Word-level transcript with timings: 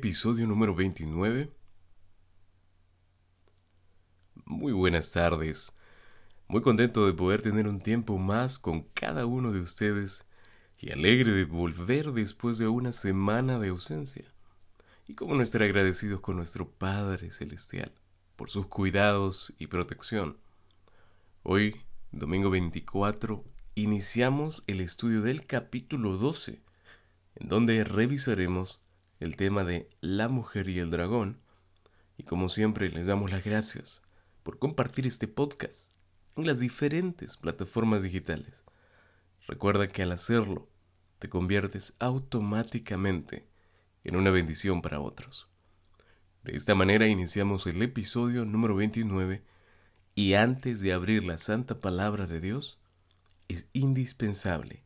episodio 0.00 0.46
número 0.46 0.74
29. 0.74 1.52
Muy 4.46 4.72
buenas 4.72 5.12
tardes. 5.12 5.74
Muy 6.48 6.62
contento 6.62 7.04
de 7.04 7.12
poder 7.12 7.42
tener 7.42 7.68
un 7.68 7.82
tiempo 7.82 8.16
más 8.16 8.58
con 8.58 8.84
cada 8.94 9.26
uno 9.26 9.52
de 9.52 9.60
ustedes 9.60 10.24
y 10.78 10.90
alegre 10.90 11.32
de 11.32 11.44
volver 11.44 12.12
después 12.12 12.56
de 12.56 12.66
una 12.66 12.92
semana 12.92 13.58
de 13.58 13.68
ausencia. 13.68 14.24
Y 15.06 15.12
cómo 15.12 15.34
no 15.34 15.42
estar 15.42 15.62
agradecidos 15.62 16.22
con 16.22 16.36
nuestro 16.36 16.66
Padre 16.66 17.30
Celestial 17.30 17.92
por 18.36 18.48
sus 18.48 18.68
cuidados 18.68 19.52
y 19.58 19.66
protección. 19.66 20.38
Hoy, 21.42 21.76
domingo 22.10 22.48
24, 22.48 23.44
iniciamos 23.74 24.64
el 24.66 24.80
estudio 24.80 25.20
del 25.20 25.44
capítulo 25.44 26.16
12, 26.16 26.62
en 27.34 27.48
donde 27.50 27.84
revisaremos 27.84 28.80
el 29.20 29.36
tema 29.36 29.64
de 29.64 29.88
la 30.00 30.28
mujer 30.28 30.68
y 30.68 30.78
el 30.78 30.90
dragón. 30.90 31.40
Y 32.16 32.24
como 32.24 32.48
siempre, 32.48 32.90
les 32.90 33.06
damos 33.06 33.30
las 33.30 33.44
gracias 33.44 34.02
por 34.42 34.58
compartir 34.58 35.06
este 35.06 35.28
podcast 35.28 35.90
en 36.36 36.46
las 36.46 36.58
diferentes 36.58 37.36
plataformas 37.36 38.02
digitales. 38.02 38.64
Recuerda 39.46 39.88
que 39.88 40.02
al 40.02 40.12
hacerlo, 40.12 40.68
te 41.18 41.28
conviertes 41.28 41.94
automáticamente 41.98 43.46
en 44.04 44.16
una 44.16 44.30
bendición 44.30 44.80
para 44.80 45.00
otros. 45.00 45.48
De 46.42 46.56
esta 46.56 46.74
manera 46.74 47.06
iniciamos 47.06 47.66
el 47.66 47.82
episodio 47.82 48.46
número 48.46 48.74
29 48.74 49.42
y 50.14 50.34
antes 50.34 50.80
de 50.80 50.94
abrir 50.94 51.24
la 51.24 51.36
santa 51.36 51.80
palabra 51.80 52.26
de 52.26 52.40
Dios, 52.40 52.80
es 53.48 53.68
indispensable 53.74 54.84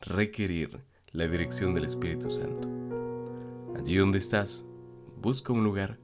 requerir 0.00 0.84
la 1.10 1.26
dirección 1.26 1.74
del 1.74 1.84
Espíritu 1.84 2.30
Santo. 2.30 2.81
Allí 3.76 3.96
donde 3.96 4.18
estás, 4.18 4.64
busca 5.20 5.52
un 5.52 5.64
lugar 5.64 5.98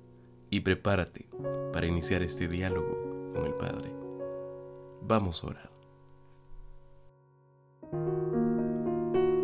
y 0.50 0.60
prepárate 0.60 1.28
para 1.72 1.86
iniciar 1.86 2.22
este 2.22 2.48
diálogo 2.48 3.32
con 3.34 3.44
el 3.44 3.54
Padre. 3.54 3.92
Vamos 5.02 5.42
a 5.42 5.48
orar. 5.48 5.70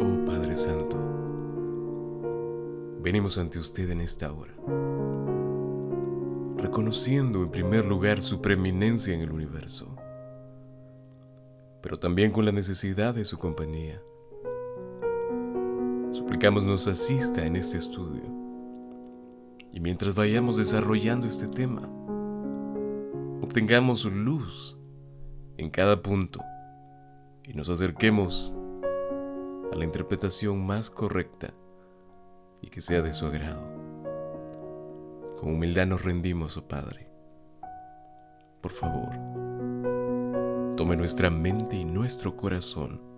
Oh 0.01 0.25
Padre 0.27 0.57
Santo, 0.57 0.97
venimos 3.01 3.39
ante 3.39 3.59
usted 3.59 3.91
en 3.91 4.01
esta 4.01 4.33
hora, 4.33 4.55
reconociendo 6.57 7.43
en 7.43 7.51
primer 7.51 7.85
lugar 7.85 8.23
su 8.23 8.41
preeminencia 8.41 9.15
en 9.15 9.21
el 9.21 9.31
universo, 9.31 9.95
pero 11.83 11.99
también 11.99 12.31
con 12.31 12.47
la 12.47 12.53
necesidad 12.53 13.15
de 13.15 13.25
su 13.25 13.39
compañía 13.39 14.01
Suplicamos 16.15 16.65
nos 16.65 16.87
asista 16.87 17.45
en 17.45 17.57
este 17.57 17.77
estudio. 17.77 18.23
Y 19.73 19.81
mientras 19.81 20.15
vayamos 20.15 20.57
desarrollando 20.57 21.27
este 21.27 21.49
tema, 21.49 21.83
obtengamos 23.43 24.05
luz 24.05 24.79
en 25.57 25.71
cada 25.71 26.01
punto 26.03 26.41
y 27.43 27.53
nos 27.55 27.69
acerquemos 27.69 28.55
a 29.73 29.77
la 29.77 29.85
interpretación 29.85 30.65
más 30.65 30.89
correcta 30.89 31.53
y 32.63 32.69
que 32.69 32.81
sea 32.81 33.03
de 33.03 33.13
su 33.13 33.27
agrado. 33.27 33.67
Con 35.41 35.55
humildad 35.55 35.89
nos 35.89 36.05
rendimos, 36.05 36.57
oh 36.57 36.69
Padre. 36.69 37.11
Por 38.61 38.71
favor, 38.71 39.11
tome 40.77 40.95
nuestra 40.97 41.29
mente 41.29 41.75
y 41.75 41.85
nuestro 41.85 42.37
corazón 42.37 43.14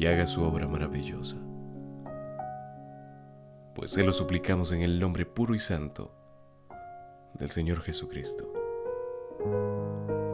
y 0.00 0.06
haga 0.06 0.26
su 0.26 0.42
obra 0.42 0.66
maravillosa. 0.66 1.36
Pues 3.74 3.90
se 3.90 4.02
lo 4.02 4.14
suplicamos 4.14 4.72
en 4.72 4.80
el 4.80 4.98
nombre 4.98 5.26
puro 5.26 5.54
y 5.54 5.58
santo 5.58 6.16
del 7.34 7.50
Señor 7.50 7.82
Jesucristo. 7.82 8.50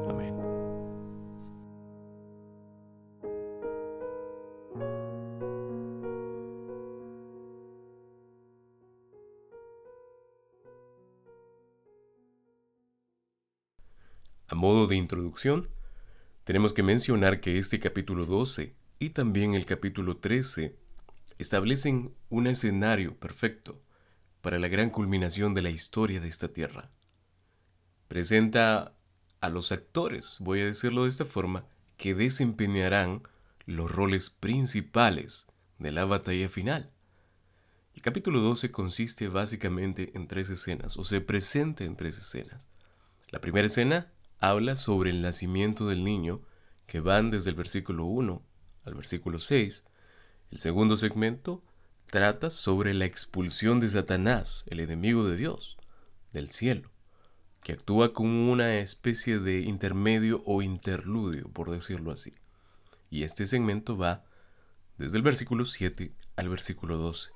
Amén. 0.08 0.36
A 14.46 14.54
modo 14.54 14.86
de 14.86 14.94
introducción, 14.94 15.66
tenemos 16.44 16.72
que 16.72 16.84
mencionar 16.84 17.40
que 17.40 17.58
este 17.58 17.80
capítulo 17.80 18.26
12 18.26 18.85
y 18.98 19.10
también 19.10 19.54
el 19.54 19.66
capítulo 19.66 20.16
13 20.16 20.76
establecen 21.38 22.14
un 22.30 22.46
escenario 22.46 23.18
perfecto 23.18 23.82
para 24.40 24.58
la 24.58 24.68
gran 24.68 24.90
culminación 24.90 25.54
de 25.54 25.62
la 25.62 25.70
historia 25.70 26.20
de 26.20 26.28
esta 26.28 26.48
tierra. 26.48 26.90
Presenta 28.08 28.94
a 29.40 29.50
los 29.50 29.70
actores, 29.70 30.36
voy 30.40 30.60
a 30.60 30.66
decirlo 30.66 31.02
de 31.02 31.10
esta 31.10 31.24
forma, 31.24 31.66
que 31.96 32.14
desempeñarán 32.14 33.22
los 33.66 33.90
roles 33.90 34.30
principales 34.30 35.46
de 35.78 35.92
la 35.92 36.04
batalla 36.04 36.48
final. 36.48 36.90
El 37.94 38.02
capítulo 38.02 38.40
12 38.40 38.70
consiste 38.70 39.28
básicamente 39.28 40.12
en 40.14 40.26
tres 40.26 40.48
escenas, 40.48 40.96
o 40.96 41.04
se 41.04 41.20
presenta 41.20 41.84
en 41.84 41.96
tres 41.96 42.18
escenas. 42.18 42.68
La 43.30 43.40
primera 43.40 43.66
escena 43.66 44.12
habla 44.38 44.76
sobre 44.76 45.10
el 45.10 45.22
nacimiento 45.22 45.88
del 45.88 46.04
niño, 46.04 46.42
que 46.86 47.00
van 47.00 47.30
desde 47.30 47.50
el 47.50 47.56
versículo 47.56 48.04
1 48.04 48.42
al 48.86 48.94
versículo 48.94 49.38
6. 49.38 49.84
El 50.50 50.58
segundo 50.58 50.96
segmento 50.96 51.62
trata 52.06 52.50
sobre 52.50 52.94
la 52.94 53.04
expulsión 53.04 53.80
de 53.80 53.90
Satanás, 53.90 54.64
el 54.68 54.80
enemigo 54.80 55.28
de 55.28 55.36
Dios, 55.36 55.76
del 56.32 56.50
cielo, 56.52 56.90
que 57.62 57.72
actúa 57.72 58.12
como 58.12 58.50
una 58.50 58.78
especie 58.78 59.40
de 59.40 59.60
intermedio 59.60 60.42
o 60.46 60.62
interludio, 60.62 61.48
por 61.48 61.70
decirlo 61.70 62.12
así. 62.12 62.32
Y 63.10 63.24
este 63.24 63.46
segmento 63.46 63.96
va 63.98 64.24
desde 64.98 65.16
el 65.16 65.22
versículo 65.22 65.66
7 65.66 66.14
al 66.36 66.48
versículo 66.48 66.96
12. 66.96 67.30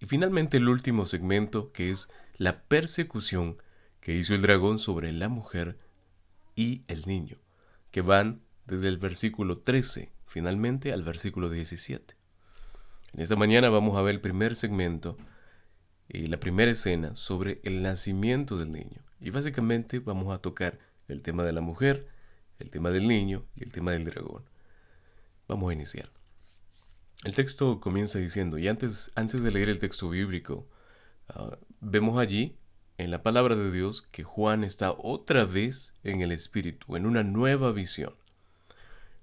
Y 0.00 0.06
finalmente 0.06 0.56
el 0.56 0.68
último 0.68 1.04
segmento, 1.04 1.72
que 1.72 1.90
es 1.90 2.08
la 2.36 2.62
persecución 2.64 3.58
que 4.00 4.14
hizo 4.14 4.34
el 4.34 4.42
dragón 4.42 4.78
sobre 4.78 5.12
la 5.12 5.28
mujer 5.28 5.78
y 6.54 6.84
el 6.88 7.02
niño, 7.06 7.38
que 7.90 8.00
van 8.00 8.42
desde 8.66 8.88
el 8.88 8.98
versículo 8.98 9.58
13 9.58 10.15
finalmente 10.26 10.92
al 10.92 11.02
versículo 11.02 11.48
17. 11.48 12.16
En 13.12 13.20
esta 13.20 13.36
mañana 13.36 13.70
vamos 13.70 13.96
a 13.96 14.02
ver 14.02 14.14
el 14.14 14.20
primer 14.20 14.56
segmento 14.56 15.16
y 16.08 16.26
la 16.26 16.38
primera 16.38 16.70
escena 16.70 17.16
sobre 17.16 17.60
el 17.62 17.82
nacimiento 17.82 18.56
del 18.56 18.72
niño. 18.72 19.02
Y 19.20 19.30
básicamente 19.30 20.00
vamos 20.00 20.34
a 20.34 20.38
tocar 20.38 20.78
el 21.08 21.22
tema 21.22 21.44
de 21.44 21.52
la 21.52 21.60
mujer, 21.60 22.08
el 22.58 22.70
tema 22.70 22.90
del 22.90 23.08
niño 23.08 23.44
y 23.54 23.64
el 23.64 23.72
tema 23.72 23.92
del 23.92 24.04
dragón. 24.04 24.44
Vamos 25.48 25.70
a 25.70 25.72
iniciar. 25.72 26.10
El 27.24 27.34
texto 27.34 27.80
comienza 27.80 28.18
diciendo, 28.18 28.58
y 28.58 28.68
antes, 28.68 29.10
antes 29.14 29.42
de 29.42 29.50
leer 29.50 29.68
el 29.68 29.78
texto 29.78 30.10
bíblico, 30.10 30.68
ah, 31.28 31.56
vemos 31.80 32.18
allí 32.18 32.58
en 32.98 33.10
la 33.10 33.22
palabra 33.22 33.56
de 33.56 33.72
Dios 33.72 34.02
que 34.10 34.22
Juan 34.22 34.64
está 34.64 34.92
otra 34.92 35.44
vez 35.44 35.94
en 36.02 36.20
el 36.20 36.32
Espíritu, 36.32 36.96
en 36.96 37.06
una 37.06 37.22
nueva 37.22 37.72
visión. 37.72 38.12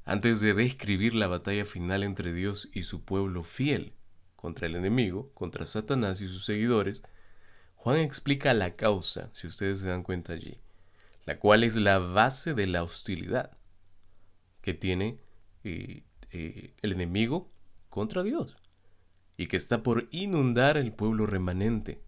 Antes 0.06 0.42
de 0.42 0.54
describir 0.54 1.16
la 1.16 1.28
batalla 1.28 1.66
final 1.66 2.04
entre 2.04 2.34
Dios 2.34 2.70
y 2.74 2.84
su 2.84 3.06
pueblo 3.06 3.44
fiel 3.44 3.94
contra 4.36 4.68
el 4.68 4.76
enemigo, 4.76 5.32
contra 5.34 5.66
Satanás 5.66 6.22
y 6.22 6.28
sus 6.28 6.46
seguidores, 6.46 7.04
Juan 7.76 8.00
explica 8.00 8.54
la 8.54 8.76
causa, 8.76 9.30
si 9.34 9.48
ustedes 9.48 9.80
se 9.80 9.88
dan 9.88 10.04
cuenta 10.04 10.34
allí, 10.34 10.58
la 11.26 11.40
cual 11.40 11.64
es 11.64 11.76
la 11.78 12.00
base 12.00 12.54
de 12.54 12.68
la 12.68 12.84
hostilidad 12.84 13.58
que 14.62 14.74
tiene 14.74 15.20
eh, 15.64 16.04
eh, 16.32 16.74
el 16.82 16.92
enemigo 16.92 17.52
contra 17.90 18.24
Dios 18.24 18.58
y 19.38 19.48
que 19.48 19.58
está 19.58 19.84
por 19.84 20.08
inundar 20.12 20.78
el 20.78 20.94
pueblo 20.94 21.26
remanente, 21.26 22.02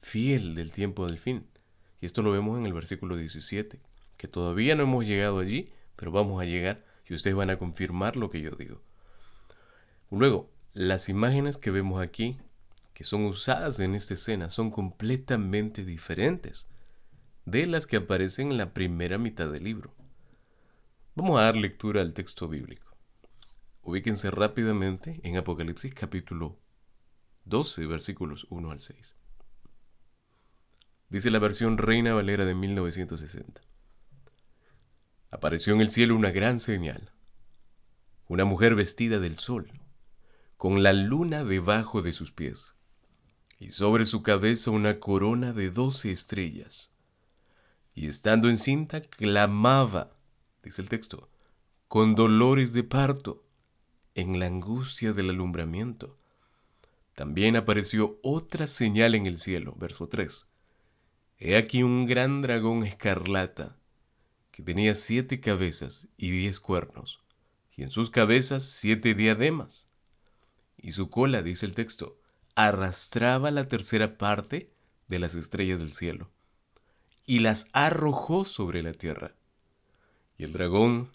fiel 0.00 0.54
del 0.54 0.70
tiempo 0.70 1.06
del 1.06 1.18
fin. 1.18 1.46
Y 2.00 2.06
esto 2.06 2.22
lo 2.22 2.30
vemos 2.30 2.58
en 2.58 2.66
el 2.66 2.72
versículo 2.72 3.16
17, 3.16 3.80
que 4.16 4.28
todavía 4.28 4.74
no 4.74 4.84
hemos 4.84 5.06
llegado 5.06 5.38
allí, 5.38 5.72
pero 5.96 6.12
vamos 6.12 6.40
a 6.40 6.44
llegar 6.44 6.84
y 7.08 7.14
ustedes 7.14 7.36
van 7.36 7.50
a 7.50 7.58
confirmar 7.58 8.16
lo 8.16 8.30
que 8.30 8.40
yo 8.40 8.50
digo. 8.50 8.82
Luego, 10.10 10.50
las 10.74 11.08
imágenes 11.08 11.56
que 11.56 11.70
vemos 11.70 12.02
aquí, 12.02 12.38
que 12.94 13.04
son 13.04 13.24
usadas 13.24 13.80
en 13.80 13.94
esta 13.94 14.14
escena, 14.14 14.50
son 14.50 14.70
completamente 14.70 15.84
diferentes 15.84 16.68
de 17.46 17.66
las 17.66 17.86
que 17.86 17.96
aparecen 17.96 18.52
en 18.52 18.58
la 18.58 18.74
primera 18.74 19.18
mitad 19.18 19.50
del 19.50 19.64
libro. 19.64 19.94
Vamos 21.14 21.40
a 21.40 21.44
dar 21.44 21.56
lectura 21.56 22.02
al 22.02 22.12
texto 22.12 22.48
bíblico. 22.48 22.86
Ubíquense 23.82 24.30
rápidamente 24.30 25.20
en 25.22 25.36
Apocalipsis 25.36 25.94
capítulo 25.94 26.58
12, 27.46 27.86
versículos 27.86 28.46
1 28.50 28.70
al 28.70 28.80
6. 28.80 29.16
Dice 31.08 31.30
la 31.30 31.38
versión 31.38 31.78
Reina 31.78 32.12
Valera 32.12 32.44
de 32.44 32.54
1960 32.54 33.67
apareció 35.30 35.74
en 35.74 35.80
el 35.80 35.90
cielo 35.90 36.16
una 36.16 36.30
gran 36.30 36.60
señal, 36.60 37.12
una 38.26 38.44
mujer 38.44 38.74
vestida 38.74 39.18
del 39.18 39.38
sol, 39.38 39.72
con 40.56 40.82
la 40.82 40.92
luna 40.92 41.44
debajo 41.44 42.02
de 42.02 42.12
sus 42.12 42.32
pies, 42.32 42.74
y 43.58 43.70
sobre 43.70 44.06
su 44.06 44.22
cabeza 44.22 44.70
una 44.70 45.00
corona 45.00 45.52
de 45.52 45.70
doce 45.70 46.10
estrellas. 46.10 46.92
Y 47.94 48.06
estando 48.06 48.48
encinta, 48.48 49.00
clamaba, 49.00 50.12
dice 50.62 50.82
el 50.82 50.88
texto, 50.88 51.28
con 51.88 52.14
dolores 52.14 52.72
de 52.72 52.84
parto, 52.84 53.44
en 54.14 54.38
la 54.38 54.46
angustia 54.46 55.12
del 55.12 55.30
alumbramiento. 55.30 56.18
También 57.14 57.56
apareció 57.56 58.18
otra 58.22 58.66
señal 58.66 59.14
en 59.14 59.26
el 59.26 59.38
cielo, 59.38 59.74
verso 59.78 60.08
3. 60.08 60.46
He 61.38 61.56
aquí 61.56 61.82
un 61.82 62.06
gran 62.06 62.42
dragón 62.42 62.84
escarlata, 62.84 63.76
que 64.58 64.64
tenía 64.64 64.96
siete 64.96 65.38
cabezas 65.38 66.08
y 66.16 66.32
diez 66.32 66.58
cuernos, 66.58 67.22
y 67.76 67.84
en 67.84 67.92
sus 67.92 68.10
cabezas 68.10 68.64
siete 68.64 69.14
diademas. 69.14 69.86
Y 70.76 70.90
su 70.90 71.10
cola, 71.10 71.42
dice 71.42 71.64
el 71.64 71.76
texto, 71.76 72.18
arrastraba 72.56 73.52
la 73.52 73.68
tercera 73.68 74.18
parte 74.18 74.72
de 75.06 75.20
las 75.20 75.36
estrellas 75.36 75.78
del 75.78 75.92
cielo 75.92 76.32
y 77.24 77.38
las 77.38 77.68
arrojó 77.72 78.44
sobre 78.44 78.82
la 78.82 78.94
tierra. 78.94 79.36
Y 80.38 80.42
el 80.42 80.52
dragón 80.52 81.12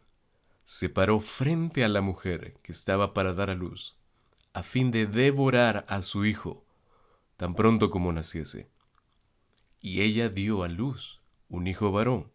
se 0.63 0.87
paró 0.87 1.19
frente 1.19 1.83
a 1.83 1.89
la 1.89 1.99
mujer 1.99 2.55
que 2.63 2.71
estaba 2.71 3.13
para 3.13 3.33
dar 3.33 3.49
a 3.49 3.55
luz, 3.55 3.97
a 4.53 4.63
fin 4.63 4.89
de 4.89 5.05
devorar 5.05 5.85
a 5.89 6.01
su 6.01 6.23
hijo 6.23 6.63
tan 7.35 7.55
pronto 7.55 7.89
como 7.89 8.13
naciese. 8.13 8.69
Y 9.81 9.99
ella 9.99 10.29
dio 10.29 10.63
a 10.63 10.69
luz 10.69 11.19
un 11.49 11.67
hijo 11.67 11.91
varón, 11.91 12.31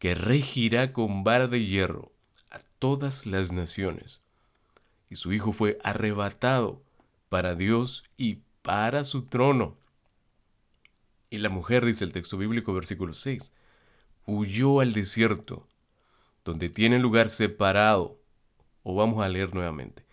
que 0.00 0.16
regirá 0.16 0.92
con 0.92 1.22
vara 1.22 1.46
de 1.46 1.64
hierro 1.64 2.10
a 2.50 2.58
todas 2.80 3.24
las 3.26 3.52
naciones. 3.52 4.20
Y 5.10 5.16
su 5.16 5.32
hijo 5.32 5.52
fue 5.52 5.78
arrebatado 5.84 6.82
para 7.28 7.54
Dios 7.54 8.02
y 8.16 8.38
para 8.62 9.04
su 9.04 9.26
trono. 9.26 9.76
Y 11.28 11.38
la 11.38 11.50
mujer, 11.50 11.84
dice 11.84 12.04
el 12.04 12.14
texto 12.14 12.38
bíblico, 12.38 12.72
versículo 12.72 13.12
6, 13.12 13.52
huyó 14.24 14.80
al 14.80 14.94
desierto, 14.94 15.68
donde 16.44 16.70
tiene 16.70 16.98
lugar 16.98 17.28
separado, 17.28 18.18
o 18.82 18.94
vamos 18.94 19.22
a 19.22 19.28
leer 19.28 19.54
nuevamente, 19.54 20.06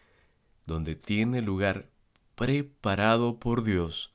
donde 0.66 0.96
tiene 0.96 1.42
lugar 1.42 1.88
preparado 2.36 3.40
por 3.40 3.64
Dios, 3.64 4.14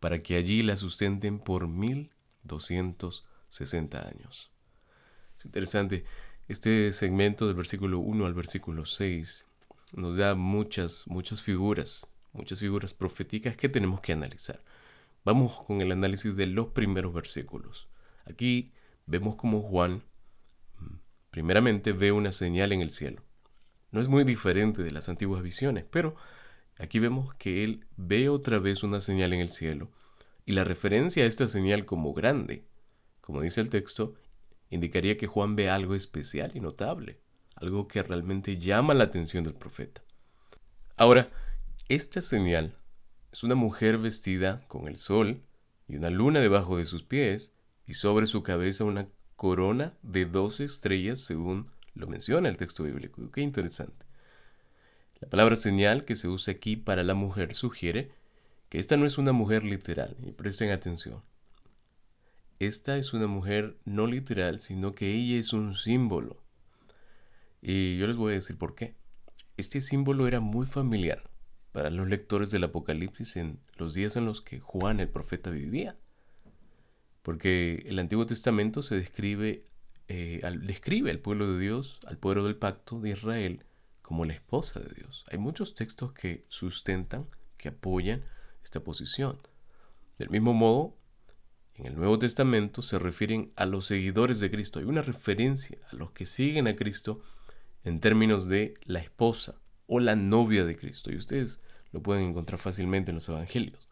para 0.00 0.20
que 0.20 0.36
allí 0.36 0.62
la 0.62 0.78
sustenten 0.78 1.38
por 1.38 1.68
1260 1.68 4.08
años. 4.08 4.53
Es 5.44 5.46
interesante, 5.46 6.04
este 6.48 6.90
segmento 6.92 7.46
del 7.46 7.54
versículo 7.54 7.98
1 7.98 8.24
al 8.24 8.32
versículo 8.32 8.86
6 8.86 9.44
nos 9.92 10.16
da 10.16 10.34
muchas, 10.34 11.06
muchas 11.06 11.42
figuras 11.42 12.06
muchas 12.34 12.60
figuras 12.60 12.92
proféticas 12.92 13.56
que 13.56 13.68
tenemos 13.68 14.00
que 14.00 14.12
analizar. 14.12 14.60
Vamos 15.24 15.62
con 15.66 15.80
el 15.80 15.92
análisis 15.92 16.34
de 16.34 16.46
los 16.46 16.68
primeros 16.68 17.14
versículos. 17.14 17.88
Aquí 18.26 18.72
vemos 19.06 19.36
como 19.36 19.62
Juan 19.62 20.02
mm, 20.78 20.96
primeramente 21.30 21.92
ve 21.92 22.12
una 22.12 22.32
señal 22.32 22.72
en 22.72 22.80
el 22.80 22.90
cielo. 22.90 23.22
No 23.90 24.00
es 24.00 24.08
muy 24.08 24.24
diferente 24.24 24.82
de 24.82 24.90
las 24.90 25.08
antiguas 25.08 25.42
visiones, 25.42 25.84
pero 25.90 26.16
aquí 26.76 26.98
vemos 26.98 27.34
que 27.36 27.62
él 27.62 27.86
ve 27.96 28.28
otra 28.28 28.58
vez 28.58 28.82
una 28.82 29.00
señal 29.00 29.32
en 29.32 29.40
el 29.40 29.50
cielo 29.50 29.90
y 30.44 30.52
la 30.52 30.64
referencia 30.64 31.24
a 31.24 31.26
esta 31.26 31.46
señal 31.46 31.86
como 31.86 32.12
grande, 32.12 32.64
como 33.20 33.40
dice 33.40 33.60
el 33.60 33.70
texto, 33.70 34.14
indicaría 34.74 35.16
que 35.16 35.26
Juan 35.26 35.56
ve 35.56 35.70
algo 35.70 35.94
especial 35.94 36.52
y 36.54 36.60
notable, 36.60 37.18
algo 37.56 37.88
que 37.88 38.02
realmente 38.02 38.58
llama 38.58 38.94
la 38.94 39.04
atención 39.04 39.44
del 39.44 39.54
profeta. 39.54 40.02
Ahora, 40.96 41.30
esta 41.88 42.20
señal 42.20 42.74
es 43.32 43.42
una 43.42 43.54
mujer 43.54 43.98
vestida 43.98 44.58
con 44.68 44.88
el 44.88 44.98
sol 44.98 45.42
y 45.88 45.96
una 45.96 46.10
luna 46.10 46.40
debajo 46.40 46.78
de 46.78 46.86
sus 46.86 47.02
pies 47.02 47.52
y 47.86 47.94
sobre 47.94 48.26
su 48.26 48.42
cabeza 48.42 48.84
una 48.84 49.08
corona 49.36 49.94
de 50.02 50.24
doce 50.26 50.64
estrellas 50.64 51.20
según 51.20 51.70
lo 51.94 52.06
menciona 52.06 52.48
el 52.48 52.56
texto 52.56 52.84
bíblico. 52.84 53.30
Qué 53.30 53.40
interesante. 53.40 54.06
La 55.20 55.28
palabra 55.28 55.56
señal 55.56 56.04
que 56.04 56.16
se 56.16 56.28
usa 56.28 56.52
aquí 56.52 56.76
para 56.76 57.02
la 57.02 57.14
mujer 57.14 57.54
sugiere 57.54 58.10
que 58.68 58.78
esta 58.78 58.96
no 58.96 59.06
es 59.06 59.18
una 59.18 59.32
mujer 59.32 59.62
literal, 59.64 60.16
y 60.22 60.32
presten 60.32 60.70
atención. 60.70 61.22
Esta 62.58 62.96
es 62.96 63.12
una 63.12 63.26
mujer 63.26 63.76
no 63.84 64.06
literal, 64.06 64.60
sino 64.60 64.94
que 64.94 65.12
ella 65.12 65.38
es 65.38 65.52
un 65.52 65.74
símbolo. 65.74 66.42
Y 67.60 67.96
yo 67.96 68.06
les 68.06 68.16
voy 68.16 68.32
a 68.32 68.36
decir 68.36 68.58
por 68.58 68.74
qué. 68.74 68.94
Este 69.56 69.80
símbolo 69.80 70.26
era 70.28 70.40
muy 70.40 70.66
familiar 70.66 71.30
para 71.72 71.90
los 71.90 72.08
lectores 72.08 72.50
del 72.50 72.64
Apocalipsis 72.64 73.36
en 73.36 73.58
los 73.76 73.94
días 73.94 74.16
en 74.16 74.26
los 74.26 74.40
que 74.40 74.60
Juan 74.60 75.00
el 75.00 75.08
profeta 75.08 75.50
vivía. 75.50 75.96
Porque 77.22 77.84
el 77.86 77.98
Antiguo 77.98 78.26
Testamento 78.26 78.82
se 78.82 78.96
describe, 78.96 79.66
eh, 80.08 80.40
describe 80.60 81.10
al 81.10 81.18
pueblo 81.18 81.50
de 81.50 81.58
Dios, 81.58 82.00
al 82.06 82.18
pueblo 82.18 82.44
del 82.44 82.56
pacto 82.56 83.00
de 83.00 83.10
Israel, 83.10 83.64
como 84.02 84.24
la 84.24 84.34
esposa 84.34 84.78
de 84.78 84.94
Dios. 84.94 85.24
Hay 85.30 85.38
muchos 85.38 85.74
textos 85.74 86.12
que 86.12 86.44
sustentan, 86.48 87.26
que 87.56 87.68
apoyan 87.68 88.22
esta 88.62 88.84
posición. 88.84 89.40
Del 90.18 90.30
mismo 90.30 90.52
modo, 90.52 90.96
en 91.76 91.86
el 91.86 91.96
Nuevo 91.96 92.18
Testamento 92.18 92.82
se 92.82 92.98
refieren 92.98 93.52
a 93.56 93.66
los 93.66 93.86
seguidores 93.86 94.38
de 94.40 94.50
Cristo. 94.50 94.78
Hay 94.78 94.84
una 94.84 95.02
referencia 95.02 95.78
a 95.90 95.96
los 95.96 96.12
que 96.12 96.24
siguen 96.24 96.68
a 96.68 96.76
Cristo 96.76 97.20
en 97.82 98.00
términos 98.00 98.48
de 98.48 98.74
la 98.84 99.00
esposa 99.00 99.56
o 99.86 99.98
la 99.98 100.14
novia 100.14 100.64
de 100.64 100.76
Cristo. 100.76 101.12
Y 101.12 101.16
ustedes 101.16 101.60
lo 101.92 102.02
pueden 102.02 102.24
encontrar 102.24 102.60
fácilmente 102.60 103.10
en 103.10 103.16
los 103.16 103.28
evangelios. 103.28 103.88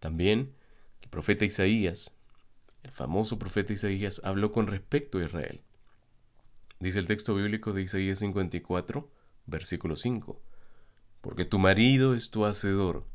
También 0.00 0.52
el 1.00 1.08
profeta 1.08 1.44
Isaías, 1.44 2.12
el 2.82 2.90
famoso 2.90 3.38
profeta 3.38 3.72
Isaías, 3.72 4.20
habló 4.24 4.52
con 4.52 4.66
respecto 4.66 5.18
a 5.18 5.24
Israel. 5.24 5.62
Dice 6.78 6.98
el 6.98 7.06
texto 7.06 7.34
bíblico 7.34 7.72
de 7.72 7.82
Isaías 7.82 8.18
54, 8.18 9.08
versículo 9.46 9.96
5. 9.96 10.40
Porque 11.20 11.44
tu 11.44 11.58
marido 11.58 12.14
es 12.14 12.30
tu 12.30 12.44
hacedor, 12.44 13.06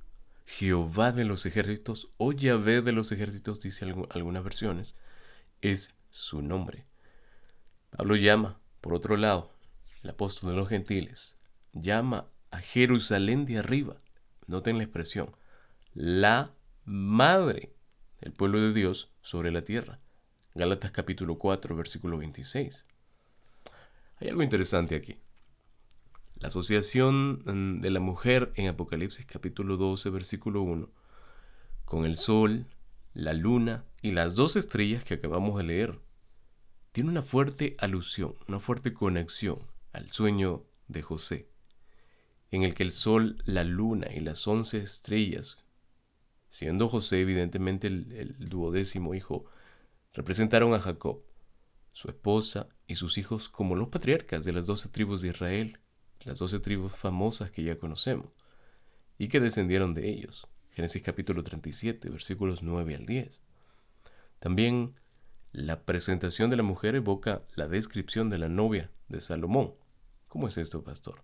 Jehová 0.49 1.11
de 1.11 1.25
los 1.25 1.45
ejércitos, 1.45 2.09
o 2.17 2.31
Yahvé 2.31 2.81
de 2.81 2.93
los 2.93 3.11
ejércitos, 3.11 3.59
dice 3.59 3.85
algunas 4.09 4.43
versiones, 4.45 4.95
es 5.61 5.93
su 6.09 6.41
nombre. 6.41 6.85
Pablo 7.89 8.15
llama, 8.15 8.57
por 8.79 8.93
otro 8.93 9.17
lado, 9.17 9.53
el 10.03 10.11
apóstol 10.11 10.51
de 10.51 10.55
los 10.55 10.69
gentiles, 10.69 11.37
llama 11.73 12.29
a 12.49 12.59
Jerusalén 12.59 13.45
de 13.45 13.57
arriba, 13.57 14.01
noten 14.45 14.77
la 14.77 14.85
expresión, 14.85 15.35
la 15.93 16.55
madre 16.85 17.75
del 18.21 18.31
pueblo 18.31 18.61
de 18.61 18.73
Dios 18.73 19.11
sobre 19.21 19.51
la 19.51 19.63
tierra. 19.63 19.99
Gálatas 20.55 20.91
capítulo 20.91 21.37
4, 21.37 21.75
versículo 21.75 22.17
26. 22.17 22.85
Hay 24.15 24.29
algo 24.29 24.43
interesante 24.43 24.95
aquí. 24.95 25.19
La 26.39 26.49
asociación 26.49 27.43
mm, 27.45 27.81
de 27.81 27.89
la 27.89 27.99
mujer 27.99 28.51
en 28.55 28.67
Apocalipsis 28.67 29.25
capítulo 29.25 29.77
12, 29.77 30.09
versículo 30.09 30.61
1, 30.61 30.89
con 31.85 32.05
el 32.05 32.15
sol, 32.15 32.67
la 33.13 33.33
luna 33.33 33.85
y 34.01 34.11
las 34.11 34.35
dos 34.35 34.55
estrellas 34.55 35.03
que 35.03 35.15
acabamos 35.15 35.57
de 35.57 35.63
leer, 35.63 35.99
tiene 36.91 37.09
una 37.09 37.21
fuerte 37.21 37.75
alusión, 37.79 38.35
una 38.47 38.59
fuerte 38.59 38.93
conexión 38.93 39.59
al 39.93 40.11
sueño 40.11 40.63
de 40.87 41.01
José 41.01 41.49
en 42.51 42.63
el 42.63 42.73
que 42.73 42.83
el 42.83 42.91
sol, 42.91 43.41
la 43.45 43.63
luna 43.63 44.07
y 44.13 44.19
las 44.19 44.47
once 44.47 44.77
estrellas, 44.77 45.57
siendo 46.49 46.87
José 46.87 47.21
evidentemente 47.21 47.87
el, 47.87 48.35
duodécimo 48.39 49.15
hijo, 49.15 49.45
representaron 50.13 50.73
a 50.73 50.79
Jacob, 50.79 51.23
su 51.91 52.09
esposa 52.09 52.69
y 52.85 52.95
sus 52.95 53.17
hijos 53.17 53.49
como 53.49 53.75
los 53.75 53.89
patriarcas 53.89 54.45
de 54.45 54.53
las 54.53 54.65
doce 54.65 54.89
tribus 54.89 55.21
de 55.21 55.29
Israel, 55.29 55.79
las 56.23 56.39
doce 56.39 56.59
tribus 56.59 56.95
famosas 56.95 57.51
que 57.51 57.63
ya 57.63 57.77
conocemos, 57.77 58.27
y 59.17 59.27
que 59.27 59.39
descendieron 59.39 59.93
de 59.93 60.09
ellos. 60.09 60.47
Génesis 60.71 61.01
capítulo 61.01 61.43
37, 61.43 62.09
versículos 62.09 62.61
9 62.61 62.95
al 62.95 63.05
10. 63.05 63.41
También 64.39 64.95
la 65.51 65.85
presentación 65.85 66.49
de 66.49 66.57
la 66.57 66.63
mujer 66.63 66.95
evoca 66.95 67.41
la 67.55 67.67
descripción 67.67 68.29
de 68.29 68.37
la 68.37 68.49
novia 68.49 68.91
de 69.07 69.21
Salomón. 69.21 69.73
¿Cómo 70.27 70.47
es 70.47 70.57
esto, 70.57 70.83
pastor? 70.83 71.23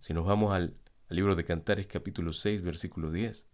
Si 0.00 0.12
nos 0.12 0.26
vamos 0.26 0.54
al, 0.54 0.76
libro 1.08 1.34
de 1.34 1.44
Cantares 1.44 1.86
capítulo 1.86 2.34
6, 2.34 2.60
versículo 2.60 3.10
10, 3.10 3.46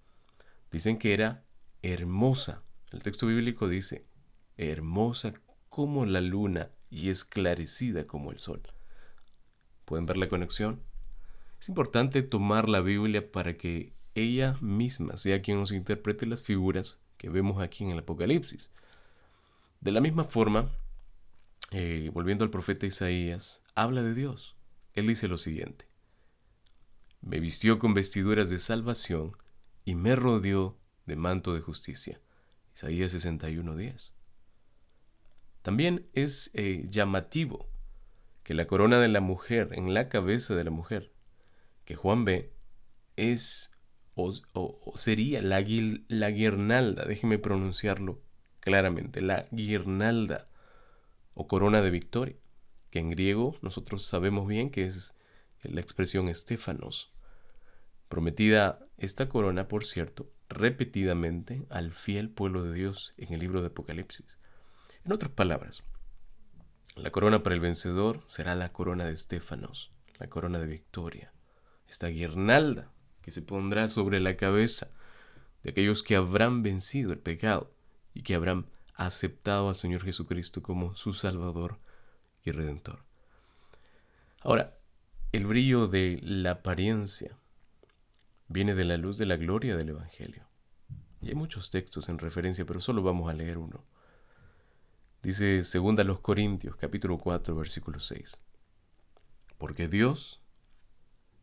dicen 0.72 0.98
que 0.98 1.14
era 1.14 1.44
hermosa. 1.82 2.64
El 2.90 3.04
texto 3.04 3.28
bíblico 3.28 3.68
dice, 3.68 4.04
hermosa 4.56 5.34
como 5.68 6.06
la 6.06 6.20
luna 6.20 6.70
y 6.90 7.10
esclarecida 7.10 8.04
como 8.04 8.32
el 8.32 8.40
sol. 8.40 8.62
¿Pueden 9.84 10.06
ver 10.06 10.16
la 10.16 10.28
conexión? 10.28 10.82
Es 11.60 11.68
importante 11.68 12.22
tomar 12.22 12.68
la 12.68 12.80
Biblia 12.80 13.30
para 13.30 13.56
que 13.56 13.92
ella 14.14 14.56
misma 14.60 15.16
sea 15.16 15.42
quien 15.42 15.58
nos 15.58 15.72
interprete 15.72 16.26
las 16.26 16.42
figuras 16.42 16.98
que 17.16 17.28
vemos 17.28 17.62
aquí 17.62 17.84
en 17.84 17.90
el 17.90 17.98
Apocalipsis. 17.98 18.70
De 19.80 19.92
la 19.92 20.00
misma 20.00 20.24
forma, 20.24 20.70
eh, 21.70 22.10
volviendo 22.12 22.44
al 22.44 22.50
profeta 22.50 22.86
Isaías, 22.86 23.62
habla 23.74 24.02
de 24.02 24.14
Dios. 24.14 24.56
Él 24.94 25.06
dice 25.06 25.28
lo 25.28 25.38
siguiente, 25.38 25.88
me 27.20 27.40
vistió 27.40 27.78
con 27.78 27.94
vestiduras 27.94 28.50
de 28.50 28.58
salvación 28.58 29.36
y 29.84 29.94
me 29.94 30.14
rodeó 30.14 30.78
de 31.06 31.16
manto 31.16 31.54
de 31.54 31.60
justicia. 31.60 32.20
Isaías 32.74 33.12
61:10. 33.12 34.12
También 35.62 36.06
es 36.12 36.50
eh, 36.54 36.84
llamativo 36.88 37.68
que 38.44 38.54
la 38.54 38.66
corona 38.66 39.00
de 39.00 39.08
la 39.08 39.20
mujer 39.20 39.70
en 39.72 39.94
la 39.94 40.08
cabeza 40.08 40.54
de 40.54 40.64
la 40.64 40.70
mujer, 40.70 41.12
que 41.84 41.96
Juan 41.96 42.24
ve, 42.24 42.52
es 43.16 43.72
o, 44.14 44.32
sería 44.94 45.42
la, 45.42 45.64
la 46.08 46.30
guirnalda, 46.30 47.04
déjeme 47.06 47.38
pronunciarlo 47.38 48.22
claramente, 48.60 49.20
la 49.20 49.46
guirnalda 49.50 50.48
o 51.34 51.46
corona 51.46 51.80
de 51.80 51.90
victoria, 51.90 52.36
que 52.90 53.00
en 53.00 53.10
griego 53.10 53.56
nosotros 53.60 54.04
sabemos 54.04 54.46
bien 54.46 54.70
que 54.70 54.86
es 54.86 55.14
la 55.62 55.80
expresión 55.80 56.28
estéfanos, 56.28 57.12
prometida 58.08 58.86
esta 58.98 59.28
corona, 59.28 59.66
por 59.66 59.84
cierto, 59.84 60.30
repetidamente 60.48 61.66
al 61.70 61.92
fiel 61.92 62.30
pueblo 62.30 62.62
de 62.62 62.74
Dios 62.74 63.14
en 63.16 63.32
el 63.32 63.40
libro 63.40 63.62
de 63.62 63.68
Apocalipsis. 63.68 64.38
En 65.04 65.12
otras 65.12 65.32
palabras, 65.32 65.82
la 66.96 67.10
corona 67.10 67.42
para 67.42 67.54
el 67.54 67.60
vencedor 67.60 68.22
será 68.26 68.54
la 68.54 68.70
corona 68.70 69.04
de 69.04 69.12
Estefanos, 69.12 69.92
la 70.18 70.28
corona 70.28 70.58
de 70.58 70.66
victoria, 70.66 71.32
esta 71.88 72.08
guirnalda 72.08 72.90
que 73.20 73.30
se 73.30 73.42
pondrá 73.42 73.88
sobre 73.88 74.20
la 74.20 74.36
cabeza 74.36 74.90
de 75.62 75.70
aquellos 75.70 76.02
que 76.02 76.16
habrán 76.16 76.62
vencido 76.62 77.12
el 77.12 77.18
pecado 77.18 77.72
y 78.12 78.22
que 78.22 78.34
habrán 78.34 78.66
aceptado 78.94 79.68
al 79.68 79.76
Señor 79.76 80.04
Jesucristo 80.04 80.62
como 80.62 80.94
su 80.94 81.12
Salvador 81.12 81.80
y 82.44 82.52
Redentor. 82.52 83.04
Ahora, 84.40 84.78
el 85.32 85.46
brillo 85.46 85.88
de 85.88 86.20
la 86.22 86.52
apariencia 86.52 87.36
viene 88.46 88.74
de 88.74 88.84
la 88.84 88.98
luz 88.98 89.18
de 89.18 89.26
la 89.26 89.36
gloria 89.36 89.76
del 89.76 89.88
Evangelio. 89.88 90.46
Y 91.20 91.28
hay 91.28 91.34
muchos 91.34 91.70
textos 91.70 92.08
en 92.08 92.18
referencia, 92.18 92.66
pero 92.66 92.80
solo 92.80 93.02
vamos 93.02 93.30
a 93.30 93.34
leer 93.34 93.58
uno. 93.58 93.84
Dice 95.24 95.62
2 95.62 96.04
los 96.04 96.20
Corintios, 96.20 96.76
capítulo 96.76 97.16
4, 97.16 97.56
versículo 97.56 97.98
6. 97.98 98.36
Porque 99.56 99.88
Dios, 99.88 100.42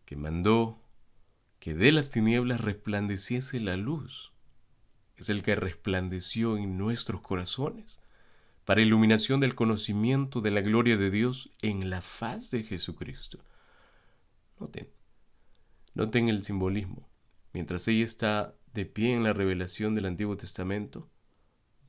que 0.05 0.15
mandó 0.15 0.79
que 1.57 1.73
de 1.73 1.91
las 1.91 2.11
tinieblas 2.11 2.61
resplandeciese 2.61 3.59
la 3.59 3.77
luz, 3.77 4.33
es 5.17 5.29
el 5.29 5.41
que 5.41 5.55
resplandeció 5.55 6.57
en 6.57 6.77
nuestros 6.77 7.21
corazones 7.21 8.01
para 8.65 8.81
iluminación 8.81 9.39
del 9.39 9.55
conocimiento 9.55 10.41
de 10.41 10.51
la 10.51 10.61
gloria 10.61 10.95
de 10.95 11.09
Dios 11.09 11.49
en 11.63 11.89
la 11.89 12.01
faz 12.01 12.51
de 12.51 12.63
Jesucristo. 12.63 13.43
Noten, 14.59 14.91
noten 15.95 16.27
el 16.27 16.43
simbolismo. 16.43 17.09
Mientras 17.51 17.87
ella 17.87 18.05
está 18.05 18.53
de 18.75 18.85
pie 18.85 19.13
en 19.13 19.23
la 19.23 19.33
revelación 19.33 19.95
del 19.95 20.05
Antiguo 20.05 20.37
Testamento, 20.37 21.09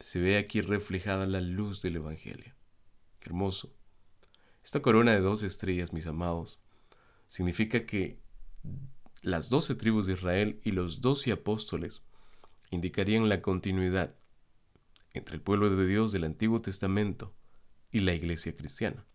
se 0.03 0.19
ve 0.19 0.37
aquí 0.37 0.61
reflejada 0.61 1.27
la 1.27 1.41
luz 1.41 1.81
del 1.81 1.97
Evangelio. 1.97 2.55
Qué 3.21 3.29
hermoso. 3.29 3.73
Esta 4.65 4.83
corona 4.83 5.13
de 5.13 5.21
dos 5.21 5.43
estrellas, 5.43 5.93
mis 5.93 6.07
amados, 6.07 6.59
significa 7.29 7.87
que 7.87 8.19
las 9.23 9.49
doce 9.49 9.77
tribus 9.77 10.07
de 10.07 10.15
Israel 10.15 10.61
y 10.65 10.73
los 10.73 11.01
doce 11.01 11.31
apóstoles 11.31 12.03
indicarían 12.71 13.29
la 13.29 13.43
continuidad 13.43 14.17
entre 15.15 15.37
el 15.37 15.41
pueblo 15.41 15.71
de 15.71 15.87
Dios 15.87 16.11
del 16.11 16.25
Antiguo 16.25 16.61
Testamento 16.61 17.33
y 17.93 18.01
la 18.01 18.13
iglesia 18.13 18.57
cristiana. 18.57 19.07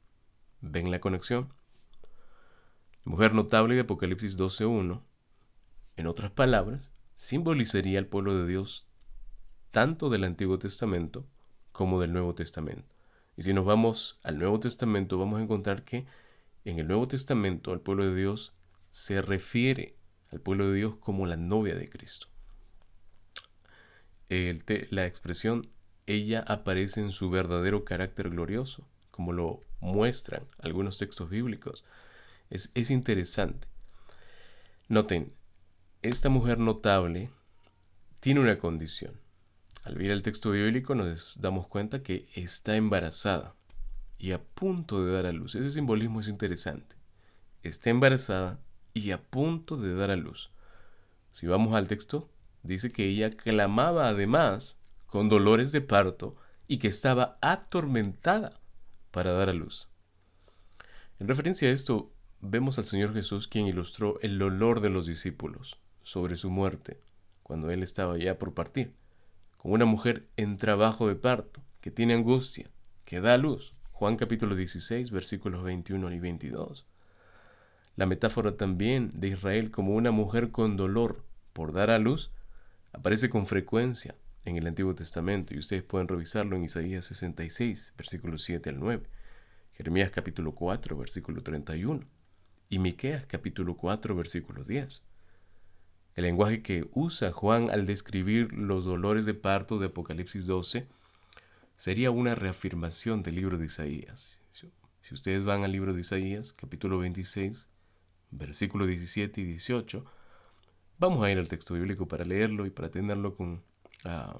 ¿Ven 0.61 0.89
la 0.89 1.01
conexión? 1.01 1.53
La 3.03 3.11
mujer 3.11 3.33
notable 3.33 3.75
de 3.75 3.81
Apocalipsis 3.81 4.37
12.1, 4.37 5.03
en 5.97 6.07
otras 6.07 6.31
palabras, 6.31 6.91
simbolizaría 7.15 7.99
al 7.99 8.07
pueblo 8.07 8.35
de 8.35 8.47
Dios 8.47 8.86
tanto 9.77 10.09
del 10.09 10.23
Antiguo 10.23 10.57
Testamento 10.57 11.27
como 11.71 12.01
del 12.01 12.11
Nuevo 12.11 12.33
Testamento. 12.33 12.95
Y 13.35 13.43
si 13.43 13.53
nos 13.53 13.63
vamos 13.63 14.19
al 14.23 14.39
Nuevo 14.39 14.59
Testamento, 14.59 15.19
vamos 15.19 15.39
a 15.39 15.43
encontrar 15.43 15.83
que 15.83 16.07
en 16.65 16.79
el 16.79 16.87
Nuevo 16.87 17.07
Testamento 17.07 17.71
al 17.71 17.81
pueblo 17.81 18.03
de 18.07 18.15
Dios 18.15 18.53
se 18.89 19.21
refiere 19.21 19.95
al 20.31 20.41
pueblo 20.41 20.67
de 20.67 20.77
Dios 20.77 20.95
como 20.95 21.27
la 21.27 21.37
novia 21.37 21.75
de 21.75 21.91
Cristo. 21.91 22.25
la 24.89 25.05
expresión 25.05 25.69
ella 26.07 26.43
aparece 26.47 27.01
en 27.01 27.11
su 27.11 27.29
verdadero 27.29 27.85
carácter 27.85 28.31
glorioso, 28.31 28.87
como 29.11 29.31
lo 29.31 29.61
muestran 29.79 30.47
algunos 30.57 30.97
textos 30.97 31.29
bíblicos. 31.29 31.85
Es 32.49 32.89
interesante. 32.89 33.67
Noten, 34.87 35.35
esta 36.01 36.29
mujer 36.29 36.57
notable 36.57 37.29
tiene 38.21 38.39
una 38.39 38.57
condición. 38.57 39.26
Al 39.87 39.95
ver 39.95 40.11
el 40.11 40.21
texto 40.21 40.51
bíblico 40.51 40.95
nos 40.95 41.39
damos 41.39 41.65
cuenta 41.65 42.03
que 42.03 42.27
está 42.35 42.75
embarazada 42.75 43.55
y 44.17 44.33
a 44.33 44.43
punto 44.43 45.05
de 45.05 45.13
dar 45.13 45.25
a 45.25 45.31
luz. 45.31 45.55
Ese 45.55 45.71
simbolismo 45.71 46.19
es 46.19 46.27
interesante. 46.27 46.97
Está 47.63 47.89
embarazada 47.89 48.59
y 48.93 49.11
a 49.11 49.23
punto 49.23 49.77
de 49.77 49.95
dar 49.95 50.11
a 50.11 50.17
luz. 50.17 50.51
Si 51.31 51.47
vamos 51.47 51.73
al 51.73 51.87
texto, 51.87 52.29
dice 52.63 52.91
que 52.91 53.05
ella 53.05 53.31
clamaba 53.31 54.09
además 54.09 54.77
con 55.05 55.29
dolores 55.29 55.71
de 55.71 55.79
parto 55.79 56.35
y 56.67 56.79
que 56.79 56.89
estaba 56.89 57.37
atormentada 57.39 58.59
para 59.11 59.31
dar 59.31 59.47
a 59.47 59.53
luz. 59.53 59.87
En 61.17 61.29
referencia 61.29 61.69
a 61.69 61.71
esto, 61.71 62.11
vemos 62.41 62.77
al 62.77 62.83
Señor 62.83 63.13
Jesús 63.13 63.47
quien 63.47 63.67
ilustró 63.67 64.19
el 64.19 64.37
dolor 64.37 64.81
de 64.81 64.89
los 64.89 65.07
discípulos 65.07 65.79
sobre 66.01 66.35
su 66.35 66.49
muerte, 66.49 66.99
cuando 67.41 67.71
Él 67.71 67.83
estaba 67.83 68.17
ya 68.17 68.37
por 68.37 68.53
partir 68.53 68.93
con 69.57 69.71
una 69.71 69.85
mujer 69.85 70.27
en 70.37 70.57
trabajo 70.57 71.07
de 71.07 71.15
parto, 71.15 71.61
que 71.81 71.91
tiene 71.91 72.13
angustia, 72.13 72.69
que 73.05 73.21
da 73.21 73.37
luz. 73.37 73.73
Juan 73.91 74.15
capítulo 74.15 74.55
16, 74.55 75.11
versículos 75.11 75.63
21 75.63 76.11
y 76.11 76.19
22. 76.19 76.85
La 77.95 78.05
metáfora 78.05 78.55
también 78.55 79.09
de 79.13 79.29
Israel 79.29 79.71
como 79.71 79.95
una 79.95 80.11
mujer 80.11 80.51
con 80.51 80.77
dolor 80.77 81.23
por 81.53 81.73
dar 81.73 81.89
a 81.89 81.97
luz 81.97 82.31
aparece 82.93 83.29
con 83.29 83.47
frecuencia 83.47 84.15
en 84.45 84.55
el 84.55 84.67
Antiguo 84.67 84.93
Testamento 84.93 85.53
y 85.53 85.57
ustedes 85.57 85.83
pueden 85.83 86.07
revisarlo 86.07 86.55
en 86.55 86.63
Isaías 86.63 87.05
66, 87.05 87.93
versículos 87.97 88.43
7 88.43 88.69
al 88.69 88.79
9, 88.79 89.07
Jeremías 89.73 90.11
capítulo 90.11 90.53
4, 90.53 90.95
versículo 90.95 91.41
31 91.41 92.01
y 92.69 92.79
Miqueas 92.79 93.25
capítulo 93.25 93.75
4, 93.75 94.15
versículo 94.15 94.63
10. 94.63 95.01
El 96.17 96.23
lenguaje 96.23 96.63
que 96.63 96.83
usa 96.93 97.31
Juan 97.31 97.69
al 97.69 97.85
describir 97.85 98.51
los 98.51 98.85
dolores 98.85 99.27
de 99.27 99.35
parto 99.35 99.77
de 99.77 99.85
Apocalipsis 99.85 100.47
12 100.47 100.87
sería 101.75 102.09
una 102.09 102.33
reafirmación 102.33 103.21
del 103.21 103.35
libro 103.35 103.59
de 103.59 103.67
Isaías. 103.67 104.39
Si 104.51 105.13
ustedes 105.13 105.43
van 105.43 105.63
al 105.63 105.71
libro 105.71 105.93
de 105.93 106.01
Isaías, 106.01 106.53
capítulo 106.53 106.97
26, 106.97 107.67
versículo 108.31 108.87
17 108.87 109.41
y 109.41 109.43
18, 109.43 110.05
vamos 110.97 111.23
a 111.23 111.29
ir 111.29 111.37
al 111.37 111.47
texto 111.47 111.75
bíblico 111.75 112.07
para 112.07 112.25
leerlo 112.25 112.65
y 112.65 112.71
para 112.71 112.89
tenerlo 112.89 113.35
con 113.35 113.61
uh, 114.03 114.39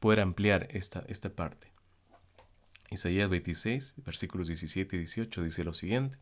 poder 0.00 0.20
ampliar 0.20 0.68
esta, 0.70 1.02
esta 1.08 1.34
parte. 1.34 1.72
Isaías 2.90 3.30
26, 3.30 3.94
versículos 4.04 4.48
17 4.48 4.96
y 4.96 4.98
18 4.98 5.44
dice 5.44 5.64
lo 5.64 5.72
siguiente. 5.72 6.18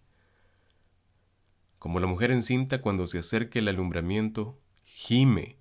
Como 1.80 1.98
la 1.98 2.06
mujer 2.06 2.30
encinta 2.30 2.80
cuando 2.80 3.08
se 3.08 3.18
acerca 3.18 3.58
el 3.58 3.66
alumbramiento 3.66 4.56
gime 4.90 5.58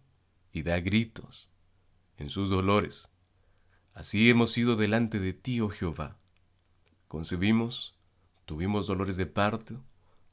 y 0.53 0.63
da 0.63 0.79
gritos 0.79 1.49
en 2.17 2.29
sus 2.29 2.49
dolores. 2.49 3.09
Así 3.93 4.29
hemos 4.29 4.57
ido 4.57 4.75
delante 4.75 5.19
de 5.19 5.33
ti, 5.33 5.59
oh 5.59 5.69
Jehová. 5.69 6.17
Concebimos, 7.07 7.95
tuvimos 8.45 8.87
dolores 8.87 9.17
de 9.17 9.25
parto, 9.25 9.83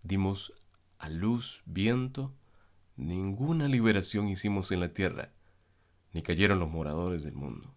dimos 0.02 0.52
a 0.98 1.08
luz 1.08 1.62
viento, 1.66 2.32
ninguna 2.96 3.68
liberación 3.68 4.28
hicimos 4.28 4.70
en 4.70 4.80
la 4.80 4.92
tierra, 4.94 5.32
ni 6.12 6.22
cayeron 6.22 6.60
los 6.60 6.70
moradores 6.70 7.24
del 7.24 7.34
mundo. 7.34 7.74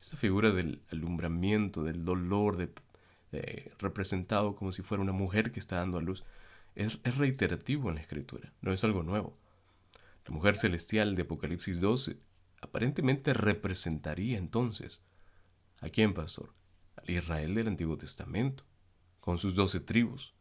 Esta 0.00 0.16
figura 0.16 0.52
del 0.52 0.82
alumbramiento, 0.90 1.82
del 1.82 2.04
dolor, 2.04 2.72
eh, 3.32 3.72
representado 3.78 4.54
como 4.54 4.70
si 4.70 4.82
fuera 4.82 5.02
una 5.02 5.12
mujer 5.12 5.50
que 5.50 5.60
está 5.60 5.76
dando 5.76 5.98
a 5.98 6.02
luz, 6.02 6.24
es 6.74 7.02
reiterativo 7.16 7.88
en 7.88 7.96
la 7.96 8.00
escritura, 8.02 8.52
no 8.60 8.72
es 8.72 8.84
algo 8.84 9.02
nuevo. 9.02 9.36
La 10.26 10.34
mujer 10.34 10.56
celestial 10.56 11.14
de 11.14 11.22
Apocalipsis 11.22 11.80
12 11.80 12.18
aparentemente 12.60 13.32
representaría 13.32 14.38
entonces 14.38 15.02
a 15.78 15.88
quién, 15.88 16.14
pastor? 16.14 16.52
Al 16.96 17.10
Israel 17.10 17.54
del 17.54 17.68
Antiguo 17.68 17.96
Testamento, 17.96 18.64
con 19.20 19.38
sus 19.38 19.54
doce 19.54 19.78
tribus, 19.78 20.34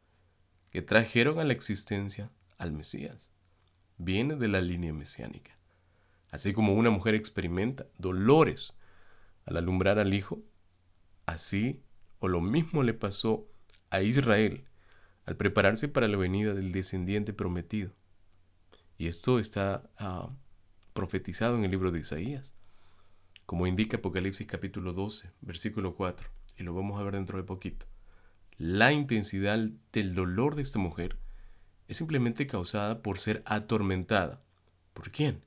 que 0.72 0.82
trajeron 0.82 1.40
a 1.40 1.44
la 1.44 1.54
existencia 1.54 2.32
al 2.58 2.72
Mesías. 2.72 3.32
Viene 3.98 4.36
de 4.36 4.48
la 4.48 4.60
línea 4.60 4.92
mesiánica. 4.92 5.58
Así 6.32 6.52
como 6.52 6.74
una 6.74 6.90
mujer 6.90 7.14
experimenta 7.14 7.86
dolores 8.00 8.74
al 9.46 9.58
alumbrar 9.58 10.00
al 10.00 10.16
Hijo, 10.16 10.42
así 11.28 11.84
o 12.20 12.28
lo 12.28 12.42
mismo 12.42 12.82
le 12.82 12.96
pasó 12.96 13.48
a 13.92 14.02
Israel 14.02 14.66
al 15.26 15.38
prepararse 15.38 15.88
para 15.88 16.08
la 16.08 16.18
venida 16.18 16.56
del 16.56 16.72
descendiente 16.72 17.34
prometido. 17.34 17.92
Y 18.98 19.08
esto 19.08 19.40
está 19.40 19.90
ah, 19.98 20.30
profetizado 20.94 21.58
en 21.58 21.66
el 21.66 21.72
libro 21.72 21.92
de 21.92 22.00
Isaías, 22.00 22.54
como 23.46 23.68
indica 23.68 23.98
Apocalipsis 23.98 24.48
capítulo 24.48 24.94
12, 24.94 25.32
versículo 25.42 25.96
4, 25.96 26.30
y 26.58 26.64
lo 26.64 26.74
vamos 26.74 27.00
a 27.00 27.04
ver 27.04 27.16
dentro 27.16 27.38
de 27.38 27.44
poquito. 27.44 27.86
La 28.58 28.94
intensidad 28.94 29.60
del 29.92 30.16
dolor 30.16 30.56
de 30.56 30.62
esta 30.62 30.80
mujer 30.80 31.18
es 31.90 31.98
simplemente 31.98 32.48
causada 32.48 33.02
por 33.02 33.20
ser 33.20 33.44
atormentada. 33.46 34.42
¿Por 34.94 35.12
quién? 35.12 35.44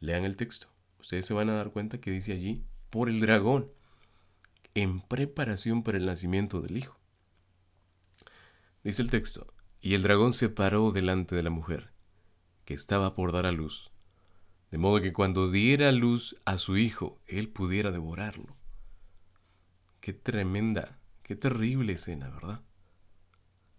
Lean 0.00 0.24
el 0.24 0.36
texto. 0.36 0.68
Ustedes 1.00 1.24
se 1.24 1.34
van 1.34 1.48
a 1.48 1.54
dar 1.54 1.70
cuenta 1.70 2.00
que 2.00 2.10
dice 2.10 2.32
allí, 2.32 2.62
por 2.90 3.08
el 3.08 3.20
dragón, 3.20 3.70
en 4.74 5.00
preparación 5.00 5.82
para 5.82 5.96
el 5.96 6.06
nacimiento 6.06 6.60
del 6.60 6.76
hijo. 6.76 6.98
Dice 8.84 9.02
el 9.02 9.10
texto, 9.10 9.52
y 9.80 9.94
el 9.94 10.02
dragón 10.02 10.34
se 10.34 10.50
paró 10.50 10.92
delante 10.92 11.34
de 11.34 11.42
la 11.42 11.50
mujer, 11.50 11.90
que 12.68 12.74
estaba 12.74 13.14
por 13.14 13.32
dar 13.32 13.46
a 13.46 13.50
luz, 13.50 13.90
de 14.70 14.76
modo 14.76 15.00
que 15.00 15.14
cuando 15.14 15.50
diera 15.50 15.90
luz 15.90 16.36
a 16.44 16.58
su 16.58 16.76
hijo, 16.76 17.18
él 17.26 17.48
pudiera 17.48 17.90
devorarlo. 17.90 18.58
Qué 20.00 20.12
tremenda, 20.12 20.98
qué 21.22 21.34
terrible 21.34 21.94
escena, 21.94 22.28
¿verdad? 22.28 22.60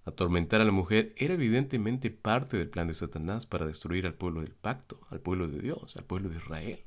Atormentar 0.06 0.60
a 0.60 0.66
la 0.66 0.72
mujer 0.72 1.14
era 1.18 1.36
evidentemente 1.36 2.10
parte 2.10 2.58
del 2.58 2.72
plan 2.72 2.88
de 2.88 2.96
Satanás 2.96 3.46
para 3.46 3.68
destruir 3.68 4.08
al 4.08 4.16
pueblo 4.16 4.42
del 4.42 4.56
pacto, 4.56 5.00
al 5.12 5.22
pueblo 5.22 5.48
de 5.48 5.60
Dios, 5.60 5.96
al 5.96 6.06
pueblo 6.06 6.30
de 6.30 6.38
Israel, 6.38 6.84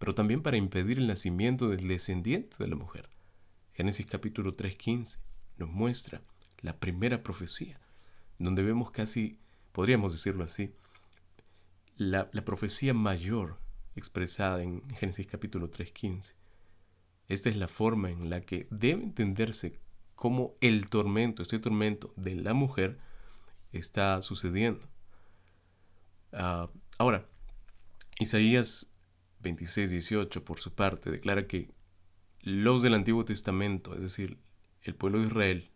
pero 0.00 0.16
también 0.16 0.42
para 0.42 0.56
impedir 0.56 0.98
el 0.98 1.06
nacimiento 1.06 1.68
del 1.68 1.86
descendiente 1.86 2.56
de 2.58 2.66
la 2.66 2.74
mujer. 2.74 3.08
Génesis 3.74 4.06
capítulo 4.06 4.56
3.15 4.56 5.18
nos 5.58 5.70
muestra 5.70 6.20
la 6.62 6.80
primera 6.80 7.22
profecía, 7.22 7.78
donde 8.40 8.64
vemos 8.64 8.90
casi, 8.90 9.38
podríamos 9.70 10.10
decirlo 10.10 10.42
así, 10.42 10.74
la, 12.10 12.30
profecía 12.44 12.94
mayor 12.94 13.58
expresada 13.94 14.62
en 14.62 14.82
Génesis 14.90 15.26
capítulo 15.26 15.70
3.15. 15.70 16.34
Esta 17.28 17.48
es 17.48 17.56
la 17.56 17.68
forma 17.68 18.10
en 18.10 18.30
la 18.30 18.40
que 18.40 18.66
debe 18.70 19.02
entenderse 19.02 19.80
cómo 20.14 20.54
el 20.60 20.88
tormento, 20.88 21.42
este 21.42 21.58
tormento 21.58 22.12
de 22.16 22.34
la 22.34 22.54
mujer 22.54 22.98
está 23.72 24.20
sucediendo. 24.22 24.88
Ah, 26.32 26.70
ahora, 26.98 27.28
Isaías 28.18 28.92
26, 29.40 29.90
18, 29.90 30.44
por 30.44 30.58
su 30.60 30.74
parte, 30.74 31.10
declara 31.10 31.46
que 31.46 31.70
los 32.40 32.82
del 32.82 32.94
Antiguo 32.94 33.24
Testamento, 33.24 33.94
es 33.94 34.02
decir, 34.02 34.38
el 34.82 34.94
pueblo 34.94 35.20
de 35.20 35.26
Israel, 35.26 35.70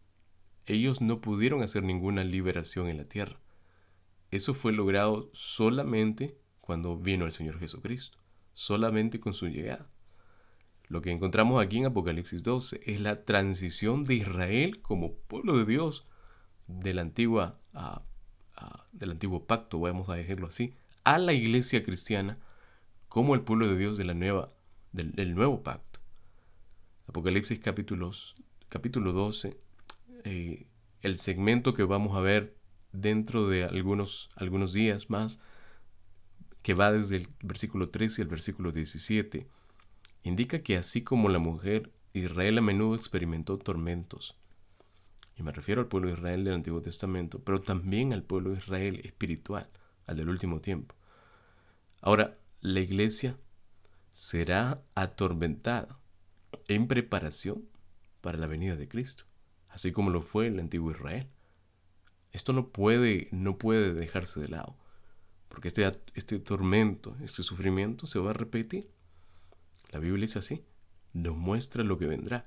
ellos 0.67 1.01
no 1.01 1.21
pudieron 1.21 1.63
hacer 1.63 1.85
ninguna 1.85 2.25
liberación 2.25 2.89
en 2.89 2.97
la 2.97 3.05
tierra. 3.05 3.39
Eso 4.31 4.55
fue 4.55 4.73
logrado 4.73 5.31
solamente 5.33 6.39
cuando 6.61 6.97
vino 6.97 7.25
el 7.27 7.33
Señor 7.33 7.59
Jesucristo, 7.59 8.19
solamente 8.53 9.21
con 9.21 9.35
su 9.35 9.49
llegada. 9.49 9.89
Lo 10.89 11.03
que 11.03 11.11
encontramos 11.11 11.63
aquí 11.63 11.79
en 11.79 11.87
Apocalipsis 11.87 12.43
12 12.43 12.81
es 12.85 13.01
la 13.01 13.25
transición 13.25 14.05
de 14.05 14.15
Israel 14.15 14.81
como 14.83 15.15
pueblo 15.15 15.57
de 15.59 15.65
Dios 15.65 16.05
del, 16.69 16.99
antiguo 16.99 17.57
pacto, 19.47 19.81
vamos 19.81 20.09
a 20.09 20.15
decirlo 20.15 20.47
así, 20.47 20.75
a 21.05 21.19
la 21.19 21.33
iglesia 21.33 21.85
cristiana 21.85 22.39
como 23.09 23.35
el 23.35 23.43
pueblo 23.43 23.69
de 23.69 23.77
Dios 23.79 23.97
de 23.97 24.05
la 24.05 24.15
nueva, 24.15 24.53
del, 24.93 25.35
nuevo 25.35 25.63
pacto. 25.63 26.01
Apocalipsis 27.09 27.59
capítulos, 27.59 28.37
capítulo 28.69 29.13
12, 29.13 29.59
eh, 30.25 30.67
el 31.01 31.19
segmento 31.19 31.75
que 31.75 31.85
vamos 31.85 32.17
a 32.17 32.21
ver 32.21 32.57
dentro 33.01 33.49
de 33.49 33.65
algunos, 33.65 34.31
algunos 34.37 34.73
días 34.73 35.11
más, 35.11 35.39
que 36.63 36.75
va 36.75 36.93
desde 36.93 37.17
el 37.17 37.29
versículo 37.43 37.91
13 37.91 38.23
al 38.23 38.29
versículo 38.29 38.73
17, 38.73 39.47
indica 40.25 40.59
que 40.61 40.77
así 40.77 41.03
como 41.03 41.29
la 41.29 41.39
mujer, 41.39 41.93
Israel 42.13 42.59
a 42.59 42.63
menudo 42.63 42.97
experimentó 42.97 43.59
tormentos. 43.59 44.37
Y 45.37 45.43
me 45.43 45.53
refiero 45.53 45.83
al 45.83 45.89
pueblo 45.89 46.09
de 46.09 46.15
Israel 46.15 46.45
del 46.45 46.55
Antiguo 46.55 46.81
Testamento, 46.81 47.41
pero 47.41 47.61
también 47.61 48.13
al 48.13 48.23
pueblo 48.23 48.51
de 48.51 48.59
Israel 48.59 49.01
espiritual, 49.05 49.69
al 50.07 50.17
del 50.17 50.29
último 50.29 50.61
tiempo. 50.61 50.95
Ahora, 52.01 52.39
la 52.61 52.81
iglesia 52.81 53.37
será 54.13 54.83
atormentada 54.95 55.99
en 56.69 56.89
preparación 56.89 57.69
para 58.23 58.39
la 58.39 58.47
venida 58.47 58.77
de 58.77 58.89
Cristo, 58.89 59.25
así 59.69 59.93
como 59.93 60.11
lo 60.11 60.23
fue 60.23 60.47
el 60.47 60.59
antiguo 60.59 60.91
Israel. 60.91 61.29
Esto 62.37 62.53
no 62.53 62.69
puede, 62.69 63.29
no 63.33 63.57
puede 63.57 63.95
dejarse 63.95 64.41
de 64.41 64.49
lado, 64.49 64.77
porque 65.49 65.69
este, 65.69 65.91
este 66.13 66.39
tormento, 66.39 67.17
este 67.23 67.43
sufrimiento 67.43 68.07
se 68.07 68.19
va 68.19 68.33
a 68.33 68.35
repetir. 68.35 68.91
La 69.89 70.01
Biblia 70.01 70.27
es 70.27 70.37
así, 70.37 70.63
nos 71.15 71.35
muestra 71.35 71.83
lo 71.83 71.97
que 71.97 72.05
vendrá. 72.05 72.47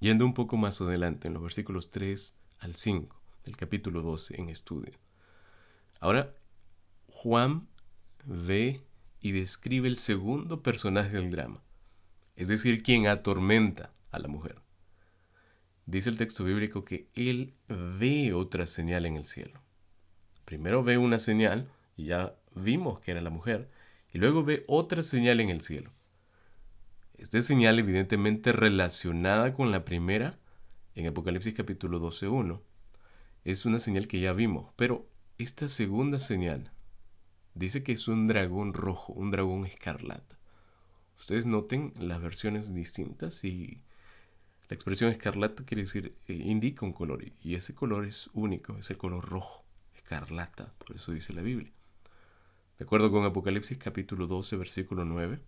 Yendo 0.00 0.24
un 0.24 0.34
poco 0.34 0.56
más 0.56 0.80
adelante, 0.80 1.28
en 1.28 1.34
los 1.34 1.44
versículos 1.44 1.92
3 1.92 2.34
al 2.58 2.74
5 2.74 3.20
del 3.44 3.56
capítulo 3.56 4.02
12 4.02 4.40
en 4.40 4.48
estudio. 4.48 4.94
Ahora, 6.00 6.34
Juan 7.06 7.68
ve 8.24 8.84
y 9.20 9.30
describe 9.30 9.86
el 9.86 9.96
segundo 9.96 10.60
personaje 10.60 11.10
del 11.18 11.30
drama, 11.30 11.62
es 12.34 12.48
decir, 12.48 12.82
quien 12.82 13.06
atormenta 13.06 13.92
a 14.10 14.18
la 14.18 14.26
mujer. 14.26 14.60
Dice 15.90 16.08
el 16.08 16.18
texto 16.18 16.44
bíblico 16.44 16.84
que 16.84 17.08
él 17.16 17.52
ve 17.66 18.32
otra 18.32 18.68
señal 18.68 19.06
en 19.06 19.16
el 19.16 19.26
cielo. 19.26 19.60
Primero 20.44 20.84
ve 20.84 20.98
una 20.98 21.18
señal, 21.18 21.68
y 21.96 22.04
ya 22.04 22.36
vimos 22.54 23.00
que 23.00 23.10
era 23.10 23.20
la 23.20 23.30
mujer, 23.30 23.68
y 24.12 24.18
luego 24.18 24.44
ve 24.44 24.62
otra 24.68 25.02
señal 25.02 25.40
en 25.40 25.48
el 25.48 25.62
cielo. 25.62 25.90
Esta 27.18 27.42
señal 27.42 27.80
evidentemente 27.80 28.52
relacionada 28.52 29.52
con 29.52 29.72
la 29.72 29.84
primera 29.84 30.38
en 30.94 31.08
Apocalipsis 31.08 31.54
capítulo 31.54 31.98
12.1. 31.98 32.60
Es 33.42 33.64
una 33.64 33.80
señal 33.80 34.06
que 34.06 34.20
ya 34.20 34.32
vimos, 34.32 34.72
pero 34.76 35.08
esta 35.38 35.66
segunda 35.66 36.20
señal 36.20 36.70
dice 37.54 37.82
que 37.82 37.90
es 37.90 38.06
un 38.06 38.28
dragón 38.28 38.74
rojo, 38.74 39.12
un 39.12 39.32
dragón 39.32 39.66
escarlata. 39.66 40.38
Ustedes 41.18 41.46
noten 41.46 41.92
las 41.98 42.22
versiones 42.22 42.74
distintas 42.74 43.42
y 43.42 43.82
la 44.70 44.74
expresión 44.74 45.10
escarlata 45.10 45.64
quiere 45.64 45.82
decir, 45.82 46.14
eh, 46.28 46.32
indica 46.32 46.86
un 46.86 46.92
color 46.92 47.24
y 47.42 47.56
ese 47.56 47.74
color 47.74 48.04
es 48.06 48.30
único, 48.34 48.76
es 48.78 48.88
el 48.90 48.98
color 48.98 49.28
rojo, 49.28 49.64
escarlata, 49.96 50.72
por 50.78 50.94
eso 50.94 51.10
dice 51.10 51.32
la 51.32 51.42
Biblia. 51.42 51.72
De 52.78 52.84
acuerdo 52.84 53.10
con 53.10 53.24
Apocalipsis 53.24 53.78
capítulo 53.78 54.28
12, 54.28 54.56
versículo 54.56 55.04
9, 55.04 55.40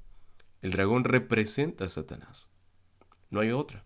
el 0.63 0.73
dragón 0.73 1.05
representa 1.05 1.85
a 1.85 1.89
Satanás. 1.89 2.51
No 3.31 3.39
hay 3.39 3.53
otra. 3.53 3.85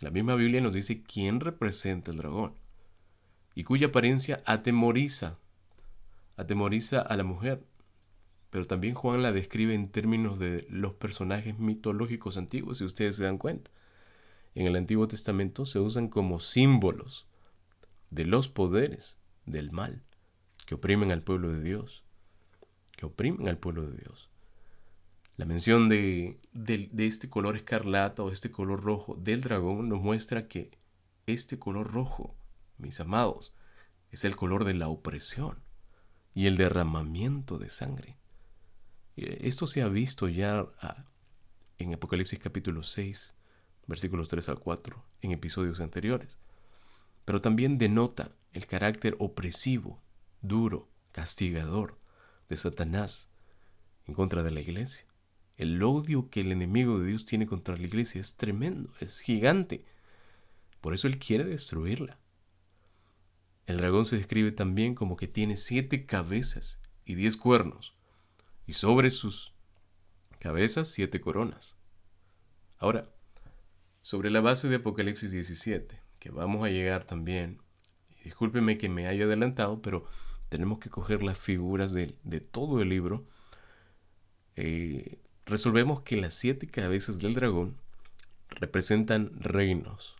La 0.00 0.10
misma 0.10 0.34
Biblia 0.34 0.60
nos 0.60 0.74
dice 0.74 1.00
quién 1.04 1.38
representa 1.38 2.10
el 2.10 2.16
dragón 2.16 2.54
y 3.54 3.62
cuya 3.62 3.86
apariencia 3.86 4.42
atemoriza, 4.46 5.38
atemoriza 6.36 7.00
a 7.02 7.16
la 7.16 7.22
mujer. 7.22 7.64
Pero 8.50 8.64
también 8.64 8.94
Juan 8.94 9.22
la 9.22 9.30
describe 9.30 9.74
en 9.74 9.90
términos 9.90 10.40
de 10.40 10.66
los 10.68 10.94
personajes 10.94 11.56
mitológicos 11.60 12.36
antiguos, 12.36 12.78
si 12.78 12.84
ustedes 12.84 13.14
se 13.14 13.22
dan 13.22 13.38
cuenta 13.38 13.70
en 14.54 14.66
el 14.66 14.76
Antiguo 14.76 15.08
Testamento 15.08 15.66
se 15.66 15.78
usan 15.78 16.08
como 16.08 16.40
símbolos 16.40 17.26
de 18.10 18.24
los 18.24 18.48
poderes 18.48 19.16
del 19.46 19.70
mal 19.70 20.02
que 20.66 20.76
oprimen 20.76 21.10
al 21.10 21.22
pueblo 21.22 21.50
de 21.52 21.62
Dios, 21.62 22.04
que 22.92 23.06
oprimen 23.06 23.48
al 23.48 23.58
pueblo 23.58 23.90
de 23.90 23.96
Dios. 23.96 24.30
La 25.36 25.44
mención 25.44 25.88
de, 25.88 26.38
de, 26.52 27.06
este 27.06 27.28
color 27.28 27.56
escarlata 27.56 28.22
o 28.22 28.30
este 28.30 28.50
color 28.50 28.82
rojo 28.82 29.16
del 29.16 29.40
dragón 29.40 29.88
nos 29.88 30.00
muestra 30.00 30.46
que 30.46 30.70
este 31.26 31.58
color 31.58 31.90
rojo, 31.92 32.36
mis 32.78 33.00
amados, 33.00 33.52
es 34.12 34.24
el 34.24 34.36
color 34.36 34.64
de 34.64 34.74
la 34.74 34.86
opresión 34.86 35.58
y 36.34 36.46
el 36.46 36.56
derramamiento 36.56 37.58
de 37.58 37.70
sangre. 37.70 38.16
Esto 39.16 39.66
se 39.66 39.82
ha 39.82 39.88
visto 39.88 40.28
ya 40.28 40.68
ah, 40.80 41.04
en 41.78 41.94
Apocalipsis 41.94 42.38
capítulo 42.38 42.82
6, 42.82 43.34
versículos 43.86 44.28
3 44.28 44.48
al 44.48 44.58
4, 44.58 45.04
en 45.22 45.32
episodios 45.32 45.80
anteriores. 45.80 46.36
Pero 47.24 47.40
también 47.40 47.78
denota 47.78 48.32
el 48.52 48.66
carácter 48.66 49.16
opresivo, 49.18 50.00
duro, 50.42 50.88
castigador 51.12 51.98
de 52.48 52.56
Satanás 52.56 53.28
en 54.06 54.14
contra 54.14 54.42
de 54.42 54.50
la 54.50 54.60
iglesia. 54.60 55.06
El 55.56 55.82
odio 55.82 56.30
que 56.30 56.40
el 56.40 56.52
enemigo 56.52 56.98
de 56.98 57.08
Dios 57.08 57.26
tiene 57.26 57.46
contra 57.46 57.76
la 57.76 57.86
iglesia 57.86 58.20
es 58.20 58.36
tremendo, 58.36 58.92
es 59.00 59.20
gigante. 59.20 59.84
Por 60.80 60.94
eso 60.94 61.06
él 61.06 61.18
quiere 61.18 61.44
destruirla. 61.44 62.18
El 63.66 63.76
dragón 63.76 64.06
se 64.06 64.16
describe 64.16 64.52
también 64.52 64.94
como 64.94 65.16
que 65.16 65.28
tiene 65.28 65.56
siete 65.56 66.06
cabezas 66.06 66.80
y 67.04 67.14
diez 67.14 67.36
cuernos, 67.36 67.94
y 68.66 68.72
sobre 68.72 69.10
sus 69.10 69.54
cabezas 70.38 70.88
siete 70.88 71.20
coronas. 71.20 71.76
Ahora, 72.78 73.10
sobre 74.02 74.30
la 74.30 74.40
base 74.40 74.68
de 74.68 74.76
Apocalipsis 74.76 75.30
17, 75.30 76.00
que 76.18 76.30
vamos 76.30 76.64
a 76.64 76.70
llegar 76.70 77.04
también. 77.04 77.60
Discúlpeme 78.24 78.78
que 78.78 78.88
me 78.88 79.06
haya 79.06 79.24
adelantado, 79.24 79.80
pero 79.82 80.04
tenemos 80.50 80.78
que 80.80 80.90
coger 80.90 81.22
las 81.22 81.38
figuras 81.38 81.92
de, 81.92 82.08
todo 82.40 82.82
el 82.82 82.88
libro, 82.88 83.24
eh, 84.56 85.18
resolvemos 85.46 86.02
que 86.02 86.20
las 86.20 86.34
siete 86.34 86.66
cabezas 86.66 87.18
del 87.18 87.34
dragón 87.34 87.76
representan 88.48 89.30
reinos, 89.40 90.16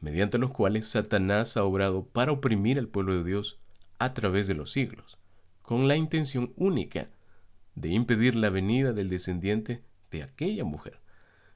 mediante 0.00 0.38
los 0.38 0.50
cuales 0.50 0.86
Satanás 0.86 1.56
ha 1.56 1.64
obrado 1.64 2.04
para 2.04 2.30
oprimir 2.30 2.78
al 2.78 2.88
pueblo 2.88 3.16
de 3.16 3.24
Dios 3.24 3.58
a 3.98 4.12
través 4.12 4.46
de 4.46 4.54
los 4.54 4.70
siglos, 4.70 5.18
con 5.62 5.88
la 5.88 5.96
intención 5.96 6.52
única 6.56 7.10
de 7.74 7.88
impedir 7.88 8.34
la 8.34 8.50
venida 8.50 8.92
del 8.92 9.08
descendiente 9.08 9.82
de 10.10 10.22
aquella 10.22 10.64
mujer. 10.64 11.00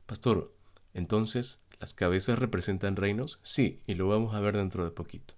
Pastor, 0.07 0.55
entonces, 0.95 1.61
¿las 1.81 1.95
cabezas 1.95 2.39
representan 2.39 2.97
reinos? 2.97 3.41
Sí, 3.43 3.81
y 3.87 3.95
lo 3.95 4.09
vamos 4.09 4.35
a 4.35 4.41
ver 4.41 4.57
dentro 4.57 4.85
de 4.85 4.91
poquito. 4.91 5.35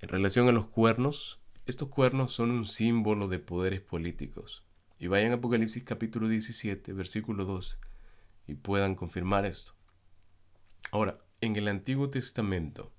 En 0.00 0.08
relación 0.08 0.48
a 0.48 0.52
los 0.52 0.66
cuernos, 0.66 1.40
estos 1.66 1.88
cuernos 1.88 2.32
son 2.32 2.50
un 2.50 2.66
símbolo 2.66 3.28
de 3.28 3.38
poderes 3.38 3.80
políticos. 3.80 4.62
Y 4.98 5.08
vayan 5.08 5.32
a 5.32 5.36
Apocalipsis 5.36 5.84
capítulo 5.84 6.28
17, 6.28 6.92
versículo 6.92 7.44
2, 7.44 7.78
y 8.46 8.54
puedan 8.54 8.94
confirmar 8.94 9.44
esto. 9.44 9.72
Ahora, 10.90 11.18
en 11.40 11.56
el 11.56 11.68
Antiguo 11.68 12.08
Testamento, 12.08 12.92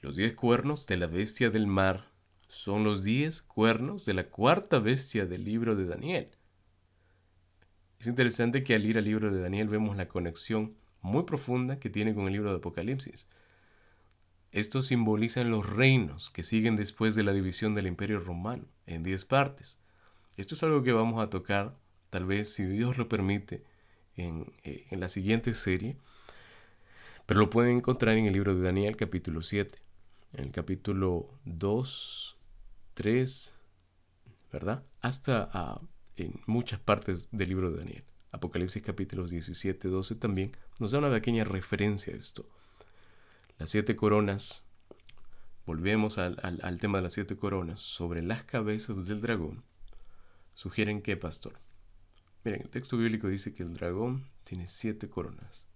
los 0.00 0.16
diez 0.16 0.34
cuernos 0.34 0.86
de 0.86 0.96
la 0.96 1.06
bestia 1.08 1.50
del 1.50 1.66
mar 1.66 2.04
son 2.46 2.84
los 2.84 3.04
diez 3.04 3.42
cuernos 3.42 4.04
de 4.06 4.14
la 4.14 4.30
cuarta 4.30 4.78
bestia 4.78 5.26
del 5.26 5.44
libro 5.44 5.76
de 5.76 5.86
Daniel. 5.86 6.30
Es 7.98 8.06
interesante 8.06 8.62
que 8.62 8.74
al 8.74 8.86
ir 8.86 8.96
al 8.98 9.04
libro 9.04 9.32
de 9.32 9.40
Daniel 9.40 9.68
vemos 9.68 9.96
la 9.96 10.08
conexión 10.08 10.76
muy 11.00 11.24
profunda 11.24 11.78
que 11.78 11.90
tiene 11.90 12.14
con 12.14 12.26
el 12.26 12.32
libro 12.32 12.50
de 12.50 12.58
Apocalipsis. 12.58 13.26
Estos 14.52 14.86
simbolizan 14.86 15.50
los 15.50 15.68
reinos 15.68 16.30
que 16.30 16.42
siguen 16.42 16.76
después 16.76 17.14
de 17.14 17.22
la 17.22 17.32
división 17.32 17.74
del 17.74 17.86
imperio 17.86 18.20
romano 18.20 18.64
en 18.86 19.02
diez 19.02 19.24
partes. 19.24 19.78
Esto 20.36 20.54
es 20.54 20.62
algo 20.62 20.82
que 20.82 20.92
vamos 20.92 21.22
a 21.22 21.28
tocar, 21.28 21.76
tal 22.10 22.24
vez 22.24 22.54
si 22.54 22.64
Dios 22.64 22.96
lo 22.96 23.08
permite, 23.08 23.64
en, 24.16 24.52
eh, 24.64 24.86
la 24.90 25.08
siguiente 25.08 25.54
serie, 25.54 25.96
pero 27.26 27.40
lo 27.40 27.50
pueden 27.50 27.78
encontrar 27.78 28.16
en 28.16 28.26
el 28.26 28.32
libro 28.32 28.54
de 28.54 28.62
Daniel 28.62 28.96
capítulo 28.96 29.42
7, 29.42 29.78
en 30.34 30.44
el 30.44 30.50
capítulo 30.50 31.28
2, 31.44 32.36
3, 32.94 33.58
¿verdad? 34.52 34.82
Hasta 35.00 35.48
ah, 35.52 35.80
en 36.18 36.40
muchas 36.46 36.80
partes 36.80 37.28
del 37.32 37.50
libro 37.50 37.70
de 37.70 37.78
Daniel. 37.78 38.04
Apocalipsis 38.30 38.82
capítulos 38.82 39.30
17, 39.30 39.88
12 39.88 40.14
también 40.16 40.52
nos 40.78 40.90
da 40.90 40.98
una 40.98 41.10
pequeña 41.10 41.44
referencia 41.44 42.12
a 42.12 42.16
esto. 42.16 42.48
Las 43.58 43.70
siete 43.70 43.96
coronas, 43.96 44.64
volvemos 45.64 46.18
al, 46.18 46.36
tema 46.80 46.98
de 46.98 47.02
las 47.02 47.14
siete 47.14 47.36
coronas, 47.36 47.80
sobre 47.80 48.22
las 48.22 48.44
cabezas 48.44 49.06
del 49.06 49.20
dragón, 49.20 49.64
sugieren 50.54 51.02
que, 51.02 51.16
pastor, 51.16 51.58
miren, 52.44 52.62
el 52.62 52.68
texto 52.68 52.96
bíblico 52.96 53.28
dice 53.28 53.54
que 53.54 53.62
el 53.62 53.74
dragón 53.74 54.28
tiene 54.44 54.66
siete 54.66 55.08
coronas. 55.08 55.66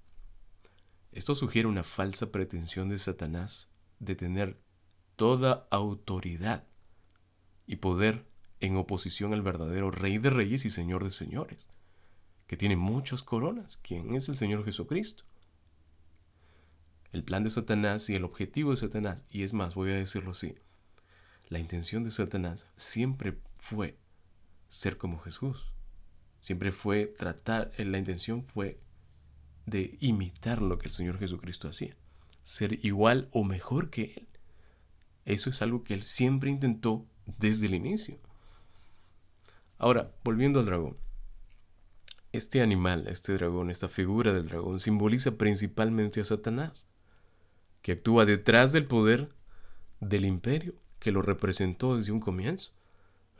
Esto 1.13 1.35
sugiere 1.35 1.69
una 1.69 1.85
falsa 1.85 2.31
pretensión 2.31 2.89
de 2.89 2.99
Satanás 2.99 3.69
de 3.99 4.15
tener 4.15 4.59
toda 5.17 5.67
autoridad 5.71 6.67
y 7.67 7.77
poder 7.77 8.25
en 8.63 8.77
oposición 8.77 9.35
al 9.35 9.43
verdadero 9.43 9.91
Rey 9.91 10.19
de 10.19 10.31
Reyes 10.31 10.65
y 10.65 10.71
Señor 10.71 11.03
de 11.03 11.11
Señores, 11.11 11.67
que 12.47 12.57
tiene 12.57 12.77
muchas 12.77 13.25
coronas, 13.25 13.79
quien 13.83 14.15
es 14.15 14.29
el 14.29 14.37
Señor 14.37 14.65
Jesucristo. 14.65 15.25
El 17.11 17.25
plan 17.25 17.43
de 17.43 17.51
Satanás 17.51 18.09
y 18.09 18.15
el 18.15 18.25
objetivo 18.25 18.71
de 18.71 18.77
Satanás, 18.77 19.25
y 19.31 19.43
es 19.43 19.53
más, 19.53 19.75
voy 19.75 19.91
a 19.91 19.97
decirlo 19.97 20.31
así, 20.31 20.55
la 21.49 21.59
intención 21.59 22.05
de 22.05 22.13
Satanás 22.13 22.67
siempre 22.77 23.37
fue 23.57 23.99
ser 24.69 24.97
como 24.97 25.19
Jesús. 25.19 25.73
Siempre 26.41 26.71
fue 26.71 27.07
tratar, 27.07 27.73
la 27.77 27.99
intención 27.99 28.45
fue 28.45 28.81
de 29.67 29.99
imitar 30.01 30.63
lo 30.63 30.79
que 30.79 30.87
el 30.87 30.93
Señor 30.93 31.19
Jesucristo 31.19 31.69
hacía, 31.69 31.97
ser 32.43 32.85
igual 32.85 33.29
o 33.33 33.43
mejor 33.43 33.91
que 33.91 34.15
Él. 34.17 34.29
Eso 35.25 35.51
es 35.51 35.63
algo 35.63 35.83
que 35.83 35.95
Él 35.95 36.05
siempre 36.05 36.51
intentó 36.51 37.07
desde 37.39 37.67
el 37.67 37.75
inicio. 37.75 38.19
Ahora, 39.83 40.13
volviendo 40.23 40.61
al 40.61 40.67
dragón. 40.67 40.97
Este 42.31 42.63
animal, 42.63 43.09
este 43.09 43.33
dragón, 43.33 43.69
esta 43.69 43.89
figura 43.89 44.33
del 44.33 44.47
dragón 44.47 44.79
simboliza 44.79 45.33
principalmente 45.33 46.21
a 46.21 46.25
Satanás, 46.25 46.87
que 47.83 47.91
actúa 47.91 48.25
detrás 48.25 48.73
del 48.73 48.87
poder 48.87 49.35
del 49.99 50.25
imperio 50.25 50.75
que 51.01 51.11
lo 51.11 51.21
representó 51.21 51.97
desde 51.97 52.13
un 52.13 52.21
comienzo, 52.21 52.71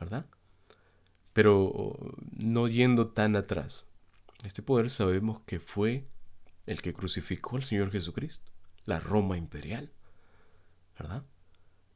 ¿verdad? 0.01 0.25
Pero 1.31 1.97
no 2.35 2.67
yendo 2.67 3.07
tan 3.07 3.37
atrás. 3.37 3.85
Este 4.43 4.61
poder 4.61 4.89
sabemos 4.89 5.39
que 5.45 5.61
fue 5.61 6.09
el 6.65 6.81
que 6.81 6.93
crucificó 6.93 7.55
al 7.55 7.63
Señor 7.63 7.89
Jesucristo, 7.89 8.51
la 8.83 8.99
Roma 8.99 9.37
imperial, 9.37 9.93
¿verdad? 10.99 11.23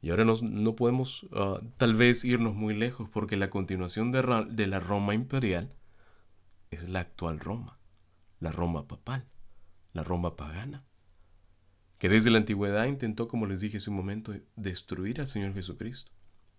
Y 0.00 0.10
ahora 0.10 0.24
no 0.24 0.76
podemos 0.76 1.26
ah, 1.32 1.60
tal 1.76 1.94
vez 1.94 2.24
irnos 2.24 2.54
muy 2.54 2.74
lejos 2.74 3.08
porque 3.08 3.36
la 3.36 3.50
continuación 3.50 4.12
de, 4.12 4.46
de 4.48 4.66
la 4.66 4.80
Roma 4.80 5.14
imperial 5.14 5.74
es 6.70 6.88
la 6.88 7.00
actual 7.00 7.40
Roma, 7.40 7.78
la 8.38 8.52
Roma 8.52 8.86
papal, 8.86 9.26
la 9.92 10.04
Roma 10.04 10.36
pagana, 10.36 10.84
que 11.98 12.08
desde 12.08 12.30
la 12.30 12.38
antigüedad 12.38 12.86
intentó, 12.86 13.26
como 13.26 13.46
les 13.46 13.60
dije 13.60 13.78
hace 13.78 13.90
un 13.90 13.96
momento, 13.96 14.32
destruir 14.54 15.20
al 15.20 15.26
Señor 15.26 15.52
Jesucristo 15.54 16.12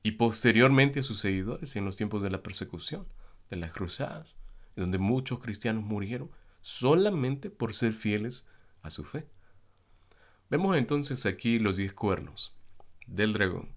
y 0.03 0.11
posteriormente 0.11 0.99
a 0.99 1.03
sus 1.03 1.19
seguidores 1.19 1.75
en 1.77 1.85
los 1.85 1.95
tiempos 1.95 2.21
de 2.21 2.29
la 2.29 2.43
persecución, 2.43 3.07
de 3.49 3.55
las 3.55 3.71
cruzadas, 3.71 4.35
donde 4.75 4.97
muchos 4.97 5.39
cristianos 5.39 5.83
murieron 5.83 6.29
solamente 6.61 7.49
por 7.49 7.73
ser 7.73 7.93
fieles 7.93 8.45
a 8.81 8.89
su 8.89 9.05
fe. 9.05 9.27
Vemos 10.49 10.75
entonces 10.75 11.25
aquí 11.25 11.59
los 11.59 11.77
diez 11.77 11.93
cuernos 11.93 12.58
del 13.09 13.33
dragón, 13.33 13.69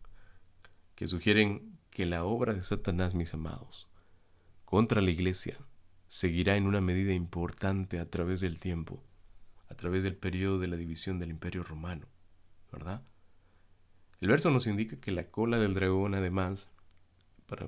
que 0.94 1.06
sugieren 1.06 1.78
que 1.90 2.06
la 2.06 2.24
obra 2.24 2.54
de 2.54 2.62
Satanás, 2.62 3.14
mis 3.14 3.34
amados, 3.34 3.88
contra 4.64 5.00
la 5.00 5.10
iglesia, 5.10 5.58
seguirá 6.08 6.56
en 6.56 6.66
una 6.66 6.80
medida 6.80 7.14
importante 7.14 7.98
a 7.98 8.08
través 8.08 8.40
del 8.40 8.58
tiempo, 8.60 9.02
a 9.68 9.74
través 9.74 10.02
del 10.02 10.16
periodo 10.16 10.58
de 10.58 10.68
la 10.68 10.76
división 10.76 11.18
del 11.18 11.30
imperio 11.30 11.64
romano, 11.64 12.06
¿verdad? 12.70 13.02
El 14.20 14.28
verso 14.28 14.50
nos 14.50 14.66
indica 14.66 15.00
que 15.00 15.10
la 15.10 15.30
cola 15.30 15.58
del 15.58 15.74
dragón, 15.74 16.14
además, 16.14 16.68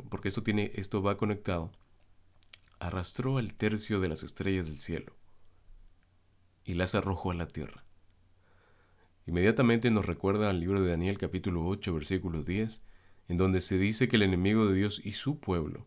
porque 0.08 0.28
esto, 0.28 0.42
tiene, 0.42 0.70
esto 0.74 1.02
va 1.02 1.16
conectado, 1.16 1.72
arrastró 2.78 3.38
al 3.38 3.54
tercio 3.54 4.00
de 4.00 4.08
las 4.08 4.22
estrellas 4.22 4.66
del 4.66 4.80
cielo 4.80 5.16
y 6.64 6.74
las 6.74 6.94
arrojó 6.94 7.30
a 7.30 7.34
la 7.34 7.48
tierra. 7.48 7.83
Inmediatamente 9.26 9.90
nos 9.90 10.04
recuerda 10.04 10.50
al 10.50 10.60
libro 10.60 10.82
de 10.82 10.90
Daniel 10.90 11.16
capítulo 11.16 11.64
8 11.66 11.94
versículo 11.94 12.42
10, 12.42 12.82
en 13.28 13.36
donde 13.38 13.60
se 13.60 13.78
dice 13.78 14.06
que 14.06 14.16
el 14.16 14.22
enemigo 14.22 14.66
de 14.66 14.74
Dios 14.74 15.00
y 15.02 15.12
su 15.12 15.38
pueblo 15.38 15.86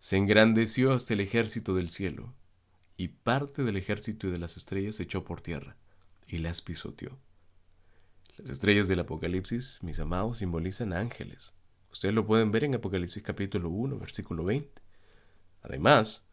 se 0.00 0.16
engrandeció 0.16 0.92
hasta 0.92 1.14
el 1.14 1.20
ejército 1.20 1.74
del 1.76 1.88
cielo, 1.88 2.34
y 2.96 3.08
parte 3.08 3.62
del 3.62 3.76
ejército 3.76 4.28
de 4.32 4.38
las 4.38 4.56
estrellas 4.56 4.96
se 4.96 5.04
echó 5.04 5.24
por 5.24 5.40
tierra, 5.40 5.76
y 6.26 6.38
las 6.38 6.60
pisoteó. 6.60 7.16
Las 8.36 8.50
estrellas 8.50 8.88
del 8.88 8.98
Apocalipsis, 8.98 9.78
mis 9.84 10.00
amados, 10.00 10.38
simbolizan 10.38 10.92
ángeles. 10.92 11.54
Ustedes 11.92 12.12
lo 12.12 12.26
pueden 12.26 12.50
ver 12.50 12.64
en 12.64 12.74
Apocalipsis 12.74 13.22
capítulo 13.22 13.68
1, 13.68 13.98
versículo 14.00 14.42
20. 14.42 14.82
Además, 15.62 16.24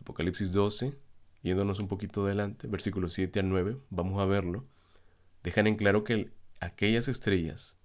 Apocalipsis 0.00 0.50
12, 0.50 0.98
yéndonos 1.42 1.78
un 1.80 1.88
poquito 1.88 2.24
adelante, 2.24 2.66
versículos 2.68 3.12
7 3.12 3.40
al 3.40 3.50
9, 3.50 3.76
vamos 3.90 4.22
a 4.22 4.24
verlo, 4.24 4.66
dejan 5.42 5.66
en 5.66 5.76
claro 5.76 6.04
que 6.04 6.30
aquellas 6.60 7.08
estrellas, 7.08 7.76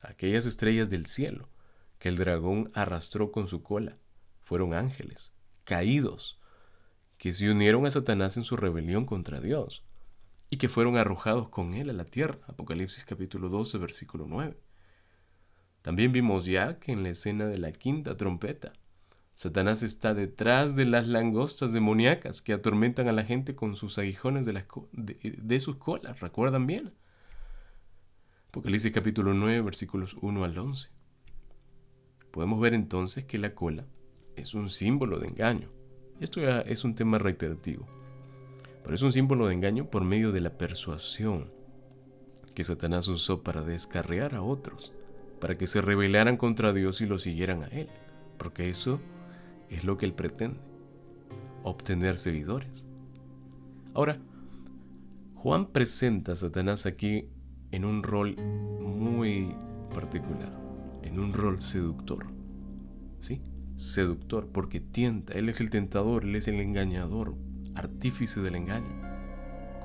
aquellas 0.00 0.46
estrellas 0.46 0.90
del 0.90 1.06
cielo, 1.06 1.48
que 1.98 2.08
el 2.08 2.16
dragón 2.16 2.70
arrastró 2.74 3.30
con 3.30 3.48
su 3.48 3.62
cola, 3.62 3.96
fueron 4.40 4.74
ángeles, 4.74 5.32
caídos, 5.64 6.40
que 7.18 7.32
se 7.32 7.50
unieron 7.50 7.86
a 7.86 7.90
Satanás 7.90 8.36
en 8.36 8.44
su 8.44 8.56
rebelión 8.56 9.06
contra 9.06 9.40
Dios, 9.40 9.84
y 10.50 10.56
que 10.56 10.68
fueron 10.68 10.96
arrojados 10.96 11.48
con 11.48 11.74
él 11.74 11.88
a 11.90 11.92
la 11.92 12.04
tierra. 12.04 12.38
Apocalipsis 12.46 13.04
capítulo 13.04 13.48
12, 13.48 13.78
versículo 13.78 14.26
9. 14.28 14.58
También 15.82 16.12
vimos 16.12 16.44
ya 16.44 16.78
que 16.78 16.92
en 16.92 17.02
la 17.02 17.10
escena 17.10 17.46
de 17.46 17.58
la 17.58 17.72
quinta 17.72 18.16
trompeta, 18.16 18.72
Satanás 19.34 19.82
está 19.82 20.14
detrás 20.14 20.76
de 20.76 20.84
las 20.84 21.06
langostas 21.06 21.72
demoníacas 21.72 22.42
que 22.42 22.52
atormentan 22.52 23.08
a 23.08 23.12
la 23.12 23.24
gente 23.24 23.54
con 23.54 23.76
sus 23.76 23.98
aguijones 23.98 24.44
de, 24.44 24.64
de 24.92 25.60
sus 25.60 25.76
colas. 25.76 26.20
¿Recuerdan 26.20 26.66
bien? 26.66 26.92
Apocalipsis 28.52 28.92
capítulo 28.92 29.32
9, 29.32 29.62
versículos 29.62 30.14
1 30.20 30.44
al 30.44 30.58
11. 30.58 30.90
Podemos 32.30 32.60
ver 32.60 32.74
entonces 32.74 33.24
que 33.24 33.38
la 33.38 33.54
cola 33.54 33.86
es 34.36 34.52
un 34.52 34.68
símbolo 34.68 35.18
de 35.18 35.28
engaño. 35.28 35.70
Esto 36.20 36.42
ya 36.42 36.60
es 36.60 36.84
un 36.84 36.94
tema 36.94 37.16
reiterativo, 37.16 37.86
pero 38.82 38.94
es 38.94 39.00
un 39.00 39.10
símbolo 39.10 39.46
de 39.46 39.54
engaño 39.54 39.88
por 39.88 40.04
medio 40.04 40.32
de 40.32 40.42
la 40.42 40.58
persuasión 40.58 41.50
que 42.54 42.62
Satanás 42.62 43.08
usó 43.08 43.42
para 43.42 43.62
descarrear 43.62 44.34
a 44.34 44.42
otros 44.42 44.92
para 45.40 45.56
que 45.56 45.66
se 45.66 45.80
rebelaran 45.80 46.36
contra 46.36 46.74
Dios 46.74 47.00
y 47.00 47.06
lo 47.06 47.18
siguieran 47.18 47.62
a 47.62 47.68
Él, 47.68 47.88
porque 48.36 48.68
eso 48.68 49.00
es 49.70 49.82
lo 49.82 49.96
que 49.96 50.04
Él 50.04 50.12
pretende, 50.12 50.60
obtener 51.62 52.18
seguidores. 52.18 52.86
Ahora, 53.94 54.20
Juan 55.36 55.68
presenta 55.68 56.32
a 56.32 56.36
Satanás 56.36 56.84
aquí 56.84 57.30
en 57.72 57.84
un 57.84 58.02
rol 58.02 58.36
muy 58.36 59.54
particular, 59.92 60.52
en 61.02 61.18
un 61.18 61.32
rol 61.32 61.60
seductor. 61.60 62.26
¿Sí? 63.20 63.42
Seductor, 63.76 64.48
porque 64.52 64.80
tienta, 64.80 65.32
Él 65.32 65.48
es 65.48 65.60
el 65.60 65.70
tentador, 65.70 66.24
Él 66.24 66.36
es 66.36 66.46
el 66.48 66.60
engañador, 66.60 67.34
artífice 67.74 68.40
del 68.40 68.54
engaño, 68.54 69.00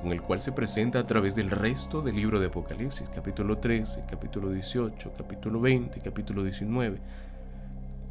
con 0.01 0.11
el 0.11 0.21
cual 0.21 0.41
se 0.41 0.51
presenta 0.51 0.99
a 0.99 1.05
través 1.05 1.33
del 1.33 1.49
resto 1.49 2.01
del 2.01 2.17
libro 2.17 2.39
de 2.39 2.47
Apocalipsis, 2.47 3.09
capítulo 3.09 3.57
13, 3.57 4.03
capítulo 4.09 4.51
18, 4.51 5.13
capítulo 5.17 5.59
20, 5.61 6.01
capítulo 6.01 6.43
19. 6.43 7.01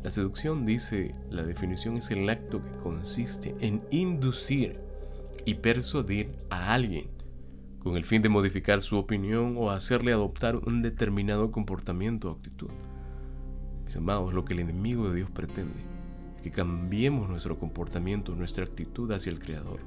La 0.03 0.11
seducción, 0.11 0.65
dice 0.65 1.15
la 1.31 1.43
definición, 1.43 1.99
es 1.99 2.11
el 2.11 2.29
acto 2.31 2.63
que 2.63 2.71
consiste 2.83 3.55
en 3.61 3.83
inducir 3.91 4.81
y 5.45 5.55
persuadir 5.55 6.33
a 6.51 6.73
alguien 6.75 7.16
con 7.87 7.97
el 7.97 8.05
fin 8.05 8.21
de 8.21 8.29
modificar 8.29 8.83
su 8.83 8.97
opinión 8.97 9.55
o 9.57 9.71
hacerle 9.71 10.13
adoptar 10.13 10.57
un 10.57 10.83
determinado 10.83 11.53
comportamiento 11.53 12.29
o 12.29 12.33
actitud. 12.33 12.71
Mis 13.85 13.95
amados, 13.95 14.33
lo 14.33 14.45
que 14.45 14.55
el 14.55 14.59
enemigo 14.59 15.09
de 15.09 15.15
Dios 15.15 15.31
pretende 15.31 15.85
es 16.35 16.43
que 16.43 16.51
cambiemos 16.51 17.29
nuestro 17.29 17.61
comportamiento, 17.61 18.35
nuestra 18.35 18.65
actitud 18.65 19.13
hacia 19.13 19.31
el 19.31 19.39
Creador. 19.39 19.83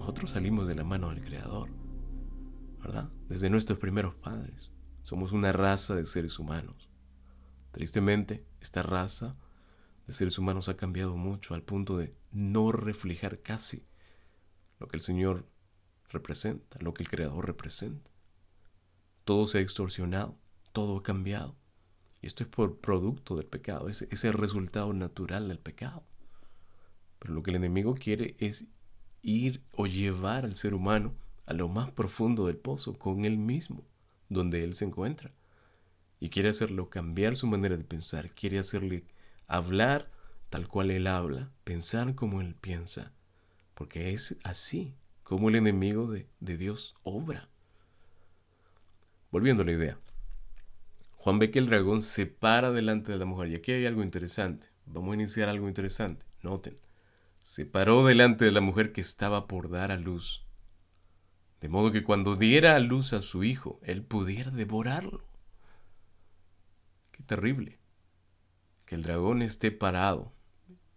Nosotros 0.00 0.32
salimos 0.32 0.66
de 0.66 0.74
la 0.74 0.82
mano 0.82 1.10
del 1.10 1.22
Creador, 1.22 1.68
¿verdad? 2.82 3.08
Desde 3.28 3.48
nuestros 3.48 3.78
primeros 3.78 4.16
padres. 4.16 4.72
Somos 5.02 5.30
una 5.30 5.52
raza 5.52 5.94
de 5.94 6.04
seres 6.04 6.40
humanos. 6.40 6.90
Tristemente, 7.70 8.44
esta 8.60 8.82
raza 8.82 9.36
de 10.08 10.12
seres 10.12 10.36
humanos 10.36 10.68
ha 10.68 10.76
cambiado 10.76 11.16
mucho 11.16 11.54
al 11.54 11.62
punto 11.62 11.96
de 11.96 12.16
no 12.32 12.72
reflejar 12.72 13.40
casi 13.40 13.86
lo 14.80 14.88
que 14.88 14.96
el 14.96 15.00
Señor 15.00 15.46
representa, 16.10 16.78
lo 16.80 16.94
que 16.94 17.02
el 17.02 17.08
Creador 17.08 17.46
representa. 17.46 18.10
Todo 19.24 19.46
se 19.46 19.58
ha 19.58 19.60
extorsionado, 19.60 20.36
todo 20.72 20.98
ha 20.98 21.02
cambiado. 21.02 21.56
Y 22.22 22.26
esto 22.26 22.42
es 22.42 22.48
por 22.48 22.78
producto 22.78 23.36
del 23.36 23.46
pecado, 23.46 23.88
es, 23.88 24.02
es 24.02 24.24
el 24.24 24.32
resultado 24.32 24.92
natural 24.92 25.48
del 25.48 25.58
pecado. 25.58 26.04
Pero 27.18 27.34
lo 27.34 27.42
que 27.42 27.50
el 27.50 27.56
enemigo 27.56 27.94
quiere 27.94 28.36
es 28.38 28.66
ir 29.22 29.62
o 29.72 29.86
llevar 29.86 30.44
al 30.44 30.54
ser 30.54 30.74
humano 30.74 31.14
a 31.46 31.52
lo 31.52 31.68
más 31.68 31.90
profundo 31.90 32.46
del 32.46 32.56
pozo 32.56 32.98
con 32.98 33.24
él 33.24 33.38
mismo, 33.38 33.84
donde 34.28 34.64
él 34.64 34.74
se 34.74 34.84
encuentra. 34.84 35.32
Y 36.20 36.30
quiere 36.30 36.48
hacerlo 36.48 36.90
cambiar 36.90 37.36
su 37.36 37.46
manera 37.46 37.76
de 37.76 37.84
pensar, 37.84 38.32
quiere 38.32 38.58
hacerle 38.58 39.04
hablar 39.46 40.10
tal 40.50 40.68
cual 40.68 40.90
él 40.90 41.06
habla, 41.06 41.50
pensar 41.64 42.14
como 42.14 42.40
él 42.40 42.54
piensa, 42.54 43.12
porque 43.74 44.12
es 44.12 44.36
así 44.42 44.94
como 45.28 45.50
el 45.50 45.56
enemigo 45.56 46.10
de, 46.10 46.26
Dios 46.40 46.96
obra. 47.02 47.50
Volviendo 49.30 49.62
a 49.62 49.66
la 49.66 49.72
idea. 49.72 49.98
Juan 51.16 51.38
ve 51.38 51.50
que 51.50 51.58
el 51.58 51.66
dragón 51.66 52.00
se 52.00 52.24
para 52.24 52.70
delante 52.70 53.12
de 53.12 53.18
la 53.18 53.26
mujer. 53.26 53.48
Y 53.48 53.54
aquí 53.56 53.72
hay 53.72 53.84
algo 53.84 54.02
interesante. 54.02 54.68
Vamos 54.86 55.12
a 55.12 55.16
iniciar 55.16 55.50
algo 55.50 55.68
interesante. 55.68 56.24
Noten. 56.40 56.78
Se 57.42 57.66
paró 57.66 58.06
delante 58.06 58.46
de 58.46 58.52
la 58.52 58.62
mujer 58.62 58.90
que 58.90 59.02
estaba 59.02 59.46
por 59.46 59.68
dar 59.68 59.92
a 59.92 59.98
luz. 59.98 60.46
De 61.60 61.68
modo 61.68 61.92
que 61.92 62.04
cuando 62.04 62.34
diera 62.34 62.74
a 62.74 62.78
luz 62.78 63.12
a 63.12 63.20
su 63.20 63.44
hijo, 63.44 63.80
él 63.82 64.02
pudiera 64.02 64.50
devorarlo. 64.50 65.26
Qué 67.12 67.22
terrible. 67.22 67.78
Que 68.86 68.94
el 68.94 69.02
dragón 69.02 69.42
esté 69.42 69.72
parado. 69.72 70.32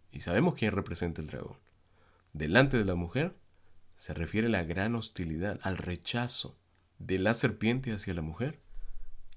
Y 0.09 0.21
sabemos 0.21 0.53
quién 0.53 0.71
representa 0.71 1.19
el 1.19 1.27
dragón. 1.27 1.57
Delante 2.31 2.77
de 2.77 2.85
la 2.85 2.95
mujer 2.95 3.40
se 4.01 4.15
refiere 4.15 4.47
a 4.47 4.49
la 4.49 4.63
gran 4.63 4.95
hostilidad, 4.95 5.59
al 5.61 5.77
rechazo 5.77 6.57
de 6.97 7.19
la 7.19 7.35
serpiente 7.35 7.91
hacia 7.91 8.15
la 8.15 8.23
mujer 8.23 8.59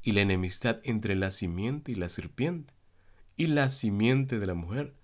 y 0.02 0.12
la 0.12 0.22
enemistad 0.22 0.80
entre 0.84 1.16
la 1.16 1.32
simiente 1.32 1.92
y 1.92 1.96
la 1.96 2.08
serpiente 2.08 2.72
y 3.36 3.48
la 3.48 3.68
simiente 3.68 4.38
de 4.38 4.46
la 4.46 4.54
mujer, 4.54 4.94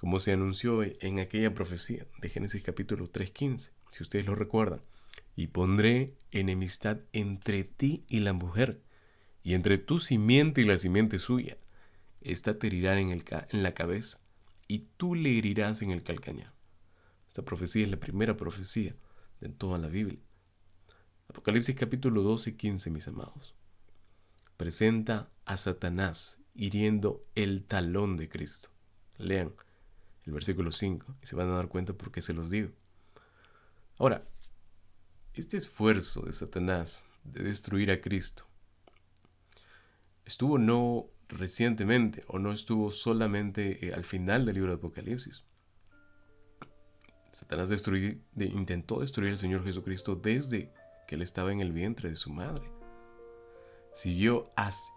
como 0.00 0.20
se 0.20 0.32
anunció 0.32 0.82
en 0.82 1.18
aquella 1.18 1.52
profecía 1.52 2.06
de 2.22 2.30
Génesis 2.30 2.62
capítulo 2.62 3.12
3.15, 3.12 3.72
si 3.90 4.02
ustedes 4.02 4.24
lo 4.24 4.34
recuerdan. 4.34 4.80
Y 5.36 5.48
pondré 5.48 6.14
enemistad 6.30 6.96
entre 7.12 7.64
ti 7.64 8.06
y 8.08 8.20
la 8.20 8.32
mujer, 8.32 8.80
y 9.42 9.52
entre 9.52 9.76
tu 9.76 10.00
simiente 10.00 10.62
y 10.62 10.64
la 10.64 10.78
simiente 10.78 11.18
suya. 11.18 11.58
Esta 12.22 12.58
te 12.58 12.68
herirá 12.68 12.98
en, 12.98 13.10
el 13.10 13.22
en 13.50 13.62
la 13.62 13.74
cabeza, 13.74 14.18
y 14.66 14.86
tú 14.96 15.14
le 15.14 15.36
herirás 15.36 15.82
en 15.82 15.90
el 15.90 16.02
calcañar. 16.02 16.57
Esta 17.28 17.44
profecía 17.44 17.84
es 17.84 17.90
la 17.90 18.00
primera 18.00 18.36
profecía 18.36 18.96
de 19.40 19.50
toda 19.50 19.78
la 19.78 19.88
Biblia. 19.88 20.18
Apocalipsis 21.28 21.76
capítulo 21.76 22.22
12 22.22 22.50
y 22.50 22.52
15, 22.54 22.90
mis 22.90 23.06
amados. 23.06 23.54
Presenta 24.56 25.30
a 25.44 25.56
Satanás 25.56 26.40
hiriendo 26.54 27.24
el 27.34 27.64
talón 27.64 28.16
de 28.16 28.28
Cristo. 28.28 28.70
Lean 29.18 29.52
el 30.24 30.32
versículo 30.32 30.72
5 30.72 31.16
y 31.22 31.26
se 31.26 31.36
van 31.36 31.48
a 31.48 31.56
dar 31.56 31.68
cuenta 31.68 31.92
por 31.92 32.10
qué 32.10 32.22
se 32.22 32.32
los 32.32 32.50
digo. 32.50 32.70
Ahora, 33.98 34.26
este 35.34 35.56
esfuerzo 35.56 36.22
de 36.22 36.32
Satanás 36.32 37.06
de 37.24 37.44
destruir 37.44 37.90
a 37.90 38.00
Cristo 38.00 38.46
estuvo 40.24 40.58
no 40.58 41.08
recientemente 41.28 42.24
o 42.26 42.38
no 42.38 42.52
estuvo 42.52 42.90
solamente 42.90 43.86
eh, 43.86 43.94
al 43.94 44.04
final 44.04 44.46
del 44.46 44.54
libro 44.54 44.70
de 44.70 44.78
Apocalipsis. 44.78 45.44
Satanás 47.32 47.70
intentó 48.36 49.00
destruir 49.00 49.30
al 49.30 49.38
Señor 49.38 49.64
Jesucristo 49.64 50.16
desde 50.16 50.72
que 51.06 51.14
él 51.14 51.22
estaba 51.22 51.52
en 51.52 51.60
el 51.60 51.72
vientre 51.72 52.08
de 52.08 52.16
su 52.16 52.30
madre. 52.30 52.70
Siguió 53.92 54.50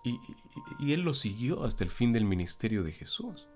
y, 0.03 0.19
y 0.79 0.93
él 0.93 1.01
lo 1.01 1.13
siguió 1.13 1.63
hasta 1.63 1.83
el 1.83 1.89
fin 1.89 2.13
del 2.13 2.25
ministerio 2.25 2.83
de 2.83 2.91
Jesús. 2.91 3.47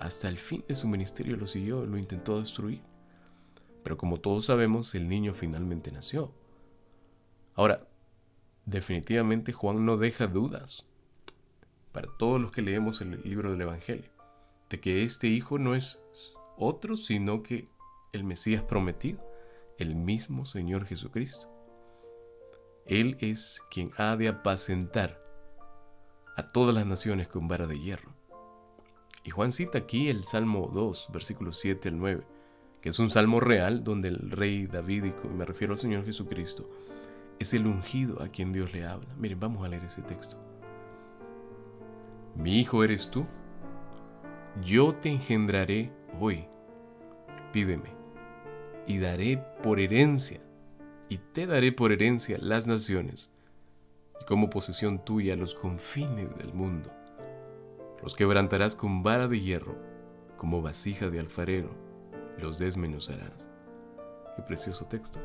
Hasta 0.00 0.28
el 0.28 0.38
fin 0.38 0.64
de 0.66 0.74
su 0.74 0.88
ministerio 0.88 1.36
lo 1.36 1.46
siguió, 1.46 1.86
lo 1.86 1.96
intentó 1.96 2.40
destruir. 2.40 2.82
Pero 3.82 3.96
como 3.96 4.20
todos 4.20 4.46
sabemos, 4.46 4.94
el 4.94 5.08
niño 5.08 5.34
finalmente 5.34 5.92
nació. 5.92 6.32
Ahora, 7.54 7.86
definitivamente 8.64 9.52
Juan 9.52 9.84
no 9.84 9.96
deja 9.96 10.26
dudas 10.26 10.86
para 11.92 12.08
todos 12.16 12.40
los 12.40 12.52
que 12.52 12.62
leemos 12.62 13.00
el 13.00 13.20
libro 13.22 13.50
del 13.52 13.60
Evangelio, 13.60 14.10
de 14.70 14.80
que 14.80 15.04
este 15.04 15.28
hijo 15.28 15.58
no 15.58 15.74
es 15.74 16.00
otro 16.56 16.96
sino 16.96 17.42
que 17.42 17.68
el 18.12 18.24
Mesías 18.24 18.62
prometido, 18.62 19.20
el 19.78 19.94
mismo 19.94 20.44
Señor 20.44 20.84
Jesucristo. 20.86 21.48
Él 22.86 23.16
es 23.20 23.62
quien 23.70 23.90
ha 23.96 24.16
de 24.16 24.28
apacentar 24.28 25.22
a 26.36 26.48
todas 26.48 26.74
las 26.74 26.86
naciones 26.86 27.28
con 27.28 27.48
vara 27.48 27.66
de 27.66 27.78
hierro. 27.78 28.12
Y 29.24 29.30
Juan 29.30 29.52
cita 29.52 29.78
aquí 29.78 30.08
el 30.08 30.24
Salmo 30.24 30.68
2, 30.72 31.10
versículos 31.12 31.58
7 31.58 31.88
al 31.88 31.98
9, 31.98 32.26
que 32.80 32.88
es 32.88 32.98
un 32.98 33.10
salmo 33.10 33.38
real 33.38 33.84
donde 33.84 34.08
el 34.08 34.30
rey 34.30 34.66
davídico, 34.66 35.28
y 35.28 35.34
me 35.34 35.44
refiero 35.44 35.74
al 35.74 35.78
Señor 35.78 36.04
Jesucristo, 36.04 36.68
es 37.38 37.54
el 37.54 37.66
ungido 37.66 38.20
a 38.20 38.28
quien 38.28 38.52
Dios 38.52 38.72
le 38.72 38.84
habla. 38.84 39.14
Miren, 39.16 39.38
vamos 39.38 39.64
a 39.64 39.68
leer 39.68 39.84
ese 39.84 40.02
texto. 40.02 40.36
Mi 42.34 42.58
hijo 42.58 42.82
eres 42.82 43.10
tú, 43.10 43.26
yo 44.62 44.94
te 44.94 45.10
engendraré 45.10 45.92
hoy. 46.20 46.46
Pídeme 47.52 48.02
y 48.86 48.98
daré 48.98 49.38
por 49.62 49.78
herencia, 49.78 50.40
y 51.08 51.18
te 51.18 51.46
daré 51.46 51.72
por 51.72 51.92
herencia 51.92 52.38
las 52.40 52.66
naciones, 52.66 53.30
y 54.20 54.24
como 54.24 54.50
posesión 54.50 55.04
tuya 55.04 55.36
los 55.36 55.54
confines 55.54 56.36
del 56.36 56.52
mundo. 56.52 56.90
Los 58.02 58.14
quebrantarás 58.14 58.74
con 58.74 59.02
vara 59.02 59.28
de 59.28 59.40
hierro, 59.40 59.76
como 60.36 60.62
vasija 60.62 61.10
de 61.10 61.20
alfarero, 61.20 61.70
los 62.38 62.58
desmenuzarás. 62.58 63.46
Qué 64.34 64.42
precioso 64.42 64.86
texto. 64.86 65.20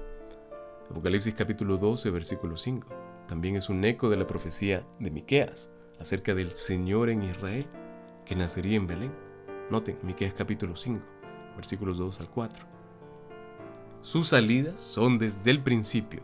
Apocalipsis 0.92 1.34
capítulo 1.34 1.78
12, 1.78 2.12
versículo 2.12 2.56
5. 2.56 2.88
También 3.28 3.56
es 3.56 3.70
un 3.70 3.84
eco 3.84 4.10
de 4.10 4.18
la 4.18 4.28
profecía 4.28 4.86
de 5.00 5.12
Miqueas 5.12 5.70
acerca 6.00 6.36
del 6.36 6.52
Señor 6.52 7.10
en 7.10 7.24
Israel 7.24 7.68
que 8.26 8.36
nacería 8.36 8.78
en 8.78 8.88
Belén. 8.88 9.27
Noten, 9.70 9.98
Miqueas 10.02 10.34
capítulo 10.34 10.78
5, 10.78 11.04
versículos 11.58 11.98
2 11.98 12.22
al 12.22 12.30
4. 12.30 12.66
Sus 14.02 14.30
salidas 14.30 14.80
son 14.80 15.20
desde 15.20 15.52
el 15.52 15.62
principio, 15.62 16.22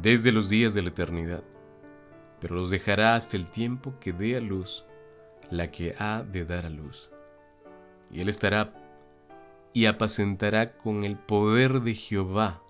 desde 0.00 0.30
los 0.30 0.48
días 0.48 0.72
de 0.72 0.82
la 0.82 0.90
eternidad, 0.90 1.42
pero 2.40 2.54
los 2.54 2.70
dejará 2.70 3.16
hasta 3.16 3.36
el 3.36 3.48
tiempo 3.48 3.94
que 3.98 4.12
dé 4.12 4.36
a 4.36 4.40
luz 4.40 4.84
la 5.50 5.72
que 5.72 5.96
ha 5.98 6.22
de 6.22 6.44
dar 6.44 6.66
a 6.66 6.70
luz. 6.70 7.10
Y 8.12 8.20
él 8.20 8.28
estará 8.28 8.72
y 9.72 9.86
apacentará 9.86 10.76
con 10.76 11.02
el 11.02 11.16
poder 11.16 11.80
de 11.80 11.94
Jehová, 11.94 12.62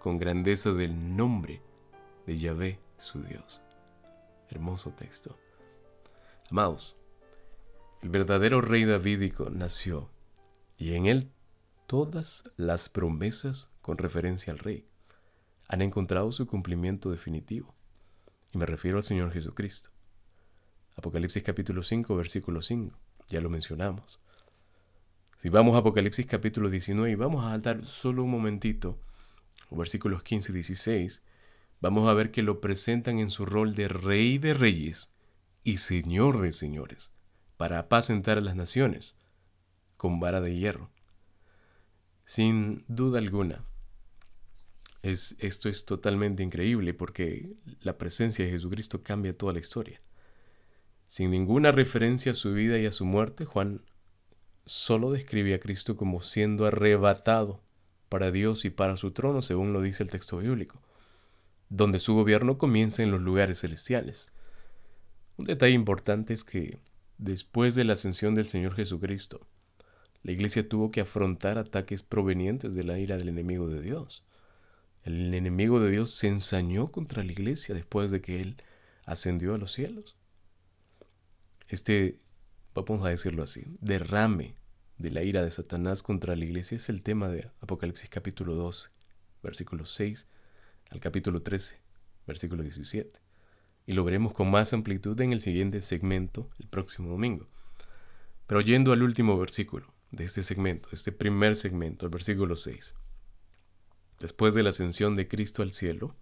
con 0.00 0.18
grandeza 0.18 0.72
del 0.72 1.16
nombre 1.16 1.62
de 2.26 2.36
Yahvé 2.36 2.80
su 2.98 3.22
Dios. 3.22 3.60
Hermoso 4.48 4.90
texto. 4.90 5.38
Amados, 6.50 6.96
el 8.02 8.08
verdadero 8.08 8.60
rey 8.60 8.84
davídico 8.84 9.50
nació 9.50 10.10
y 10.78 10.94
en 10.94 11.06
él 11.06 11.30
todas 11.86 12.44
las 12.56 12.88
promesas 12.88 13.68
con 13.82 13.98
referencia 13.98 14.52
al 14.52 14.58
rey 14.58 14.86
han 15.68 15.82
encontrado 15.82 16.32
su 16.32 16.46
cumplimiento 16.46 17.10
definitivo. 17.10 17.74
Y 18.52 18.58
me 18.58 18.66
refiero 18.66 18.96
al 18.96 19.04
Señor 19.04 19.32
Jesucristo. 19.32 19.90
Apocalipsis 20.96 21.42
capítulo 21.42 21.82
5, 21.82 22.16
versículo 22.16 22.62
5. 22.62 22.98
Ya 23.28 23.40
lo 23.40 23.50
mencionamos. 23.50 24.18
Si 25.38 25.48
vamos 25.48 25.74
a 25.74 25.78
Apocalipsis 25.78 26.26
capítulo 26.26 26.70
19 26.70 27.10
y 27.10 27.14
vamos 27.14 27.44
a 27.44 27.50
saltar 27.50 27.84
solo 27.84 28.24
un 28.24 28.30
momentito, 28.30 28.98
versículos 29.70 30.22
15 30.22 30.50
y 30.50 30.54
16, 30.56 31.22
vamos 31.80 32.08
a 32.08 32.14
ver 32.14 32.30
que 32.30 32.42
lo 32.42 32.60
presentan 32.60 33.18
en 33.18 33.30
su 33.30 33.46
rol 33.46 33.74
de 33.74 33.88
rey 33.88 34.38
de 34.38 34.54
reyes 34.54 35.10
y 35.62 35.76
señor 35.76 36.40
de 36.40 36.52
señores, 36.52 37.12
para 37.60 37.78
apacentar 37.78 38.38
a 38.38 38.40
las 38.40 38.56
naciones 38.56 39.14
con 39.98 40.18
vara 40.18 40.40
de 40.40 40.56
hierro. 40.56 40.88
Sin 42.24 42.86
duda 42.88 43.18
alguna, 43.18 43.66
es, 45.02 45.36
esto 45.40 45.68
es 45.68 45.84
totalmente 45.84 46.42
increíble 46.42 46.94
porque 46.94 47.52
la 47.82 47.98
presencia 47.98 48.46
de 48.46 48.50
Jesucristo 48.50 49.02
cambia 49.02 49.36
toda 49.36 49.52
la 49.52 49.58
historia. 49.58 50.00
Sin 51.06 51.32
ninguna 51.32 51.70
referencia 51.70 52.32
a 52.32 52.34
su 52.34 52.54
vida 52.54 52.78
y 52.78 52.86
a 52.86 52.92
su 52.92 53.04
muerte, 53.04 53.44
Juan 53.44 53.82
solo 54.64 55.12
describe 55.12 55.52
a 55.52 55.60
Cristo 55.60 55.98
como 55.98 56.22
siendo 56.22 56.64
arrebatado 56.64 57.60
para 58.08 58.30
Dios 58.30 58.64
y 58.64 58.70
para 58.70 58.96
su 58.96 59.10
trono, 59.10 59.42
según 59.42 59.74
lo 59.74 59.82
dice 59.82 60.02
el 60.02 60.08
texto 60.08 60.38
bíblico, 60.38 60.80
donde 61.68 62.00
su 62.00 62.14
gobierno 62.14 62.56
comienza 62.56 63.02
en 63.02 63.10
los 63.10 63.20
lugares 63.20 63.60
celestiales. 63.60 64.30
Un 65.36 65.44
detalle 65.44 65.74
importante 65.74 66.32
es 66.32 66.42
que 66.42 66.78
después 67.20 67.74
de 67.74 67.84
la 67.84 67.92
ascensión 67.92 68.34
del 68.34 68.46
Señor 68.46 68.74
Jesucristo, 68.74 69.46
la 70.22 70.32
iglesia 70.32 70.68
tuvo 70.68 70.90
que 70.90 71.02
afrontar 71.02 71.58
ataques 71.58 72.02
provenientes 72.02 72.74
de 72.74 72.84
la 72.84 72.98
ira 72.98 73.16
del 73.16 73.28
enemigo 73.28 73.68
de 73.68 73.82
Dios. 73.82 74.24
El 75.04 75.32
enemigo 75.34 75.80
de 75.80 75.90
Dios 75.90 76.12
se 76.12 76.28
ensañó 76.28 76.90
contra 76.90 77.22
la 77.22 77.32
iglesia 77.32 77.74
después 77.74 78.10
de 78.10 78.20
que 78.20 78.40
Él 78.40 78.56
ascendió 79.04 79.54
a 79.54 79.58
los 79.58 79.72
cielos. 79.72 80.16
Este, 81.68 82.18
vamos 82.74 83.04
a 83.06 83.10
decirlo 83.10 83.42
así, 83.42 83.64
derrame 83.80 84.54
de 84.98 85.10
la 85.10 85.22
ira 85.22 85.42
de 85.42 85.50
Satanás 85.50 86.02
contra 86.02 86.36
la 86.36 86.44
iglesia 86.44 86.76
es 86.76 86.88
el 86.88 87.02
tema 87.02 87.28
de 87.28 87.50
Apocalipsis 87.60 88.10
capítulo 88.10 88.54
12, 88.54 88.90
versículo 89.42 89.86
6 89.86 90.26
al 90.90 91.00
capítulo 91.00 91.42
13, 91.42 91.78
versículo 92.26 92.62
17. 92.62 93.20
Y 93.90 93.92
lo 93.92 94.04
veremos 94.04 94.32
con 94.32 94.48
más 94.48 94.72
amplitud 94.72 95.20
en 95.20 95.32
el 95.32 95.40
siguiente 95.40 95.82
segmento 95.82 96.48
el 96.60 96.68
próximo 96.68 97.10
domingo. 97.10 97.48
Pero 98.46 98.60
yendo 98.60 98.92
al 98.92 99.02
último 99.02 99.36
versículo 99.36 99.92
de 100.12 100.22
este 100.22 100.44
segmento, 100.44 100.90
este 100.92 101.10
primer 101.10 101.56
segmento, 101.56 102.06
el 102.06 102.12
versículo 102.12 102.54
6. 102.54 102.94
Después 104.20 104.54
de 104.54 104.62
la 104.62 104.70
ascensión 104.70 105.16
de 105.16 105.26
Cristo 105.26 105.62
al 105.62 105.72
cielo, 105.72 106.14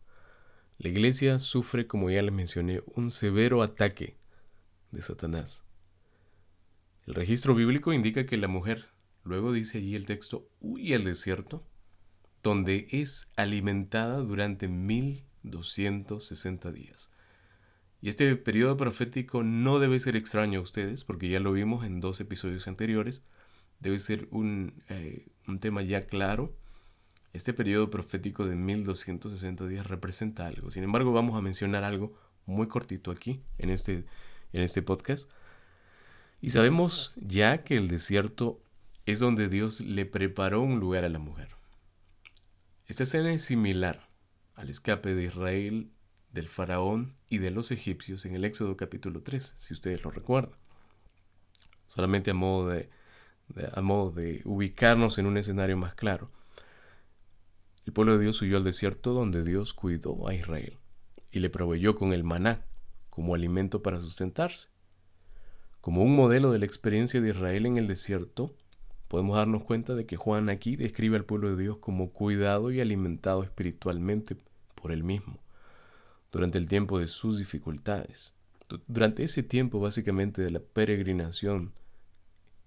la 0.79 0.89
iglesia 0.89 1.39
sufre, 1.39 1.87
como 1.87 2.09
ya 2.09 2.23
les 2.23 2.33
mencioné, 2.33 2.83
un 2.87 3.11
severo 3.11 3.63
ataque 3.63 4.17
de 4.91 5.03
Satanás. 5.03 5.63
El 7.07 7.17
registro 7.17 7.55
bíblico 7.55 7.93
indica 7.93 8.25
que 8.25 8.39
la 8.39 8.49
mujer, 8.49 8.87
luego 9.25 9.53
dice 9.53 9.77
allí 9.77 9.95
el 9.95 10.07
texto, 10.07 10.49
huye 10.63 10.95
al 10.95 11.05
desierto, 11.05 11.67
donde 12.43 12.89
es 12.93 13.29
alimentada 13.37 14.21
durante 14.21 14.69
1260 14.69 16.73
días. 16.73 17.11
Y 18.01 18.09
este 18.09 18.37
periodo 18.37 18.77
profético 18.77 19.43
no 19.43 19.79
debe 19.79 19.99
ser 19.99 20.17
extraño 20.17 20.61
a 20.61 20.63
ustedes, 20.63 21.05
porque 21.05 21.29
ya 21.29 21.41
lo 21.41 21.53
vimos 21.53 21.85
en 21.85 22.01
dos 22.01 22.21
episodios 22.21 22.69
anteriores. 22.69 23.25
Debe 23.81 23.99
ser 23.99 24.29
un, 24.31 24.83
eh, 24.89 25.27
un 25.49 25.59
tema 25.59 25.83
ya 25.83 26.07
claro. 26.07 26.57
Este 27.33 27.53
periodo 27.53 27.91
profético 27.91 28.47
de 28.47 28.55
1260 28.55 29.67
días 29.67 29.87
representa 29.87 30.47
algo. 30.47 30.71
Sin 30.71 30.85
embargo, 30.85 31.13
vamos 31.13 31.37
a 31.37 31.43
mencionar 31.43 31.85
algo 31.85 32.17
muy 32.47 32.69
cortito 32.69 33.11
aquí, 33.11 33.43
en 33.59 33.71
este, 33.71 34.05
en 34.53 34.63
este 34.63 34.81
podcast. 34.83 35.29
Y 36.41 36.51
sabemos 36.51 37.13
ya 37.17 37.65
que 37.65 37.77
el 37.77 37.89
desierto 37.89 38.63
es 39.07 39.19
donde 39.19 39.49
Dios 39.49 39.81
le 39.81 40.07
preparó 40.07 40.61
un 40.61 40.79
lugar 40.79 41.05
a 41.05 41.09
la 41.09 41.19
mujer. 41.19 41.49
Esta 42.87 43.03
escena 43.03 43.33
es 43.33 43.43
similar 43.43 44.09
al 44.55 44.71
escape 44.71 45.15
de 45.15 45.25
Israel 45.25 45.91
del 46.33 46.49
faraón 46.49 47.14
y 47.29 47.38
de 47.38 47.51
los 47.51 47.71
egipcios 47.71 48.25
en 48.25 48.35
el 48.35 48.45
Éxodo 48.45 48.77
capítulo 48.77 49.23
3, 49.23 49.55
si 49.57 49.75
ustedes 49.75 50.03
lo 50.03 50.11
recuerdan. 50.11 50.57
Solamente 51.87 52.31
a 52.31 52.35
modo 52.35 52.69
de, 52.69 52.91
a 53.73 53.81
modo 53.81 54.11
de 54.11 54.43
ubicarnos 54.45 55.19
en 55.19 55.27
un 55.27 55.38
escenario 55.38 55.77
más 55.77 55.95
claro. 55.95 56.31
El 57.87 57.93
pueblo 57.93 58.19
de 58.19 58.25
Dios 58.25 58.43
huyó 58.43 58.59
al 58.59 58.64
desierto 58.64 59.14
donde 59.14 59.43
Dios 59.43 59.73
cuidó 59.73 60.29
a 60.29 60.35
Israel 60.35 60.79
y 61.31 61.41
le 61.41 61.51
proveyó 61.51 61.97
con 61.97 62.12
el 62.12 62.25
maná 62.25 62.67
como 63.09 63.35
alimento 63.35 63.83
para 63.83 63.99
sustentarse. 63.99 64.69
Como 65.81 66.03
un 66.03 66.14
modelo 66.14 66.51
de 66.51 66.59
la 66.59 66.67
experiencia 66.67 67.21
de 67.21 67.31
Israel 67.31 67.64
en 67.64 67.79
el 67.79 67.87
desierto, 67.87 68.55
podemos 69.09 69.37
darnos 69.37 69.64
cuenta 69.64 69.95
de 69.95 70.07
que 70.07 70.17
Juan 70.17 70.51
aquí 70.51 70.77
describe 70.77 71.17
al 71.17 71.25
pueblo 71.25 71.55
de 71.55 71.62
Dios 71.62 71.79
como 71.79 72.12
cuidado 72.12 72.71
y 72.71 72.81
alimentado 72.81 73.43
espiritualmente 73.43 74.37
por 74.75 74.93
él 74.93 75.03
mismo, 75.03 75.38
durante 76.31 76.59
el 76.59 76.67
tiempo 76.69 76.99
de 76.99 77.09
sus 77.09 77.38
dificultades. 77.38 78.33
Durante 78.87 79.25
ese 79.25 79.43
tiempo 79.43 79.81
básicamente 79.81 80.43
de 80.43 80.51
la 80.51 80.61
peregrinación 80.61 81.73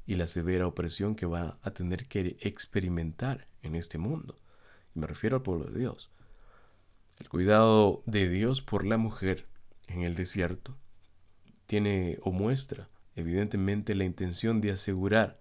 y 0.05 0.15
la 0.15 0.27
severa 0.27 0.67
opresión 0.67 1.15
que 1.15 1.25
va 1.25 1.59
a 1.61 1.71
tener 1.71 2.07
que 2.07 2.37
experimentar 2.41 3.47
en 3.61 3.75
este 3.75 3.97
mundo. 3.97 4.39
Me 4.93 5.07
refiero 5.07 5.37
al 5.37 5.43
pueblo 5.43 5.65
de 5.65 5.79
Dios. 5.79 6.09
El 7.19 7.29
cuidado 7.29 8.01
de 8.05 8.29
Dios 8.29 8.61
por 8.61 8.85
la 8.85 8.97
mujer 8.97 9.45
en 9.87 10.01
el 10.01 10.15
desierto 10.15 10.75
tiene 11.67 12.17
o 12.23 12.31
muestra 12.31 12.89
evidentemente 13.15 13.95
la 13.95 14.05
intención 14.05 14.61
de 14.61 14.71
asegurar 14.71 15.39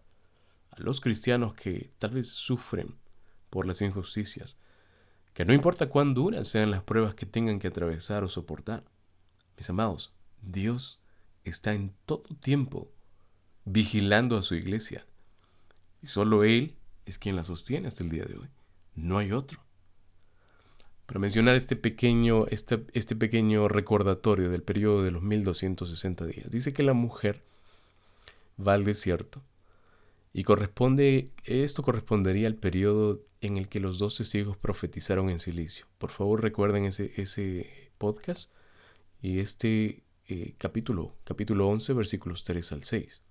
a 0.70 0.80
los 0.80 1.00
cristianos 1.00 1.54
que 1.54 1.90
tal 1.98 2.12
vez 2.12 2.28
sufren 2.28 2.96
por 3.48 3.66
las 3.66 3.80
injusticias, 3.80 4.56
que 5.34 5.44
no 5.44 5.52
importa 5.52 5.88
cuán 5.88 6.14
duras 6.14 6.48
sean 6.48 6.70
las 6.70 6.82
pruebas 6.82 7.14
que 7.14 7.26
tengan 7.26 7.58
que 7.58 7.68
atravesar 7.68 8.24
o 8.24 8.28
soportar. 8.28 8.84
Mis 9.56 9.70
amados, 9.70 10.12
Dios 10.42 11.00
está 11.44 11.74
en 11.74 11.94
todo 12.06 12.22
tiempo 12.40 12.90
vigilando 13.64 14.36
a 14.36 14.42
su 14.42 14.54
iglesia 14.54 15.06
y 16.02 16.08
solo 16.08 16.44
Él 16.44 16.76
es 17.06 17.18
quien 17.18 17.36
la 17.36 17.44
sostiene 17.44 17.88
hasta 17.88 18.02
el 18.02 18.10
día 18.10 18.24
de 18.24 18.36
hoy. 18.36 18.48
No 18.94 19.18
hay 19.18 19.32
otro. 19.32 19.60
Para 21.06 21.20
mencionar 21.20 21.56
este 21.56 21.74
pequeño, 21.74 22.46
este, 22.46 22.84
este 22.92 23.16
pequeño 23.16 23.66
recordatorio 23.68 24.50
del 24.50 24.62
periodo 24.62 25.02
de 25.02 25.10
los 25.10 25.22
1260 25.22 26.24
días, 26.26 26.50
dice 26.50 26.72
que 26.72 26.82
la 26.82 26.92
mujer 26.92 27.42
va 28.64 28.74
al 28.74 28.84
desierto. 28.84 29.42
Y 30.32 30.44
corresponde, 30.44 31.32
esto 31.44 31.82
correspondería 31.82 32.46
al 32.46 32.54
periodo 32.54 33.20
en 33.40 33.56
el 33.56 33.68
que 33.68 33.80
los 33.80 33.98
dos 33.98 34.16
testigos 34.16 34.56
profetizaron 34.56 35.30
en 35.30 35.40
silicio. 35.40 35.86
Por 35.98 36.10
favor 36.10 36.42
recuerden 36.42 36.84
ese, 36.84 37.12
ese 37.16 37.92
podcast 37.98 38.50
y 39.20 39.40
este 39.40 40.04
eh, 40.28 40.54
capítulo, 40.58 41.16
capítulo 41.24 41.68
11, 41.68 41.92
versículos 41.94 42.44
3 42.44 42.72
al 42.72 42.84
6. 42.84 43.22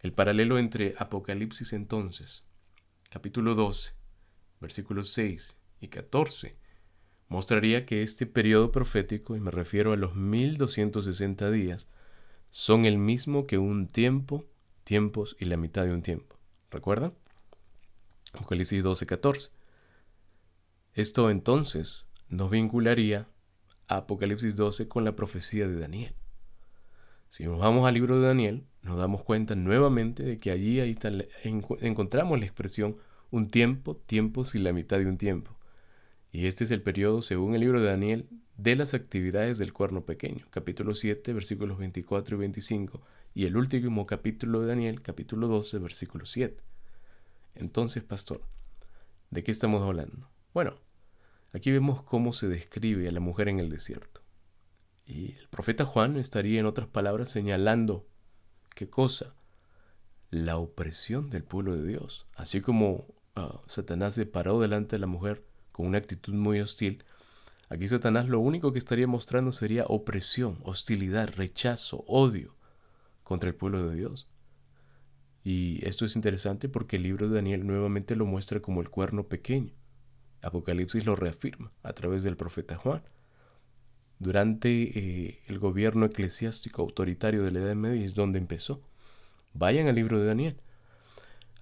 El 0.00 0.12
paralelo 0.12 0.58
entre 0.58 0.94
Apocalipsis 0.98 1.72
entonces, 1.72 2.44
capítulo 3.10 3.54
12, 3.54 3.92
versículos 4.60 5.08
6 5.08 5.58
y 5.80 5.88
14, 5.88 6.56
mostraría 7.28 7.86
que 7.86 8.02
este 8.02 8.26
periodo 8.26 8.70
profético, 8.70 9.34
y 9.34 9.40
me 9.40 9.50
refiero 9.50 9.92
a 9.92 9.96
los 9.96 10.14
1260 10.14 11.50
días, 11.50 11.88
son 12.50 12.84
el 12.84 12.98
mismo 12.98 13.46
que 13.46 13.58
un 13.58 13.88
tiempo, 13.88 14.44
tiempos 14.86 15.36
y 15.40 15.46
la 15.46 15.56
mitad 15.56 15.84
de 15.84 15.92
un 15.92 16.00
tiempo. 16.00 16.38
¿Recuerdan? 16.70 17.12
Apocalipsis 18.32 18.84
12:14. 18.84 19.50
Esto 20.94 21.28
entonces 21.28 22.06
nos 22.28 22.50
vincularía 22.50 23.28
a 23.88 23.96
Apocalipsis 23.96 24.54
12 24.54 24.86
con 24.86 25.04
la 25.04 25.16
profecía 25.16 25.66
de 25.66 25.80
Daniel. 25.80 26.14
Si 27.28 27.44
nos 27.44 27.58
vamos 27.58 27.86
al 27.86 27.94
libro 27.94 28.20
de 28.20 28.28
Daniel, 28.28 28.64
nos 28.82 28.96
damos 28.96 29.24
cuenta 29.24 29.56
nuevamente 29.56 30.22
de 30.22 30.38
que 30.38 30.52
allí 30.52 30.78
ahí 30.78 30.96
encontramos 31.80 32.38
la 32.38 32.46
expresión 32.46 32.96
un 33.32 33.50
tiempo, 33.50 33.96
tiempos 33.96 34.54
y 34.54 34.60
la 34.60 34.72
mitad 34.72 34.98
de 34.98 35.06
un 35.06 35.18
tiempo. 35.18 35.58
Y 36.30 36.46
este 36.46 36.62
es 36.62 36.70
el 36.70 36.82
periodo, 36.82 37.22
según 37.22 37.54
el 37.54 37.62
libro 37.62 37.80
de 37.80 37.88
Daniel, 37.88 38.28
de 38.56 38.76
las 38.76 38.94
actividades 38.94 39.58
del 39.58 39.72
cuerno 39.72 40.04
pequeño, 40.04 40.46
capítulo 40.50 40.94
7, 40.94 41.32
versículos 41.32 41.76
24 41.76 42.36
y 42.36 42.38
25, 42.38 43.02
y 43.36 43.44
el 43.44 43.58
último 43.58 44.06
capítulo 44.06 44.62
de 44.62 44.68
Daniel, 44.68 45.02
capítulo 45.02 45.46
12, 45.46 45.78
versículo 45.80 46.24
7. 46.24 46.56
Entonces, 47.54 48.02
pastor, 48.02 48.40
¿de 49.28 49.44
qué 49.44 49.50
estamos 49.50 49.82
hablando? 49.82 50.30
Bueno, 50.54 50.78
aquí 51.52 51.70
vemos 51.70 52.02
cómo 52.02 52.32
se 52.32 52.48
describe 52.48 53.06
a 53.06 53.10
la 53.10 53.20
mujer 53.20 53.50
en 53.50 53.60
el 53.60 53.68
desierto. 53.68 54.22
Y 55.04 55.32
el 55.34 55.48
profeta 55.48 55.84
Juan 55.84 56.16
estaría, 56.16 56.60
en 56.60 56.64
otras 56.64 56.88
palabras, 56.88 57.30
señalando 57.30 58.08
qué 58.74 58.88
cosa? 58.88 59.34
La 60.30 60.56
opresión 60.56 61.28
del 61.28 61.44
pueblo 61.44 61.76
de 61.76 61.86
Dios. 61.86 62.26
Así 62.36 62.62
como 62.62 63.04
ah, 63.34 63.60
Satanás 63.66 64.14
se 64.14 64.24
paró 64.24 64.58
delante 64.60 64.96
de 64.96 65.00
la 65.00 65.08
mujer 65.08 65.44
con 65.72 65.84
una 65.84 65.98
actitud 65.98 66.32
muy 66.32 66.60
hostil, 66.60 67.04
aquí 67.68 67.86
Satanás 67.86 68.30
lo 68.30 68.40
único 68.40 68.72
que 68.72 68.78
estaría 68.78 69.06
mostrando 69.06 69.52
sería 69.52 69.84
opresión, 69.84 70.58
hostilidad, 70.62 71.28
rechazo, 71.36 72.02
odio 72.06 72.56
contra 73.26 73.48
el 73.48 73.56
pueblo 73.56 73.88
de 73.88 73.96
Dios. 73.96 74.28
Y 75.42 75.84
esto 75.84 76.04
es 76.04 76.14
interesante 76.14 76.68
porque 76.68 76.94
el 76.94 77.02
libro 77.02 77.28
de 77.28 77.34
Daniel 77.34 77.66
nuevamente 77.66 78.14
lo 78.14 78.24
muestra 78.24 78.60
como 78.60 78.80
el 78.80 78.88
cuerno 78.88 79.26
pequeño. 79.26 79.74
Apocalipsis 80.42 81.04
lo 81.04 81.16
reafirma 81.16 81.72
a 81.82 81.92
través 81.92 82.22
del 82.22 82.36
profeta 82.36 82.76
Juan. 82.76 83.02
Durante 84.20 84.68
eh, 84.70 85.40
el 85.48 85.58
gobierno 85.58 86.06
eclesiástico 86.06 86.82
autoritario 86.82 87.42
de 87.42 87.50
la 87.50 87.58
Edad 87.58 87.74
Media 87.74 88.04
es 88.04 88.14
donde 88.14 88.38
empezó. 88.38 88.80
Vayan 89.54 89.88
al 89.88 89.96
libro 89.96 90.20
de 90.20 90.26
Daniel. 90.26 90.60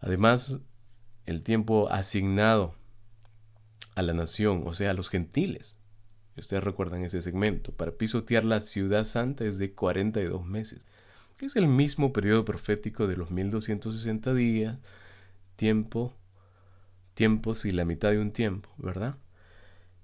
Además, 0.00 0.60
el 1.24 1.42
tiempo 1.42 1.88
asignado 1.90 2.74
a 3.94 4.02
la 4.02 4.12
nación, 4.12 4.64
o 4.66 4.74
sea, 4.74 4.90
a 4.90 4.94
los 4.94 5.08
gentiles, 5.08 5.78
ustedes 6.36 6.62
recuerdan 6.62 7.04
ese 7.04 7.22
segmento, 7.22 7.72
para 7.72 7.92
pisotear 7.92 8.44
la 8.44 8.60
ciudad 8.60 9.04
santa 9.04 9.46
es 9.46 9.56
de 9.56 9.72
42 9.72 10.44
meses, 10.44 10.86
que 11.36 11.46
es 11.46 11.56
el 11.56 11.66
mismo 11.66 12.12
periodo 12.12 12.44
profético 12.44 13.06
de 13.06 13.16
los 13.16 13.30
1260 13.30 14.34
días, 14.34 14.78
tiempo, 15.56 16.14
tiempos 17.14 17.64
y 17.64 17.72
la 17.72 17.84
mitad 17.84 18.10
de 18.10 18.18
un 18.18 18.32
tiempo, 18.32 18.68
¿verdad? 18.76 19.16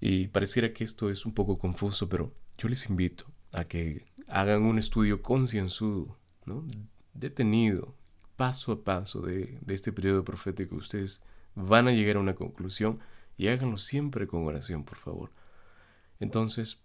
Y 0.00 0.28
pareciera 0.28 0.72
que 0.72 0.84
esto 0.84 1.10
es 1.10 1.26
un 1.26 1.34
poco 1.34 1.58
confuso, 1.58 2.08
pero 2.08 2.32
yo 2.58 2.68
les 2.68 2.88
invito 2.88 3.26
a 3.52 3.64
que 3.64 4.06
hagan 4.28 4.64
un 4.64 4.78
estudio 4.78 5.22
concienzudo, 5.22 6.16
¿no? 6.46 6.64
detenido, 7.14 7.94
paso 8.36 8.72
a 8.72 8.84
paso 8.84 9.20
de, 9.20 9.58
de 9.60 9.74
este 9.74 9.92
periodo 9.92 10.24
profético. 10.24 10.76
Ustedes 10.76 11.20
van 11.54 11.88
a 11.88 11.92
llegar 11.92 12.16
a 12.16 12.20
una 12.20 12.34
conclusión 12.34 13.00
y 13.36 13.48
háganlo 13.48 13.76
siempre 13.76 14.26
con 14.26 14.46
oración, 14.46 14.84
por 14.84 14.98
favor. 14.98 15.30
Entonces, 16.20 16.80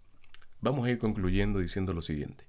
vamos 0.61 0.85
a 0.85 0.91
ir 0.91 0.97
concluyendo 0.97 1.59
diciendo 1.59 1.93
lo 1.93 2.01
siguiente. 2.01 2.45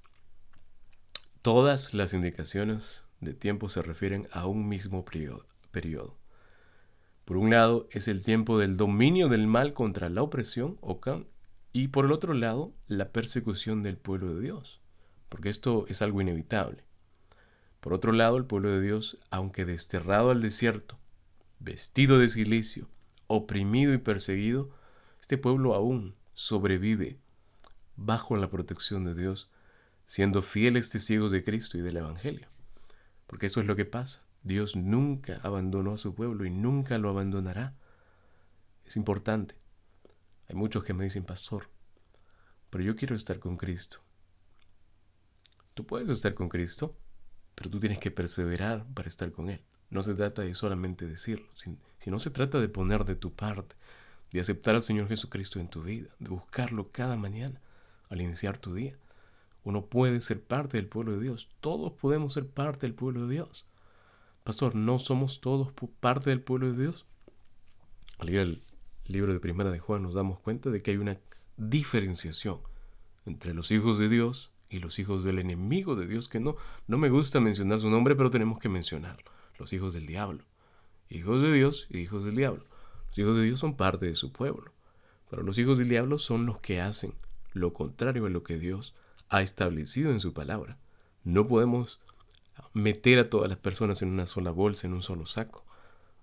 Todas 1.46 1.94
las 1.94 2.12
indicaciones 2.12 3.04
de 3.20 3.32
tiempo 3.32 3.68
se 3.68 3.80
refieren 3.80 4.26
a 4.32 4.46
un 4.46 4.66
mismo 4.66 5.04
periodo. 5.04 6.18
Por 7.24 7.36
un 7.36 7.50
lado 7.50 7.86
es 7.92 8.08
el 8.08 8.24
tiempo 8.24 8.58
del 8.58 8.76
dominio 8.76 9.28
del 9.28 9.46
mal 9.46 9.72
contra 9.72 10.08
la 10.08 10.22
opresión, 10.22 10.76
Ocan, 10.80 11.28
y 11.72 11.86
por 11.86 12.06
el 12.06 12.10
otro 12.10 12.34
lado 12.34 12.72
la 12.88 13.12
persecución 13.12 13.84
del 13.84 13.96
pueblo 13.96 14.34
de 14.34 14.40
Dios, 14.40 14.80
porque 15.28 15.48
esto 15.48 15.84
es 15.86 16.02
algo 16.02 16.20
inevitable. 16.20 16.82
Por 17.78 17.92
otro 17.92 18.10
lado, 18.10 18.38
el 18.38 18.44
pueblo 18.46 18.70
de 18.70 18.80
Dios, 18.80 19.16
aunque 19.30 19.64
desterrado 19.64 20.32
al 20.32 20.42
desierto, 20.42 20.98
vestido 21.60 22.18
de 22.18 22.28
silicio, 22.28 22.88
oprimido 23.28 23.94
y 23.94 23.98
perseguido, 23.98 24.70
este 25.20 25.38
pueblo 25.38 25.76
aún 25.76 26.16
sobrevive 26.34 27.20
bajo 27.94 28.36
la 28.36 28.50
protección 28.50 29.04
de 29.04 29.14
Dios, 29.14 29.48
siendo 30.06 30.40
fieles 30.40 30.88
testigos 30.90 31.32
de 31.32 31.44
Cristo 31.44 31.76
y 31.76 31.82
del 31.82 31.98
Evangelio. 31.98 32.48
Porque 33.26 33.46
eso 33.46 33.60
es 33.60 33.66
lo 33.66 33.76
que 33.76 33.84
pasa. 33.84 34.22
Dios 34.42 34.76
nunca 34.76 35.40
abandonó 35.42 35.92
a 35.92 35.98
su 35.98 36.14
pueblo 36.14 36.44
y 36.44 36.50
nunca 36.50 36.96
lo 36.98 37.10
abandonará. 37.10 37.74
Es 38.84 38.96
importante. 38.96 39.56
Hay 40.48 40.54
muchos 40.54 40.84
que 40.84 40.94
me 40.94 41.04
dicen, 41.04 41.24
pastor, 41.24 41.68
pero 42.70 42.84
yo 42.84 42.94
quiero 42.94 43.16
estar 43.16 43.40
con 43.40 43.56
Cristo. 43.56 43.98
Tú 45.74 45.84
puedes 45.84 46.08
estar 46.08 46.34
con 46.34 46.48
Cristo, 46.48 46.96
pero 47.56 47.68
tú 47.68 47.80
tienes 47.80 47.98
que 47.98 48.12
perseverar 48.12 48.86
para 48.94 49.08
estar 49.08 49.32
con 49.32 49.50
Él. 49.50 49.62
No 49.90 50.02
se 50.02 50.14
trata 50.14 50.42
de 50.42 50.54
solamente 50.54 51.06
decirlo, 51.06 51.48
sino 51.98 52.18
se 52.20 52.30
trata 52.30 52.60
de 52.60 52.68
poner 52.68 53.04
de 53.04 53.16
tu 53.16 53.34
parte, 53.34 53.74
de 54.30 54.40
aceptar 54.40 54.76
al 54.76 54.82
Señor 54.82 55.08
Jesucristo 55.08 55.58
en 55.58 55.68
tu 55.68 55.82
vida, 55.82 56.08
de 56.20 56.28
buscarlo 56.28 56.90
cada 56.92 57.16
mañana 57.16 57.60
al 58.08 58.20
iniciar 58.20 58.58
tu 58.58 58.74
día. 58.74 58.96
Uno 59.66 59.84
puede 59.84 60.20
ser 60.20 60.44
parte 60.44 60.76
del 60.76 60.86
pueblo 60.86 61.14
de 61.14 61.20
Dios, 61.20 61.48
todos 61.60 61.90
podemos 61.90 62.34
ser 62.34 62.46
parte 62.46 62.86
del 62.86 62.94
pueblo 62.94 63.26
de 63.26 63.34
Dios. 63.34 63.66
Pastor, 64.44 64.76
¿no 64.76 65.00
somos 65.00 65.40
todos 65.40 65.72
parte 65.98 66.30
del 66.30 66.40
pueblo 66.40 66.70
de 66.70 66.82
Dios? 66.82 67.04
Al 68.18 68.28
leer 68.28 68.42
el 68.42 68.62
libro 69.06 69.32
de 69.32 69.40
Primera 69.40 69.72
de 69.72 69.80
Juan 69.80 70.04
nos 70.04 70.14
damos 70.14 70.38
cuenta 70.38 70.70
de 70.70 70.82
que 70.82 70.92
hay 70.92 70.98
una 70.98 71.18
diferenciación 71.56 72.60
entre 73.24 73.54
los 73.54 73.72
hijos 73.72 73.98
de 73.98 74.08
Dios 74.08 74.52
y 74.68 74.78
los 74.78 75.00
hijos 75.00 75.24
del 75.24 75.40
enemigo 75.40 75.96
de 75.96 76.06
Dios, 76.06 76.28
que 76.28 76.38
no, 76.38 76.54
no 76.86 76.96
me 76.96 77.10
gusta 77.10 77.40
mencionar 77.40 77.80
su 77.80 77.90
nombre, 77.90 78.14
pero 78.14 78.30
tenemos 78.30 78.60
que 78.60 78.68
mencionarlo, 78.68 79.32
los 79.58 79.72
hijos 79.72 79.94
del 79.94 80.06
diablo. 80.06 80.44
Hijos 81.08 81.42
de 81.42 81.52
Dios 81.52 81.88
y 81.90 81.98
hijos 81.98 82.22
del 82.22 82.36
diablo. 82.36 82.64
Los 83.08 83.18
hijos 83.18 83.36
de 83.36 83.42
Dios 83.42 83.58
son 83.58 83.76
parte 83.76 84.06
de 84.06 84.14
su 84.14 84.30
pueblo, 84.30 84.72
pero 85.28 85.42
los 85.42 85.58
hijos 85.58 85.76
del 85.78 85.88
diablo 85.88 86.20
son 86.20 86.46
los 86.46 86.60
que 86.60 86.80
hacen 86.80 87.14
lo 87.52 87.72
contrario 87.72 88.26
a 88.26 88.30
lo 88.30 88.44
que 88.44 88.58
Dios 88.58 88.94
ha 89.28 89.42
establecido 89.42 90.10
en 90.10 90.20
su 90.20 90.32
palabra. 90.32 90.78
No 91.24 91.48
podemos 91.48 92.00
meter 92.72 93.18
a 93.18 93.30
todas 93.30 93.48
las 93.48 93.58
personas 93.58 94.02
en 94.02 94.10
una 94.10 94.26
sola 94.26 94.50
bolsa, 94.50 94.86
en 94.86 94.94
un 94.94 95.02
solo 95.02 95.26
saco. 95.26 95.64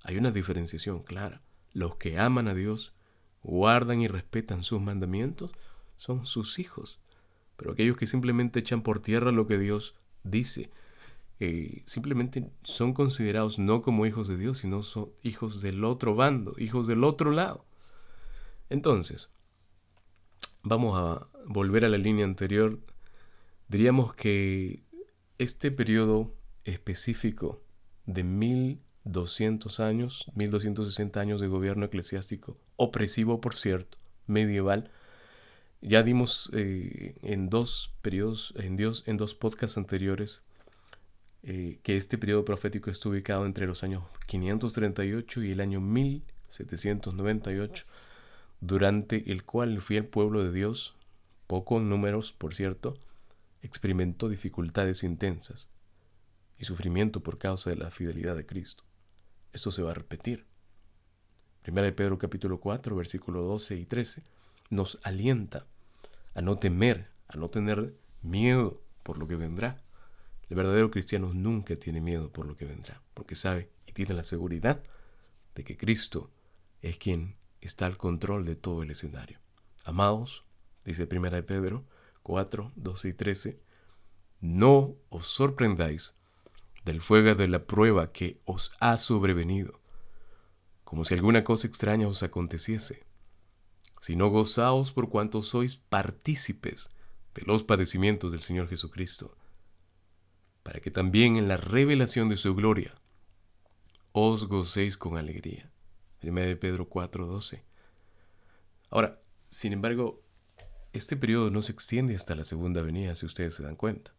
Hay 0.02 0.18
una 0.18 0.32
diferenciación 0.32 1.04
clara. 1.04 1.42
Los 1.74 1.96
que 1.96 2.20
aman 2.20 2.48
a 2.48 2.54
Dios, 2.54 2.94
guardan 3.42 4.02
y 4.02 4.08
respetan 4.08 4.64
sus 4.64 4.82
mandamientos, 4.82 5.52
son 5.98 6.26
sus 6.26 6.60
hijos. 6.60 7.00
Pero 7.58 7.72
aquellos 7.72 7.98
que 7.98 8.08
simplemente 8.08 8.60
echan 8.60 8.82
por 8.82 9.00
tierra 9.00 9.32
lo 9.32 9.48
que 9.48 9.58
Dios 9.58 9.96
dice, 10.24 10.72
eh, 11.40 11.82
simplemente 11.86 12.52
son 12.64 12.94
considerados 12.94 13.60
no 13.60 13.82
como 13.82 14.06
hijos 14.06 14.28
de 14.28 14.38
Dios, 14.38 14.60
sino 14.60 14.82
son 14.84 15.10
hijos 15.24 15.62
del 15.62 15.84
otro 15.84 16.16
bando, 16.16 16.54
hijos 16.58 16.88
del 16.88 17.04
otro 17.04 17.32
lado. 17.32 17.66
Entonces, 18.70 19.30
vamos 20.64 20.98
a 20.98 21.28
volver 21.46 21.86
a 21.86 21.90
la 21.90 21.98
línea 21.98 22.26
anterior. 22.26 22.80
Diríamos 23.74 24.14
que 24.14 24.84
este 25.40 25.72
periodo 25.72 26.32
específico 26.64 27.64
de 28.06 28.24
1200 28.24 29.80
años, 29.80 30.32
1260 30.36 31.20
años 31.20 31.42
de 31.42 31.48
gobierno 31.48 31.88
eclesiástico, 31.88 32.56
opresivo 32.76 33.42
por 33.42 33.56
cierto, 33.56 33.98
medieval, 34.28 34.92
ya 35.82 36.04
dimos 36.04 36.52
eh, 36.54 37.16
en 37.24 37.50
dos 37.50 37.96
periodos, 38.04 38.54
en, 38.58 38.78
Dios, 38.78 39.04
en 39.08 39.18
dos 39.18 39.34
podcasts 39.34 39.80
anteriores, 39.80 40.44
eh, 41.42 41.80
que 41.82 41.98
este 41.98 42.20
periodo 42.20 42.46
profético 42.46 42.92
está 42.92 43.10
ubicado 43.10 43.48
entre 43.48 43.66
los 43.66 43.84
años 43.84 44.04
538 44.28 45.42
y 45.42 45.52
el 45.52 45.62
año 45.62 45.82
1798, 45.82 47.86
durante 48.62 49.32
el 49.32 49.44
cual 49.44 49.72
el 49.72 49.82
fiel 49.82 50.06
pueblo 50.06 50.44
de 50.44 50.54
Dios, 50.54 50.96
poco 51.48 51.80
números 51.80 52.34
por 52.34 52.54
cierto, 52.54 53.00
experimentó 53.64 54.30
dificultades 54.30 55.04
intensas 55.04 55.70
y 56.58 56.66
sufrimiento 56.66 57.24
por 57.24 57.40
causa 57.40 57.70
de 57.70 57.78
la 57.78 57.90
fidelidad 57.90 58.36
de 58.36 58.46
Cristo. 58.46 58.84
Esto 59.54 59.72
se 59.72 59.82
va 59.82 59.92
a 59.92 59.96
repetir. 59.96 60.46
Primera 61.64 61.86
de 61.86 61.94
Pedro 61.94 62.20
capítulo 62.20 62.60
4, 62.60 62.96
versículo 62.96 63.42
12 63.44 63.76
y 63.78 63.86
13 63.86 64.24
nos 64.70 65.00
alienta 65.04 65.66
a 66.36 66.42
no 66.42 66.60
temer, 66.60 67.10
a 67.28 67.38
no 67.38 67.50
tener 67.50 67.96
miedo 68.22 68.82
por 69.02 69.18
lo 69.18 69.28
que 69.28 69.38
vendrá. 69.38 69.82
El 70.50 70.58
verdadero 70.58 70.92
cristiano 70.92 71.34
nunca 71.34 71.76
tiene 71.78 72.02
miedo 72.02 72.32
por 72.32 72.46
lo 72.46 72.58
que 72.58 72.66
vendrá, 72.66 73.02
porque 73.14 73.36
sabe 73.36 73.70
y 73.88 73.94
tiene 73.94 74.14
la 74.14 74.24
seguridad 74.24 74.84
de 75.56 75.64
que 75.64 75.78
Cristo 75.78 76.32
es 76.82 76.98
quien 76.98 77.38
está 77.62 77.86
al 77.86 77.98
control 77.98 78.46
de 78.46 78.56
todo 78.56 78.84
el 78.84 78.92
escenario. 78.92 79.40
Amados, 79.86 80.44
dice 80.84 81.08
Primera 81.08 81.38
de 81.38 81.44
Pedro, 81.44 81.86
4, 82.24 82.72
12 82.76 83.08
y 83.10 83.14
13, 83.14 83.60
no 84.42 84.96
os 85.10 85.28
sorprendáis 85.28 86.16
del 86.86 87.02
fuego 87.02 87.36
de 87.36 87.48
la 87.48 87.66
prueba 87.66 88.12
que 88.12 88.42
os 88.46 88.72
ha 88.80 88.98
sobrevenido, 88.98 89.80
como 90.84 91.06
si 91.06 91.14
alguna 91.14 91.44
cosa 91.44 91.68
extraña 91.68 92.08
os 92.08 92.24
aconteciese, 92.24 93.06
sino 94.02 94.30
gozaos 94.30 94.92
por 94.92 95.10
cuanto 95.10 95.42
sois 95.42 95.76
partícipes 95.76 96.90
de 97.36 97.44
los 97.46 97.64
padecimientos 97.64 98.32
del 98.32 98.42
Señor 98.42 98.68
Jesucristo, 98.68 99.38
para 100.62 100.80
que 100.80 100.92
también 100.92 101.36
en 101.36 101.48
la 101.48 101.58
revelación 101.58 102.30
de 102.30 102.38
su 102.38 102.54
gloria 102.56 102.94
os 104.12 104.46
gocéis 104.46 104.98
con 104.98 105.18
alegría. 105.18 105.72
1 106.22 106.42
de 106.42 106.56
Pedro 106.56 106.88
4:12. 106.88 107.64
Ahora, 108.90 109.22
sin 109.50 109.74
embargo, 109.74 110.23
este 110.94 111.18
periodo 111.18 111.50
no 111.50 111.62
se 111.62 111.72
extiende 111.72 112.16
hasta 112.16 112.36
la 112.36 112.46
segunda 112.46 112.82
venida, 112.82 113.16
si 113.16 113.26
ustedes 113.26 113.56
se 113.56 113.64
dan 113.64 113.76
cuenta. 113.76 114.14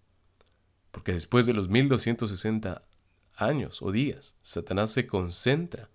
Porque 0.90 1.12
después 1.12 1.46
de 1.46 1.54
los 1.54 1.68
1260 1.68 2.82
años 3.36 3.80
o 3.80 3.92
días, 3.92 4.36
Satanás 4.42 4.90
se 4.90 5.06
concentra 5.06 5.90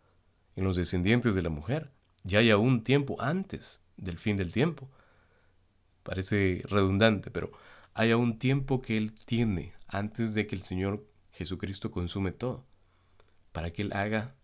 en 0.56 0.64
los 0.64 0.78
descendientes 0.78 1.36
de 1.36 1.42
la 1.42 1.50
mujer. 1.50 1.92
Ya 2.24 2.40
hay 2.40 2.50
aún 2.50 2.84
tiempo 2.84 3.22
antes 3.22 3.82
del 3.98 4.18
fin 4.18 4.38
del 4.38 4.52
tiempo. 4.52 4.90
Parece 6.04 6.64
redundante, 6.66 7.30
pero 7.30 7.52
hay 7.94 8.14
un 8.14 8.40
tiempo 8.40 8.82
que 8.82 8.98
Él 8.98 9.14
tiene 9.26 9.74
antes 9.88 10.34
de 10.34 10.48
que 10.48 10.56
el 10.56 10.62
Señor 10.62 11.06
Jesucristo 11.32 11.92
consume 11.92 12.32
todo, 12.32 12.66
para 13.52 13.72
que 13.72 13.82
Él 13.82 13.92
haga 13.94 14.36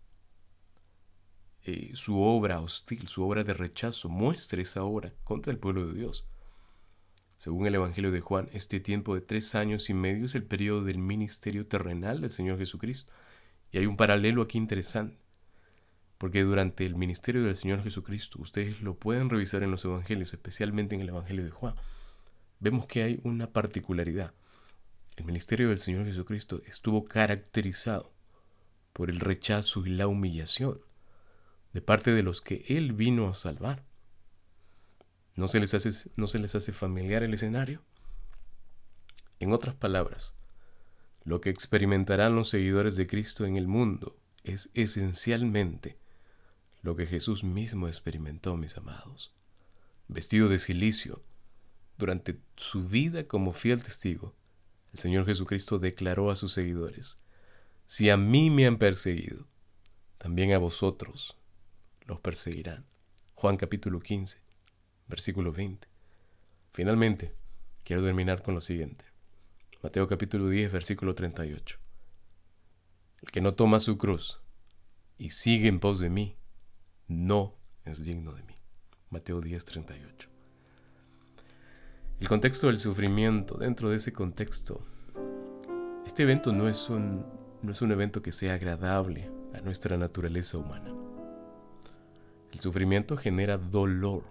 eh, 1.68 1.90
su 1.94 2.20
obra 2.22 2.60
hostil, 2.60 3.08
su 3.08 3.24
obra 3.24 3.42
de 3.42 3.52
rechazo, 3.52 4.08
muestre 4.08 4.62
esa 4.62 4.84
obra 4.84 5.12
contra 5.24 5.52
el 5.52 5.58
pueblo 5.58 5.88
de 5.88 5.94
Dios. 5.94 6.24
Según 7.36 7.66
el 7.66 7.74
Evangelio 7.74 8.12
de 8.12 8.20
Juan, 8.20 8.48
este 8.52 8.78
tiempo 8.78 9.16
de 9.16 9.20
tres 9.20 9.56
años 9.56 9.90
y 9.90 9.94
medio 9.94 10.26
es 10.26 10.36
el 10.36 10.44
periodo 10.44 10.84
del 10.84 10.98
ministerio 10.98 11.66
terrenal 11.66 12.20
del 12.20 12.30
Señor 12.30 12.58
Jesucristo. 12.58 13.12
Y 13.72 13.78
hay 13.78 13.86
un 13.86 13.96
paralelo 13.96 14.42
aquí 14.42 14.58
interesante, 14.58 15.18
porque 16.18 16.44
durante 16.44 16.86
el 16.86 16.94
ministerio 16.94 17.42
del 17.42 17.56
Señor 17.56 17.82
Jesucristo, 17.82 18.40
ustedes 18.40 18.80
lo 18.80 18.94
pueden 18.94 19.28
revisar 19.28 19.64
en 19.64 19.72
los 19.72 19.84
Evangelios, 19.84 20.32
especialmente 20.32 20.94
en 20.94 21.00
el 21.00 21.08
Evangelio 21.08 21.44
de 21.44 21.50
Juan, 21.50 21.74
vemos 22.60 22.86
que 22.86 23.02
hay 23.02 23.20
una 23.24 23.50
particularidad. 23.50 24.32
El 25.16 25.24
ministerio 25.24 25.70
del 25.70 25.78
Señor 25.78 26.04
Jesucristo 26.04 26.62
estuvo 26.64 27.06
caracterizado 27.06 28.12
por 28.92 29.10
el 29.10 29.18
rechazo 29.18 29.84
y 29.84 29.90
la 29.90 30.06
humillación 30.06 30.85
de 31.76 31.82
parte 31.82 32.14
de 32.14 32.22
los 32.22 32.40
que 32.40 32.64
Él 32.68 32.94
vino 32.94 33.28
a 33.28 33.34
salvar. 33.34 33.84
¿No 35.34 35.46
se 35.46 35.60
les 35.60 35.74
hace, 35.74 35.90
no 36.16 36.26
se 36.26 36.38
les 36.38 36.54
hace 36.54 36.72
familiar 36.72 37.22
el 37.22 37.34
escenario? 37.34 37.82
En 39.40 39.52
otras 39.52 39.74
palabras, 39.74 40.32
lo 41.24 41.42
que 41.42 41.50
experimentarán 41.50 42.34
los 42.34 42.48
seguidores 42.48 42.96
de 42.96 43.06
Cristo 43.06 43.44
en 43.44 43.58
el 43.58 43.68
mundo 43.68 44.18
es 44.42 44.70
esencialmente 44.72 45.98
lo 46.80 46.96
que 46.96 47.06
Jesús 47.06 47.44
mismo 47.44 47.88
experimentó, 47.88 48.56
mis 48.56 48.78
amados. 48.78 49.34
Vestido 50.08 50.48
de 50.48 50.58
silicio, 50.58 51.22
durante 51.98 52.40
su 52.56 52.88
vida 52.88 53.28
como 53.28 53.52
fiel 53.52 53.82
testigo, 53.82 54.34
el 54.94 54.98
Señor 54.98 55.26
Jesucristo 55.26 55.78
declaró 55.78 56.30
a 56.30 56.36
sus 56.36 56.54
seguidores, 56.54 57.18
si 57.84 58.08
a 58.08 58.16
mí 58.16 58.48
me 58.48 58.66
han 58.66 58.78
perseguido, 58.78 59.46
también 60.16 60.52
a 60.52 60.58
vosotros 60.58 61.36
los 62.06 62.20
perseguirán. 62.20 62.86
Juan 63.34 63.56
capítulo 63.56 64.00
15, 64.00 64.40
versículo 65.08 65.52
20. 65.52 65.86
Finalmente, 66.72 67.34
quiero 67.84 68.02
terminar 68.02 68.42
con 68.42 68.54
lo 68.54 68.60
siguiente. 68.60 69.04
Mateo 69.82 70.08
capítulo 70.08 70.48
10, 70.48 70.72
versículo 70.72 71.14
38. 71.14 71.78
El 73.22 73.30
que 73.30 73.40
no 73.40 73.54
toma 73.54 73.78
su 73.78 73.98
cruz 73.98 74.40
y 75.18 75.30
sigue 75.30 75.68
en 75.68 75.80
pos 75.80 76.00
de 76.00 76.10
mí, 76.10 76.36
no 77.08 77.54
es 77.84 78.04
digno 78.04 78.32
de 78.32 78.42
mí. 78.42 78.54
Mateo 79.10 79.40
10, 79.40 79.64
38. 79.64 80.28
El 82.20 82.28
contexto 82.28 82.68
del 82.68 82.78
sufrimiento, 82.78 83.58
dentro 83.58 83.90
de 83.90 83.96
ese 83.96 84.12
contexto, 84.12 84.84
este 86.06 86.22
evento 86.22 86.52
no 86.52 86.68
es 86.68 86.88
un, 86.88 87.26
no 87.62 87.72
es 87.72 87.82
un 87.82 87.92
evento 87.92 88.22
que 88.22 88.32
sea 88.32 88.54
agradable 88.54 89.30
a 89.54 89.60
nuestra 89.60 89.96
naturaleza 89.96 90.58
humana. 90.58 91.05
El 92.52 92.60
sufrimiento 92.60 93.16
genera 93.16 93.58
dolor 93.58 94.22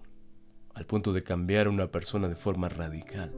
al 0.74 0.86
punto 0.86 1.14
de 1.14 1.24
cambiar 1.24 1.68
a 1.68 1.70
una 1.70 1.88
persona 1.88 2.28
de 2.28 2.36
forma 2.36 2.70
radical. 2.70 3.34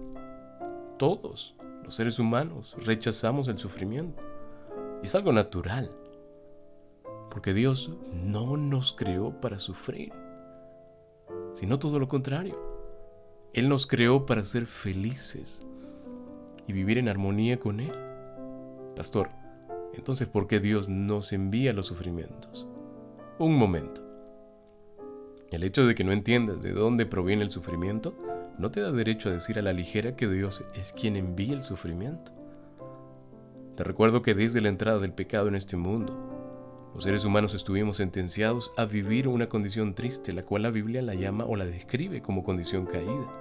Todos 0.98 1.56
los 1.84 1.96
seres 1.96 2.20
humanos 2.20 2.76
rechazamos 2.84 3.48
el 3.48 3.58
sufrimiento. 3.58 4.24
es 5.04 5.14
algo 5.14 5.32
natural, 5.32 5.92
porque 7.30 7.54
Dios 7.54 7.96
no 8.12 8.58
nos 8.58 8.94
creó 8.94 9.40
para 9.40 9.60
sufrir, 9.60 10.12
sino 11.54 11.78
todo 11.78 12.00
lo 12.00 12.08
contrario. 12.08 12.58
Él 13.54 13.70
nos 13.70 13.86
creó 13.86 14.26
para 14.26 14.44
ser 14.44 14.66
felices 14.66 15.64
y 16.66 16.74
vivir 16.74 16.98
en 16.98 17.10
armonía 17.10 17.60
con 17.60 17.80
Él. 17.80 17.94
Pastor, 18.96 19.30
entonces, 19.94 20.28
¿por 20.28 20.48
qué 20.48 20.60
Dios 20.60 20.90
nos 20.90 21.32
envía 21.34 21.74
los 21.74 21.88
sufrimientos? 21.88 22.68
Un 23.40 23.56
momento. 23.56 24.07
El 25.52 25.64
hecho 25.64 25.86
de 25.86 25.96
que 25.96 26.04
no 26.04 26.12
entiendas 26.12 26.62
de 26.62 26.74
dónde 26.74 27.06
proviene 27.06 27.44
el 27.44 27.52
sufrimiento 27.52 28.18
no 28.58 28.70
te 28.70 28.82
da 28.82 28.92
derecho 28.92 29.30
a 29.30 29.34
decir 29.34 29.58
a 29.58 29.62
la 29.62 29.72
ligera 29.72 30.16
que 30.16 30.28
Dios 30.28 30.64
es 30.76 30.92
quien 30.92 31.16
envía 31.16 31.54
el 31.54 31.64
sufrimiento. 31.64 32.34
Te 33.76 33.84
recuerdo 33.84 34.22
que 34.22 34.34
desde 34.34 34.60
la 34.60 34.70
entrada 34.70 35.00
del 35.00 35.14
pecado 35.14 35.48
en 35.48 35.56
este 35.56 35.78
mundo, 35.78 36.18
los 36.94 37.04
seres 37.04 37.24
humanos 37.24 37.54
estuvimos 37.54 37.98
sentenciados 37.98 38.74
a 38.76 38.86
vivir 38.86 39.28
una 39.28 39.48
condición 39.48 39.94
triste, 39.94 40.34
la 40.34 40.44
cual 40.44 40.64
la 40.64 40.72
Biblia 40.72 41.02
la 41.02 41.14
llama 41.14 41.46
o 41.46 41.56
la 41.56 41.66
describe 41.66 42.22
como 42.22 42.44
condición 42.44 42.86
caída. 42.86 43.32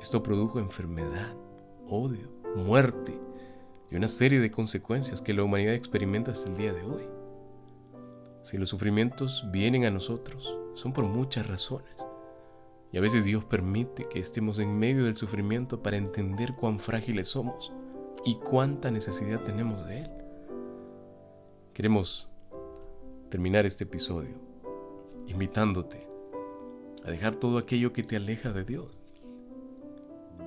Esto 0.00 0.22
produjo 0.22 0.60
enfermedad, 0.60 1.34
odio, 1.88 2.30
muerte 2.54 3.18
y 3.90 3.96
una 3.96 4.08
serie 4.08 4.40
de 4.40 4.50
consecuencias 4.50 5.22
que 5.22 5.34
la 5.34 5.42
humanidad 5.42 5.74
experimenta 5.74 6.32
hasta 6.32 6.50
el 6.50 6.56
día 6.56 6.72
de 6.72 6.82
hoy. 6.82 7.15
Si 8.46 8.58
los 8.58 8.68
sufrimientos 8.68 9.44
vienen 9.50 9.86
a 9.86 9.90
nosotros, 9.90 10.56
son 10.74 10.92
por 10.92 11.04
muchas 11.04 11.48
razones. 11.48 11.90
Y 12.92 12.96
a 12.96 13.00
veces 13.00 13.24
Dios 13.24 13.44
permite 13.44 14.06
que 14.08 14.20
estemos 14.20 14.60
en 14.60 14.78
medio 14.78 15.04
del 15.04 15.16
sufrimiento 15.16 15.82
para 15.82 15.96
entender 15.96 16.54
cuán 16.54 16.78
frágiles 16.78 17.26
somos 17.26 17.72
y 18.24 18.36
cuánta 18.36 18.92
necesidad 18.92 19.42
tenemos 19.42 19.84
de 19.88 20.02
Él. 20.02 20.10
Queremos 21.74 22.28
terminar 23.30 23.66
este 23.66 23.82
episodio 23.82 24.36
invitándote 25.26 26.06
a 27.04 27.10
dejar 27.10 27.34
todo 27.34 27.58
aquello 27.58 27.92
que 27.92 28.04
te 28.04 28.14
aleja 28.14 28.52
de 28.52 28.62
Dios 28.62 28.96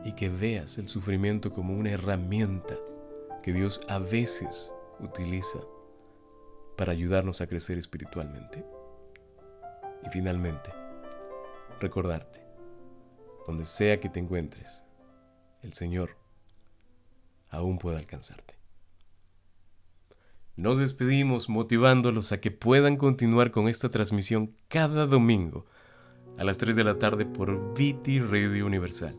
y 0.06 0.14
que 0.14 0.30
veas 0.30 0.78
el 0.78 0.88
sufrimiento 0.88 1.52
como 1.52 1.74
una 1.74 1.92
herramienta 1.92 2.78
que 3.44 3.52
Dios 3.52 3.82
a 3.90 4.00
veces 4.00 4.74
utiliza 5.02 5.60
para 6.80 6.94
ayudarnos 6.94 7.42
a 7.42 7.48
crecer 7.48 7.78
espiritualmente. 7.78 8.66
Y 10.06 10.10
finalmente, 10.12 10.72
recordarte, 11.82 12.42
donde 13.46 13.66
sea 13.66 14.00
que 14.00 14.08
te 14.08 14.22
encuentres, 14.22 14.82
el 15.62 15.74
Señor 15.74 16.12
aún 17.50 17.80
puede 17.80 17.98
alcanzarte. 17.98 18.56
Nos 20.56 20.78
despedimos 20.78 21.50
motivándolos 21.50 22.32
a 22.32 22.40
que 22.40 22.50
puedan 22.50 22.96
continuar 22.96 23.52
con 23.52 23.68
esta 23.68 23.90
transmisión 23.90 24.56
cada 24.70 25.06
domingo 25.06 25.66
a 26.38 26.46
las 26.46 26.60
3 26.60 26.78
de 26.78 26.84
la 26.86 26.98
tarde 26.98 27.26
por 27.26 27.74
Viti 27.74 28.22
Radio 28.22 28.66
Universal. 28.66 29.18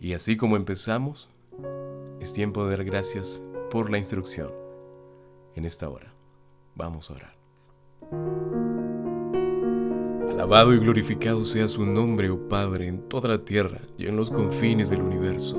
Y 0.00 0.14
así 0.14 0.36
como 0.36 0.56
empezamos, 0.56 1.30
es 2.18 2.32
tiempo 2.32 2.64
de 2.64 2.76
dar 2.76 2.84
gracias 2.84 3.40
por 3.70 3.88
la 3.88 3.98
instrucción 3.98 4.50
en 5.54 5.64
esta 5.64 5.88
hora. 5.88 6.13
Vamos 6.76 7.10
a 7.10 7.14
orar. 7.14 7.36
Alabado 10.28 10.74
y 10.74 10.78
glorificado 10.78 11.44
sea 11.44 11.68
su 11.68 11.86
nombre, 11.86 12.30
oh 12.30 12.48
Padre, 12.48 12.88
en 12.88 13.08
toda 13.08 13.28
la 13.28 13.44
tierra 13.44 13.80
y 13.96 14.06
en 14.06 14.16
los 14.16 14.30
confines 14.30 14.90
del 14.90 15.02
universo, 15.02 15.56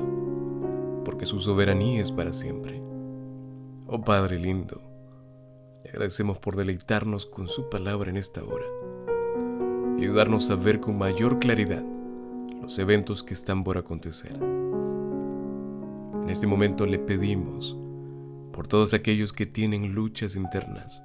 porque 1.04 1.24
su 1.24 1.38
soberanía 1.38 2.02
es 2.02 2.12
para 2.12 2.34
siempre. 2.34 2.82
Oh 3.86 4.02
Padre 4.02 4.38
lindo, 4.38 4.82
le 5.82 5.90
agradecemos 5.90 6.38
por 6.38 6.56
deleitarnos 6.56 7.24
con 7.24 7.48
su 7.48 7.70
palabra 7.70 8.10
en 8.10 8.18
esta 8.18 8.44
hora 8.44 8.66
y 9.96 10.02
ayudarnos 10.02 10.50
a 10.50 10.56
ver 10.56 10.80
con 10.80 10.98
mayor 10.98 11.38
claridad 11.38 11.84
los 12.60 12.78
eventos 12.78 13.22
que 13.22 13.32
están 13.32 13.64
por 13.64 13.78
acontecer. 13.78 14.34
En 14.34 16.28
este 16.28 16.46
momento 16.46 16.84
le 16.84 16.98
pedimos 16.98 17.78
por 18.56 18.66
todos 18.66 18.94
aquellos 18.94 19.34
que 19.34 19.44
tienen 19.44 19.94
luchas 19.94 20.34
internas 20.34 21.04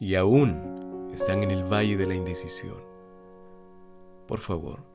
y 0.00 0.14
aún 0.14 1.06
están 1.12 1.42
en 1.42 1.50
el 1.50 1.70
valle 1.70 1.98
de 1.98 2.06
la 2.06 2.14
indecisión. 2.14 2.78
Por 4.26 4.38
favor, 4.38 4.86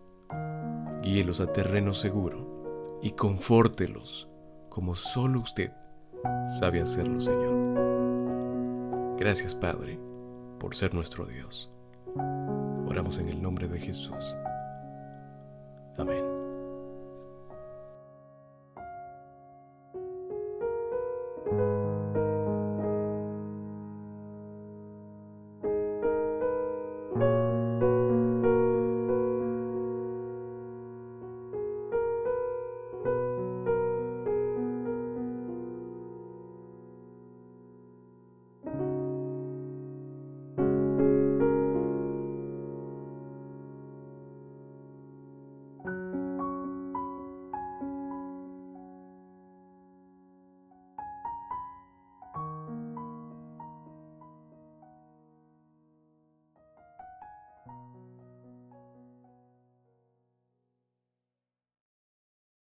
guíelos 1.03 1.39
a 1.39 1.53
terreno 1.53 1.93
seguro 1.93 2.99
y 3.03 3.11
confórtelos 3.11 4.27
como 4.69 4.95
solo 4.95 5.39
usted 5.39 5.71
sabe 6.59 6.81
hacerlo, 6.81 7.21
Señor. 7.21 9.15
Gracias, 9.19 9.53
Padre, 9.53 9.99
por 10.59 10.75
ser 10.75 10.95
nuestro 10.95 11.27
Dios. 11.27 11.71
Oramos 12.87 13.19
en 13.19 13.29
el 13.29 13.39
nombre 13.39 13.67
de 13.67 13.79
Jesús. 13.79 14.35
Amén. 15.99 16.32